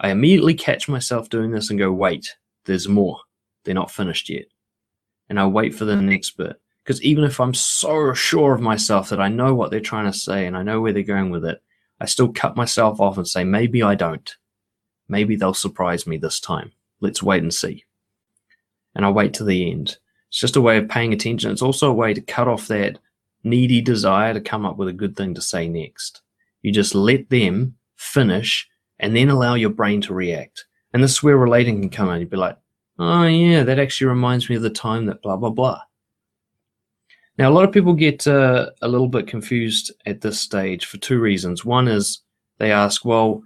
I 0.01 0.11
immediately 0.11 0.55
catch 0.55 0.89
myself 0.89 1.29
doing 1.29 1.51
this 1.51 1.71
and 1.71 1.79
go, 1.79 1.93
wait, 1.93 2.35
there's 2.65 2.89
more. 2.89 3.21
They're 3.65 3.75
not 3.75 3.91
finished 3.91 4.29
yet. 4.29 4.47
And 5.29 5.39
I 5.39 5.47
wait 5.47 5.75
for 5.75 5.85
the 5.85 5.97
next 5.97 6.37
bit. 6.37 6.61
Because 6.85 7.03
even 7.03 7.25
if 7.25 7.39
I'm 7.39 7.55
so 7.55 8.13
sure 8.13 8.55
of 8.55 8.61
myself 8.61 9.11
that 9.11 9.21
I 9.21 9.29
know 9.29 9.55
what 9.55 9.71
they're 9.71 9.81
trying 9.81 10.11
to 10.11 10.19
say 10.19 10.47
and 10.47 10.57
I 10.57 10.63
know 10.63 10.81
where 10.81 10.93
they're 10.93 11.03
going 11.03 11.31
with 11.31 11.45
it, 11.45 11.63
I 12.01 12.07
still 12.07 12.33
cut 12.33 12.57
myself 12.57 13.01
off 13.01 13.17
and 13.17 13.29
say, 13.29 13.45
maybe 13.45 13.83
I 13.83 13.95
don't. 13.95 14.35
Maybe 15.09 15.37
they'll 15.37 15.55
surprise 15.55 16.07
me 16.07 16.17
this 16.17 16.41
time. 16.41 16.73
Let's 17.01 17.23
wait 17.23 17.43
and 17.43 17.55
see. 17.55 17.85
And 18.95 19.07
I 19.07 19.11
wait 19.11 19.35
to 19.35 19.45
the 19.45 19.71
end. 19.71 19.99
It's 20.29 20.39
just 20.39 20.57
a 20.57 20.61
way 20.61 20.79
of 20.79 20.89
paying 20.89 21.13
attention. 21.13 21.53
It's 21.53 21.63
also 21.63 21.91
a 21.91 21.95
way 21.95 22.15
to 22.15 22.21
cut 22.21 22.49
off 22.49 22.67
that 22.69 22.99
needy 23.45 23.81
desire 23.81 24.35
to 24.35 24.41
come 24.41 24.65
up 24.65 24.77
with 24.77 24.89
a 24.89 24.93
good 24.93 25.17
thing 25.17 25.35
to 25.35 25.41
say 25.41 25.69
next. 25.69 26.23
You 26.63 26.73
just 26.73 26.95
let 26.95 27.29
them 27.29 27.77
finish 27.97 28.69
and 28.99 29.15
then 29.15 29.29
allow 29.29 29.55
your 29.55 29.71
brain 29.71 30.01
to 30.03 30.15
react. 30.15 30.65
And 30.93 31.03
this 31.03 31.13
is 31.13 31.23
where 31.23 31.37
relating 31.37 31.81
can 31.81 31.91
come 31.91 32.09
in. 32.11 32.21
You'd 32.21 32.31
be 32.31 32.37
like, 32.37 32.57
oh, 32.99 33.24
yeah, 33.24 33.64
that 33.64 33.78
actually 33.78 34.09
reminds 34.09 34.49
me 34.49 34.57
of 34.57 34.62
the 34.62 34.70
time 34.70 35.07
that 35.07 35.22
blah, 35.22 35.36
blah, 35.36 35.51
blah. 35.51 35.80
Now, 37.38 37.51
a 37.51 37.55
lot 37.55 37.64
of 37.64 37.72
people 37.72 37.95
get 37.95 38.26
uh, 38.26 38.70
a 38.82 38.88
little 38.88 39.09
bit 39.09 39.26
confused 39.26 39.93
at 40.07 40.20
this 40.20 40.38
stage 40.38 40.86
for 40.86 40.99
two 40.99 41.18
reasons. 41.18 41.64
One 41.64 41.88
is 41.88 42.20
they 42.59 42.70
ask, 42.70 43.05
well, 43.05 43.43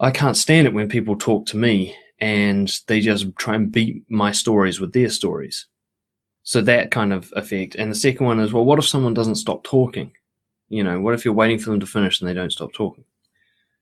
I 0.00 0.10
can't 0.10 0.36
stand 0.36 0.66
it 0.66 0.74
when 0.74 0.88
people 0.88 1.16
talk 1.16 1.46
to 1.46 1.56
me 1.56 1.96
and 2.20 2.70
they 2.86 3.00
just 3.00 3.34
try 3.36 3.54
and 3.54 3.72
beat 3.72 4.04
my 4.08 4.32
stories 4.32 4.80
with 4.80 4.92
their 4.92 5.08
stories. 5.08 5.66
So 6.42 6.60
that 6.60 6.90
kind 6.90 7.12
of 7.12 7.32
effect. 7.36 7.74
And 7.74 7.90
the 7.90 7.96
second 7.96 8.26
one 8.26 8.38
is, 8.38 8.52
well, 8.52 8.64
what 8.64 8.78
if 8.78 8.86
someone 8.86 9.14
doesn't 9.14 9.36
stop 9.36 9.64
talking? 9.64 10.12
You 10.68 10.84
know, 10.84 11.00
what 11.00 11.14
if 11.14 11.24
you're 11.24 11.34
waiting 11.34 11.58
for 11.58 11.70
them 11.70 11.80
to 11.80 11.86
finish 11.86 12.20
and 12.20 12.28
they 12.28 12.34
don't 12.34 12.52
stop 12.52 12.72
talking? 12.72 13.04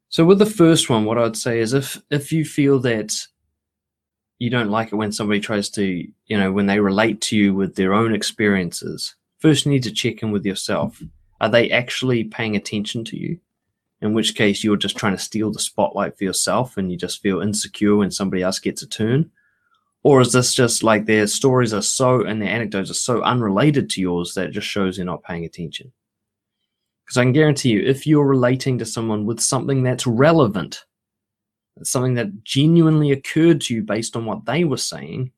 So 0.08 0.24
with 0.24 0.38
the 0.38 0.46
first 0.46 0.88
one, 0.88 1.04
what 1.04 1.18
I'd 1.18 1.36
say 1.36 1.58
is 1.58 1.72
if 1.72 2.00
if 2.10 2.30
you 2.30 2.44
feel 2.44 2.78
that 2.80 3.18
you 4.42 4.50
don't 4.50 4.70
like 4.70 4.92
it 4.92 4.96
when 4.96 5.12
somebody 5.12 5.40
tries 5.40 5.68
to, 5.70 5.84
you 6.26 6.38
know, 6.38 6.50
when 6.50 6.66
they 6.66 6.80
relate 6.80 7.20
to 7.20 7.36
you 7.36 7.54
with 7.54 7.76
their 7.76 7.94
own 7.94 8.14
experiences, 8.14 9.14
first 9.38 9.64
you 9.64 9.72
need 9.72 9.84
to 9.84 9.92
check 9.92 10.22
in 10.22 10.32
with 10.32 10.44
yourself. 10.44 11.00
Are 11.40 11.48
they 11.48 11.70
actually 11.70 12.24
paying 12.24 12.56
attention 12.56 13.04
to 13.06 13.16
you? 13.16 13.38
In 14.00 14.14
which 14.14 14.34
case 14.34 14.64
you're 14.64 14.76
just 14.76 14.96
trying 14.96 15.16
to 15.16 15.22
steal 15.22 15.52
the 15.52 15.60
spotlight 15.60 16.18
for 16.18 16.24
yourself 16.24 16.76
and 16.76 16.90
you 16.90 16.98
just 16.98 17.22
feel 17.22 17.40
insecure 17.40 17.96
when 17.96 18.10
somebody 18.10 18.42
else 18.42 18.58
gets 18.58 18.82
a 18.82 18.86
turn 18.88 19.30
or 20.02 20.20
is 20.20 20.32
this 20.32 20.54
just 20.54 20.82
like 20.82 21.06
their 21.06 21.26
stories 21.26 21.72
are 21.72 21.82
so 21.82 22.22
and 22.22 22.42
their 22.42 22.48
anecdotes 22.48 22.90
are 22.90 22.94
so 22.94 23.22
unrelated 23.22 23.88
to 23.90 24.00
yours 24.00 24.34
that 24.34 24.46
it 24.46 24.52
just 24.52 24.66
shows 24.66 24.96
you're 24.96 25.06
not 25.06 25.22
paying 25.22 25.44
attention? 25.44 25.92
Because 27.04 27.18
I 27.18 27.22
can 27.22 27.32
guarantee 27.32 27.70
you, 27.70 27.82
if 27.82 28.06
you're 28.06 28.26
relating 28.26 28.78
to 28.78 28.86
someone 28.86 29.26
with 29.26 29.40
something 29.40 29.82
that's 29.82 30.06
relevant, 30.06 30.84
something 31.82 32.14
that 32.14 32.44
genuinely 32.44 33.12
occurred 33.12 33.60
to 33.62 33.74
you 33.74 33.82
based 33.82 34.16
on 34.16 34.24
what 34.24 34.44
they 34.44 34.64
were 34.64 34.76
saying, 34.76 35.32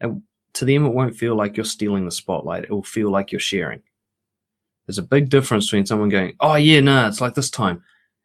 to 0.00 0.64
them 0.64 0.86
it 0.86 0.94
won't 0.94 1.16
feel 1.16 1.34
like 1.34 1.56
you're 1.56 1.64
stealing 1.64 2.04
the 2.04 2.10
spotlight. 2.10 2.64
It 2.64 2.70
will 2.70 2.82
feel 2.82 3.10
like 3.10 3.30
you're 3.30 3.40
sharing. 3.40 3.82
There's 4.86 4.98
a 4.98 5.02
big 5.02 5.28
difference 5.28 5.66
between 5.66 5.86
someone 5.86 6.08
going, 6.08 6.34
"Oh 6.40 6.54
yeah, 6.54 6.80
no, 6.80 7.08
it's 7.08 7.20
like 7.20 7.34
this 7.34 7.50
time," 7.50 7.82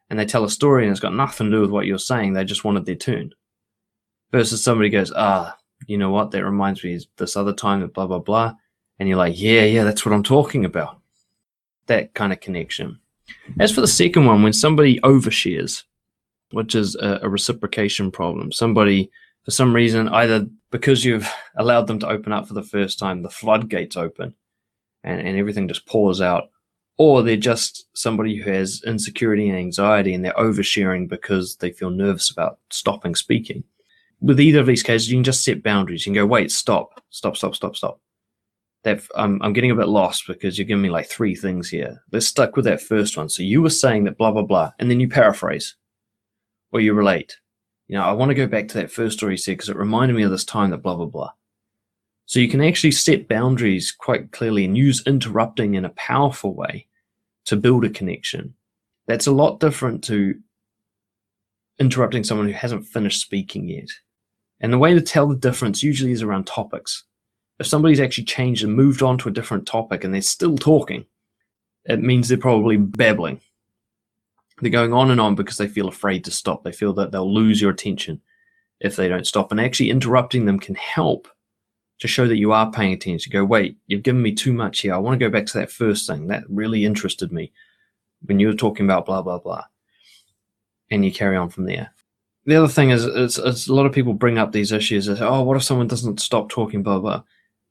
and 0.08 0.18
they 0.18 0.24
tell 0.24 0.44
a 0.44 0.50
story 0.50 0.84
and 0.84 0.90
it's 0.90 1.00
got 1.00 1.14
nothing 1.14 1.50
to 1.50 1.56
do 1.56 1.60
with 1.60 1.70
what 1.70 1.86
you're 1.86 1.98
saying. 1.98 2.32
They 2.32 2.44
just 2.44 2.64
wanted 2.64 2.86
their 2.86 2.94
turn. 2.94 3.34
Versus 4.30 4.62
somebody 4.62 4.88
goes, 4.88 5.12
"Ah, 5.14 5.58
you 5.86 5.98
know 5.98 6.10
what, 6.10 6.30
that 6.30 6.44
reminds 6.44 6.82
me 6.84 6.94
of 6.94 7.04
this 7.16 7.36
other 7.36 7.52
time 7.52 7.86
blah, 7.88 8.06
blah, 8.06 8.18
blah. 8.18 8.54
And 8.98 9.08
you're 9.08 9.18
like, 9.18 9.40
yeah, 9.40 9.62
yeah, 9.62 9.84
that's 9.84 10.04
what 10.04 10.14
I'm 10.14 10.22
talking 10.22 10.64
about. 10.64 11.00
That 11.86 12.14
kind 12.14 12.32
of 12.32 12.40
connection. 12.40 12.98
As 13.58 13.72
for 13.72 13.80
the 13.80 13.88
second 13.88 14.26
one, 14.26 14.42
when 14.42 14.52
somebody 14.52 15.00
overshares, 15.00 15.84
which 16.52 16.74
is 16.74 16.94
a, 16.96 17.20
a 17.22 17.28
reciprocation 17.28 18.10
problem, 18.10 18.52
somebody, 18.52 19.10
for 19.44 19.50
some 19.50 19.74
reason, 19.74 20.08
either 20.08 20.46
because 20.70 21.04
you've 21.04 21.28
allowed 21.56 21.86
them 21.86 21.98
to 21.98 22.08
open 22.08 22.32
up 22.32 22.48
for 22.48 22.54
the 22.54 22.62
first 22.62 22.98
time, 22.98 23.22
the 23.22 23.30
floodgates 23.30 23.96
open 23.96 24.34
and, 25.04 25.20
and 25.20 25.36
everything 25.36 25.68
just 25.68 25.86
pours 25.86 26.20
out, 26.20 26.50
or 26.98 27.22
they're 27.22 27.36
just 27.36 27.86
somebody 27.94 28.36
who 28.36 28.50
has 28.50 28.82
insecurity 28.86 29.48
and 29.48 29.58
anxiety 29.58 30.14
and 30.14 30.24
they're 30.24 30.32
oversharing 30.34 31.08
because 31.08 31.56
they 31.56 31.72
feel 31.72 31.90
nervous 31.90 32.30
about 32.30 32.58
stopping 32.70 33.14
speaking 33.14 33.64
with 34.22 34.40
either 34.40 34.60
of 34.60 34.66
these 34.66 34.82
cases, 34.82 35.10
you 35.10 35.16
can 35.16 35.24
just 35.24 35.44
set 35.44 35.62
boundaries. 35.62 36.06
You 36.06 36.12
can 36.12 36.22
go, 36.22 36.26
wait, 36.26 36.50
stop, 36.50 37.02
stop, 37.10 37.36
stop, 37.36 37.54
stop, 37.54 37.76
stop. 37.76 38.00
That 38.84 39.02
I'm, 39.16 39.42
I'm 39.42 39.52
getting 39.52 39.70
a 39.70 39.76
bit 39.76 39.88
lost 39.88 40.26
because 40.26 40.56
you're 40.56 40.66
giving 40.66 40.82
me 40.82 40.90
like 40.90 41.08
three 41.08 41.34
things 41.34 41.68
here. 41.68 42.02
Let's 42.12 42.26
stuck 42.26 42.56
with 42.56 42.64
that 42.64 42.80
first 42.80 43.16
one. 43.16 43.28
So 43.28 43.42
you 43.42 43.62
were 43.62 43.70
saying 43.70 44.04
that 44.04 44.16
blah 44.16 44.32
blah 44.32 44.42
blah, 44.42 44.72
and 44.78 44.90
then 44.90 44.98
you 44.98 45.08
paraphrase 45.08 45.76
or 46.72 46.80
you 46.80 46.94
relate. 46.94 47.36
You 47.88 47.98
know, 47.98 48.04
I 48.04 48.12
want 48.12 48.30
to 48.30 48.34
go 48.34 48.46
back 48.46 48.68
to 48.68 48.78
that 48.78 48.90
first 48.90 49.18
story 49.18 49.34
you 49.34 49.38
said 49.38 49.52
because 49.52 49.68
it 49.68 49.76
reminded 49.76 50.16
me 50.16 50.22
of 50.22 50.30
this 50.30 50.44
time 50.44 50.70
that 50.70 50.78
blah 50.78 50.96
blah 50.96 51.06
blah. 51.06 51.32
So 52.26 52.40
you 52.40 52.48
can 52.48 52.62
actually 52.62 52.92
set 52.92 53.28
boundaries 53.28 53.92
quite 53.92 54.32
clearly 54.32 54.64
and 54.64 54.76
use 54.76 55.06
interrupting 55.06 55.74
in 55.74 55.84
a 55.84 55.90
powerful 55.90 56.54
way 56.54 56.86
to 57.46 57.56
build 57.56 57.84
a 57.84 57.90
connection. 57.90 58.54
That's 59.06 59.26
a 59.26 59.32
lot 59.32 59.60
different 59.60 60.02
to 60.04 60.36
interrupting 61.78 62.24
someone 62.24 62.46
who 62.46 62.54
hasn't 62.54 62.86
finished 62.86 63.20
speaking 63.20 63.68
yet. 63.68 63.88
And 64.60 64.72
the 64.72 64.78
way 64.78 64.94
to 64.94 65.00
tell 65.00 65.28
the 65.28 65.36
difference 65.36 65.82
usually 65.82 66.12
is 66.12 66.22
around 66.22 66.46
topics. 66.46 67.04
If 67.58 67.66
somebody's 67.66 68.00
actually 68.00 68.24
changed 68.24 68.64
and 68.64 68.74
moved 68.74 69.02
on 69.02 69.18
to 69.18 69.28
a 69.28 69.32
different 69.32 69.66
topic 69.66 70.04
and 70.04 70.14
they're 70.14 70.22
still 70.22 70.56
talking, 70.56 71.04
it 71.84 72.00
means 72.00 72.28
they're 72.28 72.38
probably 72.38 72.76
babbling. 72.76 73.40
They're 74.62 74.70
going 74.70 74.94
on 74.94 75.10
and 75.10 75.20
on 75.20 75.34
because 75.34 75.58
they 75.58 75.68
feel 75.68 75.88
afraid 75.88 76.24
to 76.24 76.30
stop. 76.30 76.64
They 76.64 76.72
feel 76.72 76.94
that 76.94 77.12
they'll 77.12 77.32
lose 77.32 77.60
your 77.60 77.70
attention 77.70 78.22
if 78.80 78.96
they 78.96 79.08
don't 79.08 79.26
stop. 79.26 79.50
And 79.50 79.60
actually 79.60 79.90
interrupting 79.90 80.46
them 80.46 80.58
can 80.58 80.76
help 80.76 81.28
to 81.98 82.08
show 82.08 82.26
that 82.26 82.38
you 82.38 82.52
are 82.52 82.72
paying 82.72 82.94
attention. 82.94 83.30
Go, 83.30 83.44
wait, 83.44 83.76
you've 83.86 84.02
given 84.02 84.22
me 84.22 84.32
too 84.32 84.54
much 84.54 84.80
here. 84.80 84.94
I 84.94 84.98
want 84.98 85.20
to 85.20 85.24
go 85.24 85.30
back 85.30 85.44
to 85.46 85.58
that 85.58 85.70
first 85.70 86.06
thing. 86.06 86.28
That 86.28 86.44
really 86.48 86.86
interested 86.86 87.30
me 87.30 87.52
when 88.22 88.40
you 88.40 88.46
were 88.46 88.54
talking 88.54 88.86
about 88.86 89.04
blah, 89.04 89.20
blah, 89.20 89.38
blah. 89.38 89.64
And 90.90 91.04
you 91.04 91.12
carry 91.12 91.36
on 91.36 91.50
from 91.50 91.66
there 91.66 91.92
the 92.44 92.56
other 92.56 92.68
thing 92.68 92.90
is, 92.90 93.04
is, 93.04 93.38
is, 93.38 93.68
a 93.68 93.74
lot 93.74 93.86
of 93.86 93.92
people 93.92 94.14
bring 94.14 94.38
up 94.38 94.52
these 94.52 94.72
issues 94.72 95.08
oh, 95.08 95.42
what 95.42 95.56
if 95.56 95.62
someone 95.62 95.86
doesn't 95.86 96.20
stop 96.20 96.48
talking, 96.48 96.82
blah, 96.82 96.98
blah. 96.98 97.22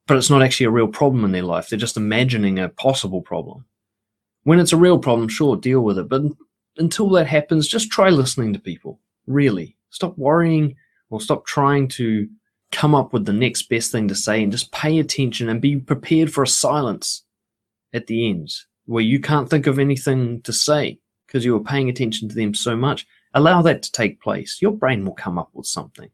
But 0.06 0.16
it's 0.16 0.30
not 0.30 0.42
actually 0.42 0.66
a 0.66 0.70
real 0.70 0.88
problem 0.88 1.24
in 1.24 1.32
their 1.32 1.42
life. 1.42 1.68
They're 1.68 1.78
just 1.78 1.96
imagining 1.96 2.58
a 2.58 2.68
possible 2.68 3.22
problem. 3.22 3.64
When 4.44 4.58
it's 4.58 4.72
a 4.72 4.78
real 4.78 4.98
problem, 4.98 5.28
sure, 5.28 5.56
deal 5.56 5.82
with 5.82 5.98
it. 5.98 6.08
But 6.08 6.22
until 6.76 7.08
that 7.10 7.26
happens, 7.26 7.68
just 7.68 7.90
try 7.90 8.10
listening 8.10 8.52
to 8.52 8.58
people. 8.58 9.00
Really. 9.26 9.76
Stop 9.90 10.16
worrying 10.16 10.74
or 11.10 11.20
stop 11.20 11.46
trying 11.46 11.88
to 11.88 12.28
come 12.70 12.94
up 12.94 13.12
with 13.12 13.26
the 13.26 13.32
next 13.32 13.68
best 13.68 13.92
thing 13.92 14.08
to 14.08 14.14
say 14.14 14.42
and 14.42 14.50
just 14.50 14.72
pay 14.72 14.98
attention 14.98 15.48
and 15.48 15.60
be 15.60 15.76
prepared 15.76 16.32
for 16.32 16.42
a 16.42 16.48
silence 16.48 17.24
at 17.92 18.06
the 18.06 18.30
end 18.30 18.50
where 18.86 19.02
you 19.02 19.20
can't 19.20 19.50
think 19.50 19.66
of 19.66 19.78
anything 19.78 20.40
to 20.42 20.52
say 20.52 20.98
because 21.26 21.44
you 21.44 21.52
were 21.52 21.62
paying 21.62 21.90
attention 21.90 22.28
to 22.28 22.34
them 22.34 22.54
so 22.54 22.74
much 22.74 23.06
Allow 23.34 23.62
that 23.62 23.82
to 23.82 23.92
take 23.92 24.20
place. 24.20 24.58
Your 24.60 24.72
brain 24.72 25.04
will 25.04 25.14
come 25.14 25.38
up 25.38 25.50
with 25.54 25.66
something. 25.66 26.10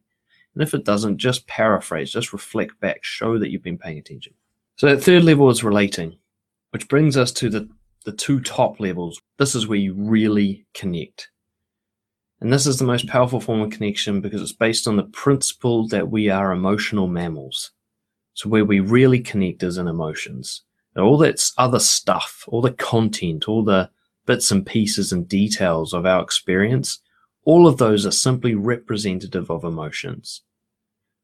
And 0.54 0.62
if 0.62 0.74
it 0.74 0.84
doesn't, 0.84 1.18
just 1.18 1.46
paraphrase, 1.46 2.12
just 2.12 2.32
reflect 2.32 2.78
back, 2.80 3.02
show 3.02 3.38
that 3.38 3.50
you've 3.50 3.62
been 3.62 3.78
paying 3.78 3.98
attention. 3.98 4.34
So 4.76 4.86
that 4.86 5.02
third 5.02 5.24
level 5.24 5.50
is 5.50 5.64
relating, 5.64 6.16
which 6.70 6.88
brings 6.88 7.16
us 7.16 7.32
to 7.32 7.50
the, 7.50 7.68
the 8.08 8.16
two 8.16 8.40
top 8.40 8.80
levels. 8.80 9.20
This 9.36 9.54
is 9.54 9.66
where 9.66 9.78
you 9.78 9.94
really 9.94 10.66
connect. 10.72 11.28
And 12.40 12.50
this 12.50 12.66
is 12.66 12.78
the 12.78 12.84
most 12.84 13.06
powerful 13.06 13.40
form 13.40 13.60
of 13.60 13.70
connection 13.70 14.20
because 14.20 14.40
it's 14.40 14.52
based 14.52 14.88
on 14.88 14.96
the 14.96 15.02
principle 15.02 15.86
that 15.88 16.10
we 16.10 16.30
are 16.30 16.52
emotional 16.52 17.06
mammals. 17.06 17.72
So 18.32 18.48
where 18.48 18.64
we 18.64 18.80
really 18.80 19.20
connect 19.20 19.62
is 19.62 19.76
in 19.76 19.88
emotions. 19.88 20.62
All 20.96 21.18
that 21.18 21.44
other 21.58 21.80
stuff, 21.80 22.44
all 22.48 22.62
the 22.62 22.72
content, 22.72 23.46
all 23.46 23.62
the 23.62 23.90
bits 24.26 24.50
and 24.50 24.64
pieces 24.64 25.12
and 25.12 25.28
details 25.28 25.92
of 25.92 26.06
our 26.06 26.22
experience 26.22 27.00
all 27.48 27.66
of 27.66 27.78
those 27.78 28.04
are 28.04 28.10
simply 28.10 28.54
representative 28.54 29.50
of 29.50 29.64
emotions. 29.64 30.42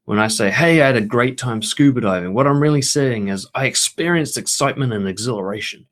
When 0.05 0.17
I 0.17 0.27
say, 0.27 0.49
hey, 0.49 0.81
I 0.81 0.87
had 0.87 0.95
a 0.95 1.01
great 1.01 1.37
time 1.37 1.61
scuba 1.61 2.01
diving, 2.01 2.33
what 2.33 2.47
I'm 2.47 2.59
really 2.59 2.81
saying 2.81 3.27
is 3.27 3.47
I 3.53 3.67
experienced 3.67 4.35
excitement 4.35 4.91
and 4.91 5.07
exhilaration. 5.07 5.85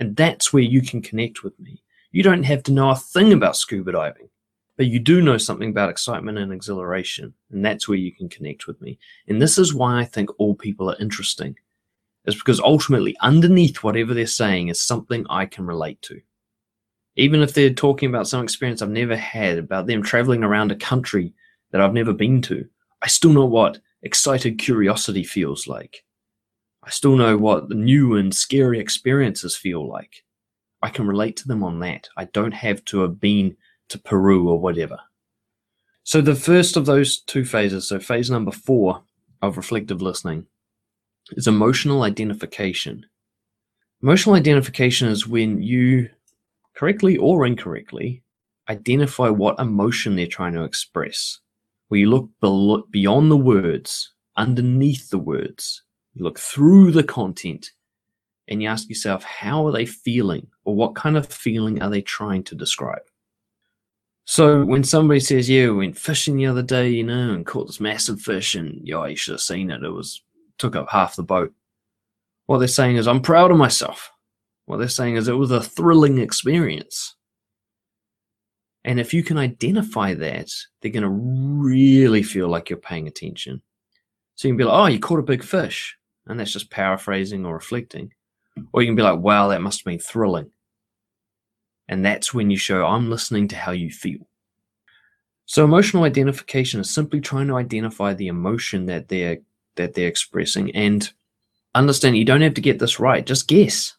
And 0.00 0.16
that's 0.16 0.52
where 0.52 0.62
you 0.62 0.82
can 0.82 1.00
connect 1.00 1.44
with 1.44 1.58
me. 1.60 1.82
You 2.10 2.22
don't 2.22 2.42
have 2.42 2.64
to 2.64 2.72
know 2.72 2.90
a 2.90 2.96
thing 2.96 3.32
about 3.32 3.56
scuba 3.56 3.92
diving, 3.92 4.28
but 4.76 4.86
you 4.86 4.98
do 4.98 5.22
know 5.22 5.38
something 5.38 5.70
about 5.70 5.90
excitement 5.90 6.38
and 6.38 6.52
exhilaration. 6.52 7.32
And 7.52 7.64
that's 7.64 7.86
where 7.86 7.98
you 7.98 8.10
can 8.10 8.28
connect 8.28 8.66
with 8.66 8.80
me. 8.80 8.98
And 9.28 9.40
this 9.40 9.58
is 9.58 9.72
why 9.72 10.00
I 10.00 10.04
think 10.04 10.30
all 10.38 10.56
people 10.56 10.90
are 10.90 10.98
interesting, 10.98 11.56
is 12.24 12.34
because 12.34 12.58
ultimately, 12.58 13.16
underneath 13.20 13.84
whatever 13.84 14.12
they're 14.14 14.26
saying 14.26 14.68
is 14.68 14.80
something 14.80 15.24
I 15.30 15.46
can 15.46 15.66
relate 15.66 16.02
to 16.02 16.20
even 17.16 17.42
if 17.42 17.54
they're 17.54 17.70
talking 17.70 18.08
about 18.08 18.28
some 18.28 18.42
experience 18.42 18.82
I've 18.82 18.90
never 18.90 19.16
had, 19.16 19.58
about 19.58 19.86
them 19.86 20.02
traveling 20.02 20.42
around 20.42 20.72
a 20.72 20.76
country 20.76 21.34
that 21.70 21.80
I've 21.80 21.92
never 21.92 22.12
been 22.12 22.40
to, 22.42 22.66
I 23.02 23.08
still 23.08 23.32
know 23.32 23.44
what 23.44 23.78
excited 24.02 24.58
curiosity 24.58 25.24
feels 25.24 25.66
like. 25.66 26.04
I 26.82 26.90
still 26.90 27.16
know 27.16 27.36
what 27.36 27.68
the 27.68 27.74
new 27.74 28.16
and 28.16 28.34
scary 28.34 28.80
experiences 28.80 29.56
feel 29.56 29.86
like. 29.86 30.24
I 30.82 30.88
can 30.88 31.06
relate 31.06 31.36
to 31.36 31.48
them 31.48 31.62
on 31.62 31.78
that. 31.80 32.08
I 32.16 32.24
don't 32.26 32.54
have 32.54 32.84
to 32.86 33.00
have 33.00 33.20
been 33.20 33.56
to 33.90 33.98
Peru 33.98 34.48
or 34.48 34.58
whatever. 34.58 34.98
So, 36.04 36.20
the 36.20 36.34
first 36.34 36.76
of 36.76 36.86
those 36.86 37.20
two 37.20 37.44
phases, 37.44 37.88
so 37.88 38.00
phase 38.00 38.30
number 38.30 38.50
four 38.50 39.02
of 39.42 39.56
reflective 39.56 40.00
listening, 40.00 40.46
is 41.32 41.46
emotional 41.46 42.02
identification. 42.02 43.04
Emotional 44.02 44.34
identification 44.34 45.08
is 45.08 45.26
when 45.26 45.62
you 45.62 46.08
correctly 46.74 47.18
or 47.18 47.44
incorrectly, 47.44 48.22
identify 48.70 49.28
what 49.28 49.60
emotion 49.60 50.16
they're 50.16 50.26
trying 50.26 50.54
to 50.54 50.64
express. 50.64 51.38
Where 51.88 52.00
you 52.00 52.08
look 52.08 52.90
beyond 52.90 53.30
the 53.30 53.36
words, 53.36 54.14
underneath 54.36 55.10
the 55.10 55.18
words, 55.18 55.82
you 56.20 56.24
look 56.24 56.38
through 56.38 56.92
the 56.92 57.02
content, 57.02 57.72
and 58.46 58.62
you 58.62 58.68
ask 58.68 58.88
yourself, 58.88 59.24
how 59.24 59.66
are 59.66 59.72
they 59.72 59.86
feeling? 59.86 60.46
Or 60.64 60.74
what 60.74 60.94
kind 60.94 61.16
of 61.16 61.26
feeling 61.26 61.82
are 61.82 61.90
they 61.90 62.02
trying 62.02 62.44
to 62.44 62.54
describe? 62.54 63.02
So 64.26 64.64
when 64.64 64.84
somebody 64.84 65.18
says, 65.18 65.50
Yeah, 65.50 65.70
we 65.70 65.78
went 65.78 65.98
fishing 65.98 66.36
the 66.36 66.46
other 66.46 66.62
day, 66.62 66.88
you 66.90 67.02
know, 67.02 67.32
and 67.32 67.44
caught 67.44 67.66
this 67.66 67.80
massive 67.80 68.20
fish, 68.20 68.54
and 68.54 68.80
yeah, 68.86 69.06
you 69.06 69.16
should 69.16 69.32
have 69.32 69.40
seen 69.40 69.70
it. 69.70 69.82
It 69.82 69.90
was 69.90 70.22
took 70.58 70.76
up 70.76 70.88
half 70.90 71.16
the 71.16 71.22
boat. 71.22 71.52
What 72.46 72.58
they're 72.58 72.68
saying 72.68 72.96
is, 72.96 73.08
I'm 73.08 73.22
proud 73.22 73.50
of 73.50 73.56
myself. 73.56 74.12
What 74.66 74.76
they're 74.76 74.88
saying 74.88 75.16
is, 75.16 75.26
it 75.26 75.32
was 75.32 75.50
a 75.50 75.62
thrilling 75.62 76.18
experience. 76.18 77.16
And 78.84 79.00
if 79.00 79.12
you 79.12 79.22
can 79.22 79.36
identify 79.36 80.14
that, 80.14 80.50
they're 80.80 80.92
going 80.92 81.02
to 81.02 81.08
really 81.08 82.22
feel 82.22 82.48
like 82.48 82.70
you're 82.70 82.78
paying 82.78 83.08
attention. 83.08 83.60
So 84.36 84.48
you 84.48 84.54
can 84.54 84.58
be 84.58 84.64
like, 84.64 84.78
oh, 84.78 84.86
you 84.86 85.00
caught 85.00 85.18
a 85.18 85.22
big 85.22 85.42
fish. 85.42 85.98
And 86.30 86.40
that's 86.40 86.52
just 86.52 86.70
paraphrasing 86.70 87.44
or 87.44 87.54
reflecting. 87.54 88.12
Or 88.72 88.82
you 88.82 88.88
can 88.88 88.96
be 88.96 89.02
like, 89.02 89.18
wow, 89.18 89.48
that 89.48 89.62
must 89.62 89.80
have 89.80 89.84
been 89.84 89.98
thrilling. 89.98 90.50
And 91.88 92.04
that's 92.04 92.32
when 92.32 92.50
you 92.50 92.56
show, 92.56 92.86
I'm 92.86 93.10
listening 93.10 93.48
to 93.48 93.56
how 93.56 93.72
you 93.72 93.90
feel. 93.90 94.28
So 95.46 95.64
emotional 95.64 96.04
identification 96.04 96.80
is 96.80 96.90
simply 96.90 97.20
trying 97.20 97.48
to 97.48 97.56
identify 97.56 98.14
the 98.14 98.28
emotion 98.28 98.86
that 98.86 99.08
they're 99.08 99.38
that 99.76 99.94
they're 99.94 100.08
expressing 100.08 100.74
and 100.74 101.10
understand 101.74 102.16
you 102.16 102.24
don't 102.24 102.42
have 102.42 102.54
to 102.54 102.60
get 102.60 102.78
this 102.78 103.00
right. 103.00 103.24
Just 103.24 103.48
guess. 103.48 103.96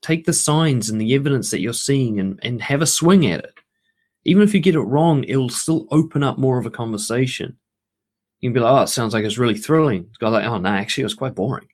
Take 0.00 0.24
the 0.24 0.32
signs 0.32 0.88
and 0.88 1.00
the 1.00 1.14
evidence 1.14 1.50
that 1.50 1.60
you're 1.60 1.72
seeing 1.72 2.20
and, 2.20 2.38
and 2.42 2.62
have 2.62 2.80
a 2.80 2.86
swing 2.86 3.26
at 3.26 3.40
it 3.40 3.54
even 4.24 4.42
if 4.42 4.54
you 4.54 4.60
get 4.60 4.74
it 4.74 4.80
wrong, 4.80 5.24
it'll 5.24 5.48
still 5.48 5.86
open 5.90 6.22
up 6.22 6.38
more 6.38 6.58
of 6.58 6.66
a 6.66 6.70
conversation. 6.70 7.56
You 8.40 8.48
can 8.48 8.54
be 8.54 8.60
like, 8.60 8.72
oh, 8.72 8.82
it 8.82 8.88
sounds 8.88 9.12
like 9.12 9.24
it's 9.24 9.38
really 9.38 9.58
thrilling. 9.58 10.06
It's 10.10 10.22
like, 10.22 10.44
oh, 10.44 10.58
no, 10.58 10.68
actually, 10.68 11.02
it 11.02 11.06
was 11.06 11.14
quite 11.14 11.34
boring. 11.34 11.68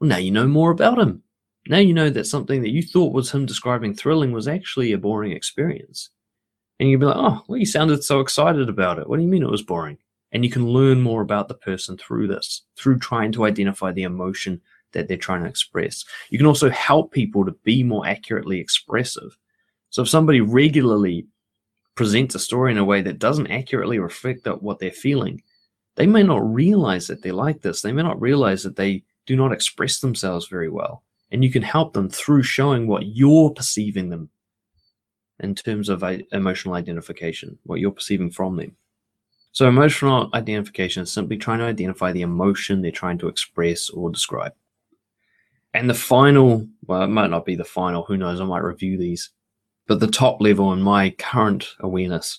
Well, 0.00 0.08
now 0.08 0.16
you 0.16 0.30
know 0.30 0.46
more 0.46 0.70
about 0.70 0.98
him. 0.98 1.22
Now 1.66 1.78
you 1.78 1.92
know 1.92 2.08
that 2.08 2.26
something 2.26 2.62
that 2.62 2.70
you 2.70 2.82
thought 2.82 3.12
was 3.12 3.30
him 3.30 3.44
describing 3.44 3.94
thrilling 3.94 4.32
was 4.32 4.48
actually 4.48 4.92
a 4.92 4.98
boring 4.98 5.32
experience. 5.32 6.10
And 6.80 6.88
you'd 6.88 7.00
be 7.00 7.06
like, 7.06 7.16
oh, 7.16 7.42
well, 7.48 7.58
you 7.58 7.66
sounded 7.66 8.04
so 8.04 8.20
excited 8.20 8.68
about 8.68 8.98
it. 8.98 9.08
What 9.08 9.16
do 9.16 9.22
you 9.22 9.28
mean 9.28 9.42
it 9.42 9.50
was 9.50 9.62
boring? 9.62 9.98
And 10.32 10.44
you 10.44 10.50
can 10.50 10.68
learn 10.68 11.00
more 11.00 11.22
about 11.22 11.48
the 11.48 11.54
person 11.54 11.96
through 11.96 12.28
this, 12.28 12.62
through 12.76 13.00
trying 13.00 13.32
to 13.32 13.44
identify 13.44 13.92
the 13.92 14.04
emotion 14.04 14.60
that 14.92 15.08
they're 15.08 15.16
trying 15.16 15.42
to 15.42 15.48
express. 15.48 16.04
You 16.30 16.38
can 16.38 16.46
also 16.46 16.70
help 16.70 17.12
people 17.12 17.44
to 17.44 17.52
be 17.64 17.82
more 17.82 18.06
accurately 18.06 18.60
expressive. 18.60 19.36
So 19.90 20.02
if 20.02 20.08
somebody 20.08 20.40
regularly 20.40 21.26
presents 21.94 22.34
a 22.34 22.38
story 22.38 22.72
in 22.72 22.78
a 22.78 22.84
way 22.84 23.02
that 23.02 23.18
doesn't 23.18 23.50
accurately 23.50 23.98
reflect 23.98 24.46
what 24.46 24.78
they're 24.78 24.90
feeling, 24.90 25.42
they 25.98 26.06
may 26.06 26.22
not 26.22 26.54
realize 26.54 27.08
that 27.08 27.22
they're 27.22 27.32
like 27.32 27.60
this. 27.60 27.82
They 27.82 27.92
may 27.92 28.02
not 28.02 28.20
realize 28.20 28.62
that 28.62 28.76
they 28.76 29.02
do 29.26 29.36
not 29.36 29.52
express 29.52 30.00
themselves 30.00 30.46
very 30.46 30.70
well. 30.70 31.02
And 31.30 31.44
you 31.44 31.50
can 31.50 31.62
help 31.62 31.92
them 31.92 32.08
through 32.08 32.44
showing 32.44 32.86
what 32.86 33.06
you're 33.06 33.50
perceiving 33.50 34.08
them 34.08 34.30
in 35.40 35.54
terms 35.54 35.90
of 35.90 36.02
uh, 36.02 36.18
emotional 36.32 36.74
identification, 36.74 37.58
what 37.64 37.80
you're 37.80 37.90
perceiving 37.90 38.30
from 38.30 38.56
them. 38.56 38.76
So, 39.52 39.68
emotional 39.68 40.30
identification 40.32 41.02
is 41.02 41.12
simply 41.12 41.36
trying 41.36 41.58
to 41.58 41.66
identify 41.66 42.12
the 42.12 42.22
emotion 42.22 42.80
they're 42.80 42.90
trying 42.90 43.18
to 43.18 43.28
express 43.28 43.90
or 43.90 44.10
describe. 44.10 44.52
And 45.74 45.90
the 45.90 45.94
final, 45.94 46.66
well, 46.86 47.02
it 47.02 47.08
might 47.08 47.30
not 47.30 47.44
be 47.44 47.56
the 47.56 47.64
final, 47.64 48.04
who 48.04 48.16
knows, 48.16 48.40
I 48.40 48.44
might 48.44 48.62
review 48.62 48.96
these 48.96 49.30
but 49.88 49.98
the 50.00 50.06
top 50.06 50.40
level 50.40 50.72
in 50.72 50.80
my 50.80 51.10
current 51.18 51.74
awareness 51.80 52.38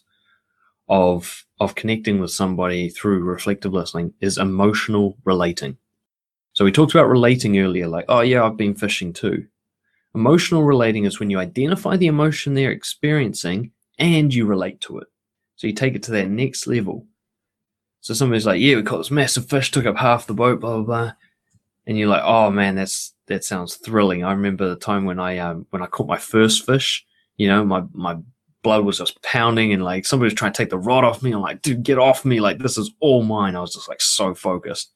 of 0.90 1.46
of 1.60 1.76
connecting 1.76 2.20
with 2.20 2.32
somebody 2.32 2.90
through 2.90 3.24
reflective 3.24 3.74
listening 3.74 4.14
is 4.22 4.38
emotional 4.38 5.18
relating. 5.26 5.78
So 6.54 6.66
we 6.66 6.72
talked 6.72 6.94
about 6.94 7.10
relating 7.10 7.60
earlier, 7.60 7.88
like, 7.88 8.06
oh 8.08 8.22
yeah, 8.22 8.44
I've 8.44 8.58
been 8.58 8.76
fishing 8.76 9.14
too. 9.14 9.46
Emotional 10.16 10.64
relating 10.64 11.06
is 11.06 11.20
when 11.20 11.30
you 11.30 11.40
identify 11.40 11.96
the 11.96 12.08
emotion 12.08 12.54
they're 12.54 12.72
experiencing 12.72 13.72
and 14.00 14.34
you 14.34 14.46
relate 14.46 14.82
to 14.82 14.98
it. 14.98 15.08
So 15.56 15.68
you 15.68 15.74
take 15.74 15.96
it 15.96 16.04
to 16.04 16.12
that 16.12 16.30
next 16.30 16.66
level. 16.66 17.06
So 18.02 18.14
somebody's 18.14 18.46
like, 18.46 18.62
yeah, 18.62 18.76
we 18.76 18.84
caught 18.84 19.00
this 19.00 19.12
massive 19.12 19.50
fish, 19.50 19.72
took 19.72 19.86
up 19.86 19.98
half 19.98 20.26
the 20.26 20.34
boat, 20.34 20.62
blah 20.62 20.78
blah 20.78 20.84
blah, 20.84 21.12
and 21.86 21.98
you're 21.98 22.08
like, 22.08 22.24
oh 22.24 22.50
man, 22.50 22.76
that's 22.76 23.14
that 23.28 23.44
sounds 23.44 23.76
thrilling. 23.76 24.24
I 24.24 24.32
remember 24.32 24.70
the 24.70 24.76
time 24.76 25.06
when 25.06 25.20
I 25.20 25.38
um, 25.40 25.68
when 25.70 25.82
I 25.82 25.88
caught 25.88 26.08
my 26.08 26.18
first 26.18 26.66
fish 26.66 27.06
you 27.40 27.48
know, 27.48 27.66
my 27.66 27.84
my 27.94 28.18
blood 28.62 28.84
was 28.84 28.97
just 28.97 29.22
pounding 29.22 29.74
and 29.74 29.84
like 29.84 30.05
somebody 30.05 30.28
was 30.28 30.34
trying 30.34 30.51
to 30.53 30.57
take 30.57 30.70
the 30.70 30.78
rod 30.78 31.03
off 31.03 31.24
me. 31.24 31.32
I'm 31.32 31.41
like, 31.41 31.62
dude, 31.62 31.84
get 31.84 31.97
off 31.97 32.26
me. 32.26 32.39
Like 32.39 32.60
this 32.60 32.78
is 32.78 32.91
all 32.99 33.24
mine. 33.24 33.55
I 33.55 33.62
was 33.62 33.74
just 33.74 33.89
like 33.89 34.01
so 34.01 34.34
focused. 34.34 34.91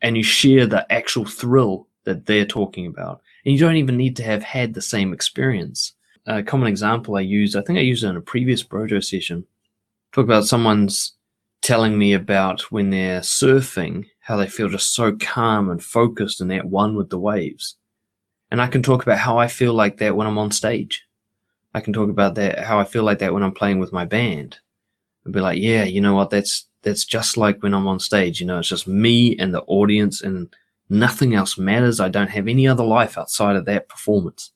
And 0.00 0.16
you 0.16 0.22
share 0.22 0.66
the 0.66 0.90
actual 0.92 1.24
thrill 1.24 1.88
that 2.04 2.26
they're 2.26 2.46
talking 2.46 2.86
about. 2.86 3.20
And 3.44 3.54
you 3.54 3.60
don't 3.60 3.76
even 3.76 3.96
need 3.96 4.16
to 4.16 4.24
have 4.24 4.42
had 4.42 4.74
the 4.74 4.82
same 4.82 5.12
experience. 5.12 5.92
A 6.26 6.42
common 6.42 6.68
example 6.68 7.16
I 7.16 7.20
used, 7.20 7.56
I 7.56 7.62
think 7.62 7.78
I 7.78 7.82
used 7.82 8.04
it 8.04 8.08
in 8.08 8.16
a 8.16 8.20
previous 8.20 8.62
Brojo 8.62 9.02
session. 9.02 9.44
Talk 10.12 10.24
about 10.24 10.44
someone's 10.44 11.14
telling 11.62 11.96
me 11.96 12.12
about 12.12 12.60
when 12.72 12.90
they're 12.90 13.20
surfing, 13.20 14.06
how 14.20 14.36
they 14.36 14.48
feel 14.48 14.68
just 14.68 14.94
so 14.94 15.16
calm 15.16 15.70
and 15.70 15.82
focused 15.82 16.40
and 16.40 16.52
at 16.52 16.64
one 16.64 16.96
with 16.96 17.10
the 17.10 17.18
waves. 17.18 17.76
And 18.50 18.60
I 18.60 18.66
can 18.66 18.82
talk 18.82 19.02
about 19.02 19.18
how 19.18 19.38
I 19.38 19.48
feel 19.48 19.72
like 19.72 19.98
that 19.98 20.16
when 20.16 20.26
I'm 20.26 20.38
on 20.38 20.50
stage 20.50 21.04
I 21.74 21.80
can 21.80 21.92
talk 21.92 22.10
about 22.10 22.34
that 22.34 22.60
how 22.60 22.78
I 22.78 22.84
feel 22.84 23.02
like 23.02 23.18
that 23.20 23.32
when 23.32 23.42
I'm 23.42 23.52
playing 23.54 23.78
with 23.78 23.92
my 23.92 24.04
band. 24.04 24.58
And 25.24 25.32
be 25.32 25.40
like, 25.40 25.58
yeah, 25.58 25.84
you 25.84 26.00
know 26.00 26.14
what, 26.14 26.30
that's 26.30 26.66
that's 26.82 27.04
just 27.04 27.36
like 27.36 27.62
when 27.62 27.74
I'm 27.74 27.86
on 27.86 28.00
stage, 28.00 28.40
you 28.40 28.46
know, 28.46 28.58
it's 28.58 28.68
just 28.68 28.88
me 28.88 29.36
and 29.38 29.54
the 29.54 29.62
audience 29.62 30.22
and 30.22 30.54
nothing 30.88 31.34
else 31.34 31.56
matters. 31.56 32.00
I 32.00 32.08
don't 32.08 32.30
have 32.30 32.48
any 32.48 32.66
other 32.66 32.84
life 32.84 33.16
outside 33.16 33.56
of 33.56 33.64
that 33.66 33.88
performance. 33.88 34.50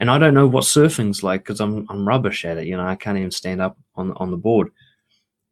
And 0.00 0.10
I 0.10 0.18
don't 0.18 0.34
know 0.34 0.46
what 0.46 0.64
surfing's 0.64 1.22
like 1.22 1.42
because 1.42 1.60
I'm 1.60 1.86
I'm 1.88 2.06
rubbish 2.06 2.44
at 2.44 2.58
it, 2.58 2.66
you 2.66 2.76
know, 2.76 2.86
I 2.86 2.96
can't 2.96 3.18
even 3.18 3.30
stand 3.30 3.60
up 3.60 3.78
on 3.94 4.12
on 4.12 4.30
the 4.30 4.36
board. 4.36 4.70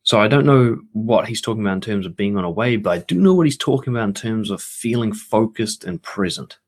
So 0.02 0.20
I 0.20 0.28
don't 0.28 0.46
know 0.46 0.78
what 0.92 1.26
he's 1.26 1.40
talking 1.40 1.62
about 1.62 1.74
in 1.74 1.80
terms 1.80 2.06
of 2.06 2.16
being 2.16 2.36
on 2.36 2.44
a 2.44 2.50
wave, 2.50 2.84
but 2.84 2.90
I 2.90 2.98
do 2.98 3.16
know 3.16 3.34
what 3.34 3.46
he's 3.46 3.56
talking 3.56 3.92
about 3.92 4.04
in 4.04 4.14
terms 4.14 4.50
of 4.52 4.62
feeling 4.62 5.12
focused 5.12 5.82
and 5.82 6.00
present 6.00 6.58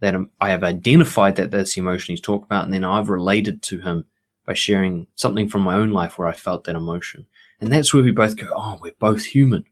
that 0.00 0.14
I 0.40 0.50
have 0.50 0.64
identified 0.64 1.36
that 1.36 1.50
that's 1.50 1.74
the 1.74 1.80
emotion 1.80 2.12
he's 2.12 2.20
talking 2.20 2.46
about, 2.46 2.64
and 2.64 2.74
then 2.74 2.84
I've 2.84 3.08
related 3.08 3.62
to 3.62 3.80
him 3.80 4.04
by 4.46 4.54
sharing 4.54 5.06
something 5.14 5.48
from 5.48 5.62
my 5.62 5.74
own 5.74 5.90
life 5.90 6.18
where 6.18 6.28
I 6.28 6.32
felt 6.32 6.64
that 6.64 6.76
emotion. 6.76 7.26
And 7.60 7.72
that's 7.72 7.94
where 7.94 8.02
we 8.02 8.10
both 8.10 8.36
go, 8.36 8.48
oh, 8.54 8.78
we're 8.82 8.92
both 8.98 9.24
human. 9.24 9.64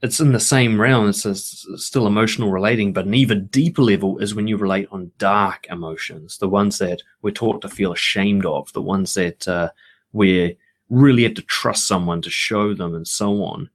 It's 0.00 0.20
in 0.20 0.32
the 0.32 0.40
same 0.40 0.80
realm, 0.80 1.08
it's, 1.08 1.66
still 1.76 2.06
emotional 2.06 2.52
relating, 2.52 2.92
but 2.92 3.06
an 3.06 3.14
even 3.14 3.46
deeper 3.46 3.82
level 3.82 4.18
is 4.18 4.34
when 4.34 4.46
you 4.46 4.56
relate 4.56 4.88
on 4.92 5.10
dark 5.18 5.66
emotions, 5.70 6.38
the 6.38 6.48
ones 6.48 6.78
that 6.78 7.02
we're 7.22 7.30
taught 7.32 7.62
to 7.62 7.68
feel 7.68 7.92
ashamed 7.92 8.46
of, 8.46 8.72
the 8.72 8.82
ones 8.82 9.14
that 9.14 9.46
uh, 9.48 9.70
we 10.12 10.56
really 10.88 11.24
have 11.24 11.34
to 11.34 11.42
trust 11.42 11.86
someone 11.86 12.22
to 12.22 12.30
show 12.30 12.74
them, 12.74 12.94
and 12.94 13.06
so 13.06 13.42
on. 13.42 13.68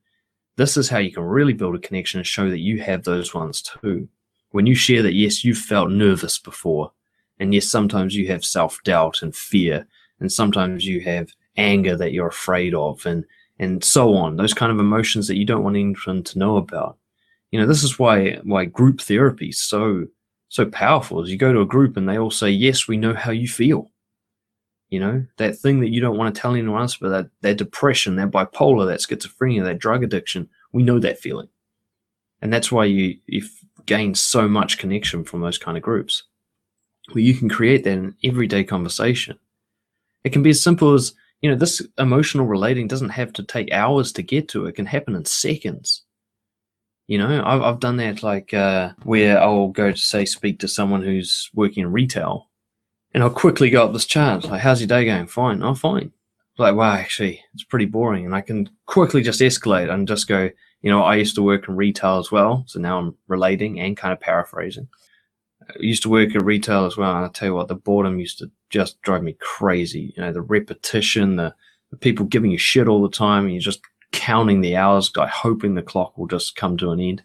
This 0.56 0.78
is 0.78 0.88
how 0.88 0.98
you 0.98 1.12
can 1.12 1.24
really 1.24 1.54
build 1.54 1.76
a 1.76 1.80
connection 1.80 2.20
and 2.20 2.28
show 2.28 2.50
that 2.50 2.60
you 2.60 2.82
have 2.82 3.04
those 3.04 3.34
ones 3.34 3.62
too 3.62 4.08
when 4.54 4.68
you 4.68 4.76
share 4.76 5.02
that, 5.02 5.16
yes, 5.16 5.44
you've 5.44 5.58
felt 5.58 5.90
nervous 5.90 6.38
before, 6.38 6.92
and 7.40 7.54
yes, 7.54 7.68
sometimes 7.68 8.16
you 8.16 8.28
have 8.28 8.46
self 8.46 8.82
doubt 8.84 9.24
and 9.24 9.36
fear, 9.36 9.86
and 10.20 10.32
sometimes 10.32 10.86
you 10.86 11.02
have 11.02 11.32
anger 11.58 11.98
that 11.98 12.14
you're 12.14 12.28
afraid 12.28 12.76
of, 12.76 13.04
and 13.06 13.26
and 13.60 13.84
so 13.84 14.14
on. 14.14 14.38
Those 14.38 14.54
kind 14.54 14.72
of 14.72 14.80
emotions 14.80 15.28
that 15.28 15.38
you 15.38 15.46
don't 15.46 15.64
want 15.64 15.76
anyone 15.76 16.24
to 16.24 16.40
know 16.40 16.58
about. 16.58 16.98
You 17.50 17.60
know, 17.60 17.66
this 17.66 17.84
is 17.84 17.98
why 17.98 18.40
why 18.44 18.66
group 18.66 19.02
therapy 19.02 19.50
is 19.50 19.58
so 19.58 20.06
so 20.50 20.68
powerful. 20.68 21.24
Is 21.24 21.32
you 21.32 21.38
go 21.38 21.52
to 21.52 21.62
a 21.62 21.66
group 21.66 21.98
and 21.98 22.08
they 22.08 22.20
all 22.20 22.32
say, 22.32 22.52
"Yes, 22.52 22.88
we 22.88 22.96
know 22.96 23.16
how 23.16 23.32
you 23.32 23.48
feel." 23.48 23.92
You 24.92 25.00
know, 25.00 25.26
that 25.38 25.58
thing 25.58 25.80
that 25.80 25.90
you 25.90 26.00
don't 26.00 26.18
want 26.18 26.34
to 26.34 26.40
tell 26.40 26.54
anyone 26.54 26.82
else, 26.82 26.98
but 26.98 27.10
that, 27.10 27.30
that 27.42 27.58
depression, 27.58 28.16
that 28.18 28.30
bipolar, 28.30 28.86
that 28.86 29.00
schizophrenia, 29.00 29.64
that 29.64 29.80
drug 29.80 30.04
addiction, 30.04 30.48
we 30.72 30.84
know 30.84 31.00
that 31.00 31.18
feeling. 31.18 31.50
And 32.44 32.54
that's 32.54 32.72
why 32.72 32.86
you, 32.86 33.18
if 33.28 33.50
gain 33.86 34.16
so 34.16 34.48
much 34.48 34.78
connection 34.78 35.24
from 35.24 35.42
those 35.42 35.58
kind 35.58 35.78
of 35.78 35.84
groups 35.84 36.24
where 37.12 37.24
you 37.24 37.34
can 37.34 37.50
create 37.50 37.84
that 37.84 37.92
in 37.92 38.16
everyday 38.24 38.64
conversation. 38.64 39.38
It 40.24 40.32
can 40.32 40.44
be 40.44 40.52
as 40.52 40.62
simple 40.62 40.94
as, 40.94 41.14
you 41.42 41.50
know, 41.50 41.58
this 41.58 41.82
emotional 41.98 42.46
relating 42.46 42.88
doesn't 42.88 43.10
have 43.10 43.34
to 43.34 43.44
take 43.44 43.72
hours 43.74 44.14
to 44.14 44.24
get 44.24 44.48
to. 44.50 44.66
It 44.66 44.76
can 44.76 44.86
happen 44.86 45.16
in 45.16 45.26
seconds. 45.26 46.04
You 47.08 47.18
know, 47.18 47.44
I've, 47.46 47.62
I've 47.62 47.80
done 47.82 47.98
that 47.98 48.24
like 48.24 48.54
uh, 48.54 48.94
where 49.04 49.42
I'll 49.42 49.68
go 49.68 49.92
to 49.92 49.98
say 49.98 50.24
speak 50.24 50.60
to 50.60 50.70
someone 50.70 51.04
who's 51.04 51.50
working 51.54 51.84
in 51.84 51.92
retail 51.92 52.50
and 53.14 53.22
I'll 53.22 53.30
quickly 53.30 53.70
go 53.70 53.86
up 53.86 53.94
this 53.94 54.06
chart. 54.06 54.46
Like, 54.46 54.62
how's 54.62 54.80
your 54.80 54.88
day 54.88 55.06
going? 55.06 55.28
Fine. 55.28 55.62
I'm 55.62 55.70
oh, 55.70 55.76
fine. 55.76 56.12
Like, 56.58 56.76
wow, 56.76 56.94
actually, 56.94 57.44
it's 57.54 57.64
pretty 57.64 57.86
boring. 57.86 58.26
And 58.26 58.34
I 58.34 58.42
can 58.42 58.70
quickly 58.86 59.22
just 59.22 59.42
escalate 59.42 59.92
and 59.92 60.08
just 60.08 60.28
go, 60.28 60.50
you 60.84 60.92
know, 60.92 61.02
I 61.02 61.16
used 61.16 61.36
to 61.36 61.42
work 61.42 61.68
in 61.68 61.78
retail 61.78 62.20
as 62.20 62.30
well. 62.30 62.66
So 62.68 62.80
now 62.80 63.00
I'm 63.00 63.16
relating 63.28 63.80
and 63.80 63.98
kind 63.98 64.12
of 64.12 64.20
paraphrasing. 64.20 64.90
I 65.68 65.74
used 65.80 66.04
to 66.04 66.10
work 66.10 66.36
in 66.36 66.44
retail 66.44 66.86
as 66.86 66.98
well. 66.98 67.16
And 67.16 67.26
I 67.26 67.30
tell 67.30 67.48
you 67.48 67.54
what, 67.56 67.70
the 67.70 67.76
boredom 67.76 68.20
used 68.20 68.38
to 68.40 68.52
just 68.70 69.02
drive 69.02 69.24
me 69.24 69.38
crazy. 69.40 70.14
You 70.16 70.24
know, 70.24 70.34
the 70.34 70.42
repetition, 70.42 71.38
the, 71.38 71.56
the 71.90 71.98
people 71.98 72.26
giving 72.26 72.52
you 72.52 72.58
shit 72.58 72.90
all 72.90 73.02
the 73.02 73.10
time, 73.10 73.46
and 73.46 73.54
you 73.54 73.62
just 73.62 73.80
counting 74.12 74.60
the 74.60 74.76
hours, 74.76 75.16
like 75.16 75.30
hoping 75.30 75.74
the 75.74 75.82
clock 75.82 76.18
will 76.18 76.28
just 76.28 76.58
come 76.58 76.76
to 76.78 76.92
an 76.92 77.00
end. 77.00 77.24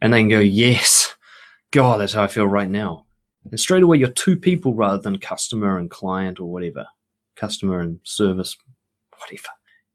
And 0.00 0.12
then 0.12 0.28
go, 0.28 0.38
yes, 0.38 1.16
God, 1.72 2.00
that's 2.00 2.12
how 2.12 2.22
I 2.22 2.28
feel 2.28 2.46
right 2.46 2.70
now. 2.70 3.06
And 3.50 3.58
straight 3.58 3.82
away, 3.82 3.96
you're 3.96 4.08
two 4.08 4.36
people 4.36 4.74
rather 4.74 5.02
than 5.02 5.18
customer 5.18 5.78
and 5.78 5.90
client 5.90 6.38
or 6.38 6.44
whatever, 6.44 6.86
customer 7.34 7.80
and 7.80 7.98
service, 8.04 8.56
whatever. 9.18 9.48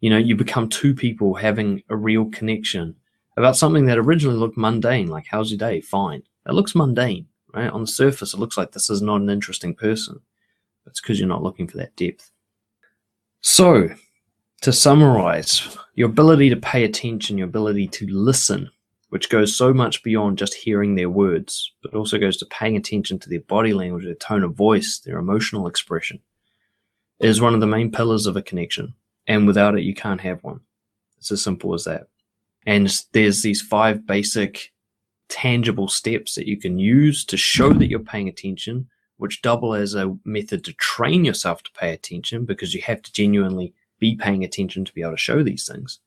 You 0.04 0.10
know, 0.10 0.18
you 0.18 0.36
become 0.36 0.68
two 0.68 0.94
people 0.94 1.34
having 1.34 1.82
a 1.88 1.96
real 1.96 2.26
connection 2.26 2.94
about 3.38 3.56
something 3.56 3.86
that 3.86 3.98
originally 3.98 4.36
looked 4.36 4.58
mundane, 4.58 5.08
like, 5.08 5.28
how's 5.30 5.50
your 5.50 5.58
day? 5.58 5.80
Fine. 5.80 6.24
It 6.46 6.52
looks 6.52 6.76
mundane, 6.76 7.28
right? 7.54 7.70
On 7.70 7.80
the 7.80 7.88
surface, 7.88 8.34
it 8.34 8.40
looks 8.42 8.58
like 8.58 8.74
this 8.74 8.90
is 8.90 9.02
not 9.02 9.22
an 9.22 9.30
interesting 9.30 9.74
person. 9.74 10.20
It's 10.86 11.00
because 11.00 11.20
you're 11.20 11.30
not 11.30 11.42
looking 11.42 11.70
for 11.70 11.78
that 11.78 11.96
depth. 11.96 12.32
So, 13.40 13.92
to 14.64 14.74
summarize, 14.74 15.78
your 15.96 16.10
ability 16.10 16.50
to 16.50 16.58
pay 16.58 16.84
attention, 16.84 17.38
your 17.38 17.48
ability 17.48 17.88
to 17.88 18.08
listen, 18.08 18.70
which 19.08 19.30
goes 19.30 19.56
so 19.56 19.74
much 19.74 20.04
beyond 20.04 20.38
just 20.38 20.54
hearing 20.54 20.96
their 20.96 21.10
words, 21.10 21.72
but 21.82 21.96
also 21.96 22.20
goes 22.20 22.36
to 22.40 22.46
paying 22.48 22.76
attention 22.76 23.20
to 23.20 23.30
their 23.30 23.40
body 23.40 23.72
language, 23.72 24.04
their 24.04 24.16
tone 24.16 24.44
of 24.44 24.54
voice, 24.54 25.00
their 25.00 25.18
emotional 25.18 25.66
expression, 25.66 26.20
is 27.22 27.40
one 27.40 27.54
of 27.54 27.62
the 27.62 27.68
main 27.68 27.90
pillars 27.90 28.26
of 28.26 28.36
a 28.36 28.42
connection. 28.42 28.96
And 29.28 29.48
without 29.48 29.78
it, 29.78 29.84
you 29.84 29.94
can't 29.94 30.22
have 30.22 30.44
one. 30.44 30.60
It's 31.18 31.32
as 31.32 31.42
simple 31.42 31.74
as 31.74 31.86
that. 31.86 32.08
And 32.66 32.94
there's 33.14 33.42
these 33.42 33.62
five 33.62 34.06
basic 34.06 34.72
tangible 35.30 35.88
steps 35.88 36.36
that 36.36 36.48
you 36.48 36.58
can 36.58 36.78
use 36.78 37.26
to 37.26 37.38
show 37.38 37.74
that 37.74 37.88
you're 37.88 38.00
paying 38.00 38.28
attention, 38.28 38.88
which 39.18 39.42
double 39.42 39.74
as 39.74 39.96
a 39.96 40.16
method 40.26 40.64
to 40.66 40.74
train 40.74 41.26
yourself 41.26 41.64
to 41.64 41.72
pay 41.72 41.94
attention 41.94 42.46
because 42.46 42.74
you 42.74 42.82
have 42.82 43.02
to 43.02 43.12
genuinely 43.12 43.74
be 44.00 44.16
paying 44.16 44.44
attention 44.44 44.84
to 44.86 44.94
be 44.94 45.02
able 45.02 45.12
to 45.12 45.18
show 45.18 45.44
these 45.44 45.66
things 45.66 46.00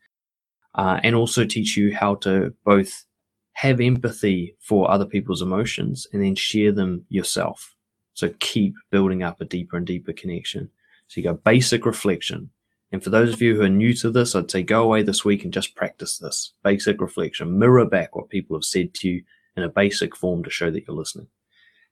uh, 0.76 1.00
and 1.02 1.14
also 1.14 1.44
teach 1.44 1.76
you 1.76 1.94
how 1.94 2.14
to 2.16 2.54
both 2.64 3.06
have 3.54 3.80
empathy 3.80 4.54
for 4.60 4.90
other 4.90 5.06
people's 5.06 5.42
emotions 5.42 6.06
and 6.12 6.22
then 6.22 6.34
share 6.34 6.72
them 6.72 7.04
yourself. 7.08 7.74
So 8.12 8.32
keep 8.38 8.74
building 8.90 9.22
up 9.22 9.40
a 9.40 9.46
deeper 9.46 9.76
and 9.76 9.86
deeper 9.86 10.12
connection. 10.12 10.70
So 11.08 11.20
you 11.20 11.24
go 11.24 11.34
basic 11.34 11.86
reflection. 11.86 12.50
And 12.92 13.02
for 13.02 13.10
those 13.10 13.32
of 13.32 13.42
you 13.42 13.56
who 13.56 13.62
are 13.62 13.68
new 13.68 13.92
to 13.94 14.10
this, 14.10 14.34
I'd 14.34 14.50
say 14.50 14.62
go 14.62 14.82
away 14.82 15.02
this 15.02 15.24
week 15.24 15.44
and 15.44 15.52
just 15.52 15.74
practice 15.74 16.18
this 16.18 16.52
basic 16.62 17.00
reflection. 17.00 17.58
Mirror 17.58 17.86
back 17.86 18.14
what 18.14 18.28
people 18.28 18.56
have 18.56 18.64
said 18.64 18.94
to 18.94 19.08
you 19.08 19.22
in 19.56 19.64
a 19.64 19.68
basic 19.68 20.14
form 20.14 20.44
to 20.44 20.50
show 20.50 20.70
that 20.70 20.86
you're 20.86 20.96
listening. 20.96 21.26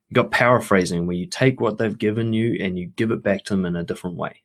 You've 0.08 0.16
got 0.16 0.30
paraphrasing 0.30 1.06
where 1.06 1.16
you 1.16 1.26
take 1.26 1.60
what 1.60 1.78
they've 1.78 1.98
given 1.98 2.32
you 2.32 2.58
and 2.60 2.78
you 2.78 2.86
give 2.86 3.10
it 3.10 3.22
back 3.22 3.44
to 3.44 3.54
them 3.54 3.64
in 3.64 3.76
a 3.76 3.84
different 3.84 4.16
way. 4.16 4.42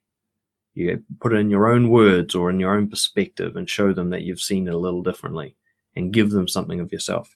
You 0.73 1.03
put 1.19 1.33
it 1.33 1.37
in 1.37 1.49
your 1.49 1.71
own 1.71 1.89
words 1.89 2.33
or 2.33 2.49
in 2.49 2.59
your 2.59 2.75
own 2.75 2.89
perspective 2.89 3.55
and 3.55 3.69
show 3.69 3.93
them 3.93 4.09
that 4.11 4.23
you've 4.23 4.41
seen 4.41 4.67
it 4.67 4.73
a 4.73 4.77
little 4.77 5.03
differently 5.03 5.55
and 5.95 6.13
give 6.13 6.31
them 6.31 6.47
something 6.47 6.79
of 6.79 6.91
yourself. 6.91 7.35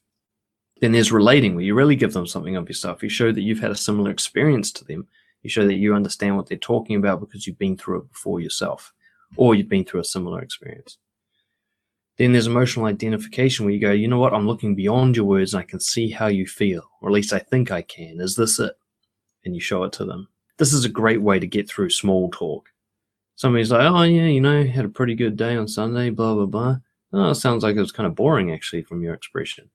Then 0.79 0.91
there's 0.91 1.11
relating 1.11 1.55
where 1.55 1.63
you 1.63 1.75
really 1.75 1.95
give 1.95 2.13
them 2.13 2.25
something 2.25 2.55
of 2.55 2.67
yourself. 2.67 3.03
You 3.03 3.09
show 3.09 3.31
that 3.31 3.41
you've 3.41 3.59
had 3.59 3.71
a 3.71 3.75
similar 3.75 4.11
experience 4.11 4.71
to 4.73 4.85
them. 4.85 5.07
You 5.43 5.49
show 5.49 5.67
that 5.67 5.75
you 5.75 5.93
understand 5.93 6.37
what 6.37 6.47
they're 6.47 6.57
talking 6.57 6.95
about 6.95 7.19
because 7.19 7.45
you've 7.45 7.59
been 7.59 7.77
through 7.77 7.99
it 7.99 8.11
before 8.11 8.39
yourself 8.39 8.93
or 9.37 9.55
you've 9.55 9.69
been 9.69 9.85
through 9.85 10.01
a 10.01 10.05
similar 10.05 10.41
experience. 10.41 10.97
Then 12.17 12.31
there's 12.31 12.47
emotional 12.47 12.85
identification 12.85 13.65
where 13.65 13.73
you 13.73 13.79
go, 13.79 13.91
you 13.91 14.07
know 14.07 14.19
what, 14.19 14.33
I'm 14.33 14.47
looking 14.47 14.75
beyond 14.75 15.15
your 15.15 15.25
words 15.25 15.53
and 15.53 15.61
I 15.61 15.65
can 15.65 15.79
see 15.79 16.09
how 16.09 16.27
you 16.27 16.45
feel, 16.45 16.83
or 17.01 17.09
at 17.09 17.13
least 17.13 17.33
I 17.33 17.39
think 17.39 17.71
I 17.71 17.81
can. 17.81 18.21
Is 18.21 18.35
this 18.35 18.59
it? 18.59 18.73
And 19.45 19.55
you 19.55 19.61
show 19.61 19.83
it 19.83 19.93
to 19.93 20.05
them. 20.05 20.27
This 20.57 20.73
is 20.73 20.85
a 20.85 20.89
great 20.89 21.21
way 21.21 21.39
to 21.39 21.47
get 21.47 21.67
through 21.67 21.89
small 21.89 22.29
talk 22.29 22.69
somebody's 23.35 23.71
like, 23.71 23.81
oh 23.81 24.03
yeah, 24.03 24.25
you 24.25 24.41
know, 24.41 24.63
had 24.65 24.85
a 24.85 24.89
pretty 24.89 25.15
good 25.15 25.37
day 25.37 25.55
on 25.55 25.67
Sunday, 25.67 26.09
blah 26.09 26.33
blah 26.33 26.45
blah. 26.45 26.77
Oh, 27.13 27.29
it 27.29 27.35
sounds 27.35 27.63
like 27.63 27.75
it 27.75 27.81
was 27.81 27.91
kind 27.91 28.07
of 28.07 28.15
boring 28.15 28.51
actually 28.51 28.81
from 28.83 29.03
your 29.03 29.13
expression. 29.13 29.69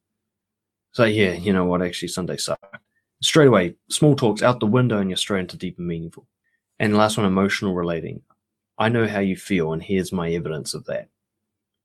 So 0.93 1.05
yeah, 1.05 1.33
you 1.33 1.53
know 1.53 1.65
what? 1.65 1.83
Actually, 1.83 2.09
Sunday 2.09 2.37
sucked. 2.37 2.79
Straight 3.23 3.49
away, 3.49 3.75
small 3.91 4.15
talks 4.15 4.43
out 4.43 4.61
the 4.61 4.67
window, 4.67 4.99
and 4.99 5.11
you're 5.11 5.17
straight 5.17 5.41
into 5.41 5.57
deep 5.57 5.79
and 5.79 5.87
meaningful. 5.87 6.27
And 6.79 6.95
the 6.95 6.99
last 6.99 7.17
one, 7.17 7.27
emotional 7.27 7.75
relating. 7.75 8.23
I 8.79 8.89
know 8.89 9.07
how 9.07 9.21
you 9.21 9.37
feel, 9.37 9.73
and 9.73 9.83
here's 9.83 10.13
my 10.13 10.31
evidence 10.31 10.75
of 10.75 10.85
that. 10.87 11.09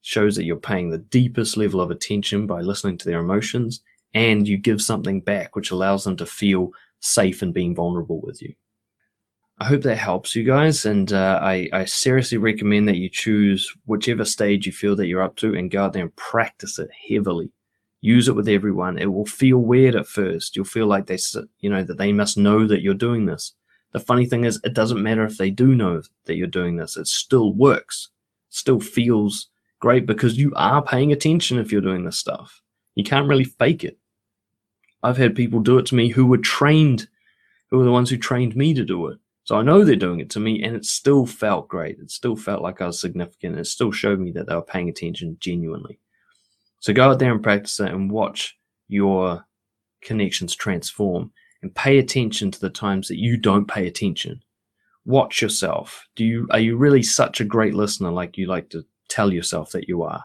Shows 0.02 0.36
that 0.36 0.44
you're 0.44 0.58
paying 0.58 0.90
the 0.90 0.98
deepest 0.98 1.58
level 1.58 1.82
of 1.82 1.92
attention 1.92 2.46
by 2.46 2.62
listening 2.62 2.98
to 3.00 3.06
their 3.06 3.20
emotions, 3.20 3.82
and 4.14 4.48
you 4.48 4.58
give 4.58 4.82
something 4.82 5.22
back, 5.22 5.56
which 5.56 5.72
allows 5.72 6.04
them 6.04 6.18
to 6.18 6.26
feel 6.26 6.72
safe 7.00 7.42
and 7.42 7.54
being 7.54 7.74
vulnerable 7.76 8.22
with 8.22 8.42
you. 8.42 8.54
I 9.60 9.66
hope 9.66 9.84
that 9.84 9.98
helps 9.98 10.36
you 10.36 10.44
guys. 10.44 10.86
And 10.86 11.14
uh, 11.14 11.40
I, 11.42 11.70
I 11.72 11.86
seriously 11.86 12.38
recommend 12.38 12.88
that 12.88 12.98
you 12.98 13.10
choose 13.10 13.72
whichever 13.86 14.26
stage 14.26 14.66
you 14.66 14.72
feel 14.72 14.96
that 14.96 15.08
you're 15.08 15.22
up 15.22 15.36
to 15.38 15.54
and 15.54 15.72
go 15.72 15.84
out 15.84 15.94
there 15.94 16.02
and 16.02 16.16
practice 16.16 16.80
it 16.80 16.90
heavily. 17.10 17.52
Use 18.02 18.28
it 18.28 18.36
with 18.36 18.50
everyone. 18.50 18.98
It 18.98 19.14
will 19.14 19.26
feel 19.26 19.60
weird 19.60 19.96
at 19.96 20.08
first. 20.08 20.56
You'll 20.56 20.66
feel 20.66 20.88
like 20.88 21.06
they, 21.06 21.18
you 21.60 21.70
know, 21.70 21.84
that 21.84 21.98
they 21.98 22.12
must 22.12 22.38
know 22.38 22.68
that 22.68 22.82
you're 22.82 22.94
doing 22.94 23.26
this. 23.26 23.54
The 23.94 24.00
funny 24.00 24.26
thing 24.26 24.44
is, 24.44 24.60
it 24.64 24.74
doesn't 24.74 25.02
matter 25.02 25.24
if 25.24 25.38
they 25.38 25.50
do 25.50 25.76
know 25.76 26.02
that 26.26 26.36
you're 26.36 26.48
doing 26.48 26.76
this. 26.76 26.98
It 26.98 27.08
still 27.08 27.54
works. 27.54 28.10
It 28.50 28.56
still 28.56 28.80
feels 28.80 29.50
great 29.80 30.06
because 30.06 30.38
you 30.38 30.52
are 30.56 30.84
paying 30.84 31.12
attention 31.12 31.58
if 31.58 31.72
you're 31.72 31.82
doing 31.82 32.04
this 32.04 32.18
stuff. 32.18 32.62
You 32.96 33.04
can't 33.04 33.28
really 33.28 33.44
fake 33.44 33.84
it. 33.84 33.98
I've 35.02 35.18
had 35.18 35.36
people 35.36 35.60
do 35.60 35.78
it 35.78 35.86
to 35.88 35.96
me 35.96 36.10
who 36.10 36.26
were 36.26 36.38
trained, 36.38 37.08
who 37.70 37.78
were 37.78 37.84
the 37.84 37.92
ones 37.92 38.10
who 38.10 38.18
trained 38.18 38.56
me 38.56 38.74
to 38.74 38.84
do 38.84 39.08
it 39.08 39.20
so 39.46 39.58
I 39.58 39.62
know 39.62 39.84
they're 39.84 39.96
doing 39.98 40.22
it 40.22 40.30
to 40.32 40.40
me, 40.40 40.64
and 40.64 40.76
it 40.76 40.86
still 40.86 41.26
felt 41.26 41.68
great. 41.68 42.00
It 42.00 42.12
still 42.12 42.36
felt 42.36 42.62
like 42.62 42.82
I 42.82 42.88
was 42.88 43.00
significant. 43.00 43.60
It 43.60 43.68
still 43.68 43.92
showed 43.92 44.20
me 44.20 44.32
that 44.32 44.48
they 44.48 44.56
were 44.56 44.62
paying 44.62 44.88
attention 44.88 45.38
genuinely. 45.40 46.00
So 46.80 46.94
go 46.94 47.12
out 47.12 47.20
there 47.20 47.32
and 47.32 47.44
practice 47.44 47.80
it 47.80 47.92
and 47.92 48.10
watch 48.10 48.58
your 48.88 49.46
connections 50.02 50.56
transform 50.56 51.32
and 51.64 51.74
pay 51.74 51.98
attention 51.98 52.52
to 52.52 52.60
the 52.60 52.70
times 52.70 53.08
that 53.08 53.18
you 53.18 53.38
don't 53.38 53.68
pay 53.68 53.88
attention. 53.88 54.44
Watch 55.06 55.42
yourself. 55.42 56.06
Do 56.16 56.24
you 56.24 56.48
are 56.52 56.60
you 56.60 56.78
really 56.78 57.02
such 57.02 57.42
a 57.42 57.46
great 57.46 57.74
listener 57.74 58.12
like 58.12 58.38
you 58.38 58.46
like 58.46 58.70
to 58.70 58.86
tell 59.10 59.34
yourself 59.34 59.72
that 59.72 59.88
you 59.88 60.04
are? 60.04 60.24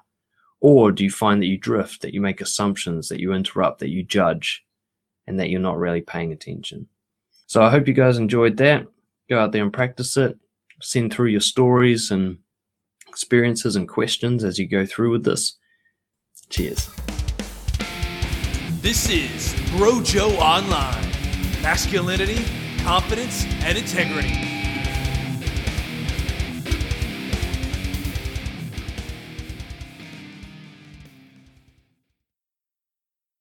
Or 0.61 0.93
do 0.93 1.05
you 1.05 1.11
find 1.11 1.41
that 1.41 1.47
you 1.47 1.57
drift, 1.57 2.03
that 2.03 2.13
you 2.13 2.21
make 2.21 2.41
assumptions, 2.41 3.09
that 3.09 3.21
you 3.21 3.33
interrupt, 3.33 3.79
that 3.79 3.91
you 3.91 4.03
judge, 4.03 4.65
and 5.27 5.39
that 5.39 5.49
you're 5.49 5.61
not 5.61 5.79
really 5.79 6.01
paying 6.01 6.33
attention? 6.33 6.89
So 7.47 7.63
I 7.63 7.71
hope 7.71 7.89
you 7.89 7.95
guys 7.95 8.19
enjoyed 8.19 8.57
that 8.59 8.87
go 9.29 9.39
out 9.39 9.53
there 9.53 9.63
and 9.63 9.73
practice 9.73 10.17
it. 10.17 10.39
Send 10.81 11.13
through 11.13 11.29
your 11.29 11.41
stories 11.41 12.11
and 12.11 12.39
experiences 13.09 13.77
and 13.77 13.89
questions 13.89 14.45
as 14.45 14.59
you 14.59 14.67
go 14.67 14.87
through 14.87 15.11
with 15.11 15.25
this. 15.25 15.57
Cheers. 16.51 16.91
This 18.81 19.11
is 19.11 19.55
Brojo 19.73 20.39
Online 20.39 21.08
masculinity, 21.69 22.47
confidence, 22.83 23.45
and 23.63 23.77
integrity. 23.77 24.58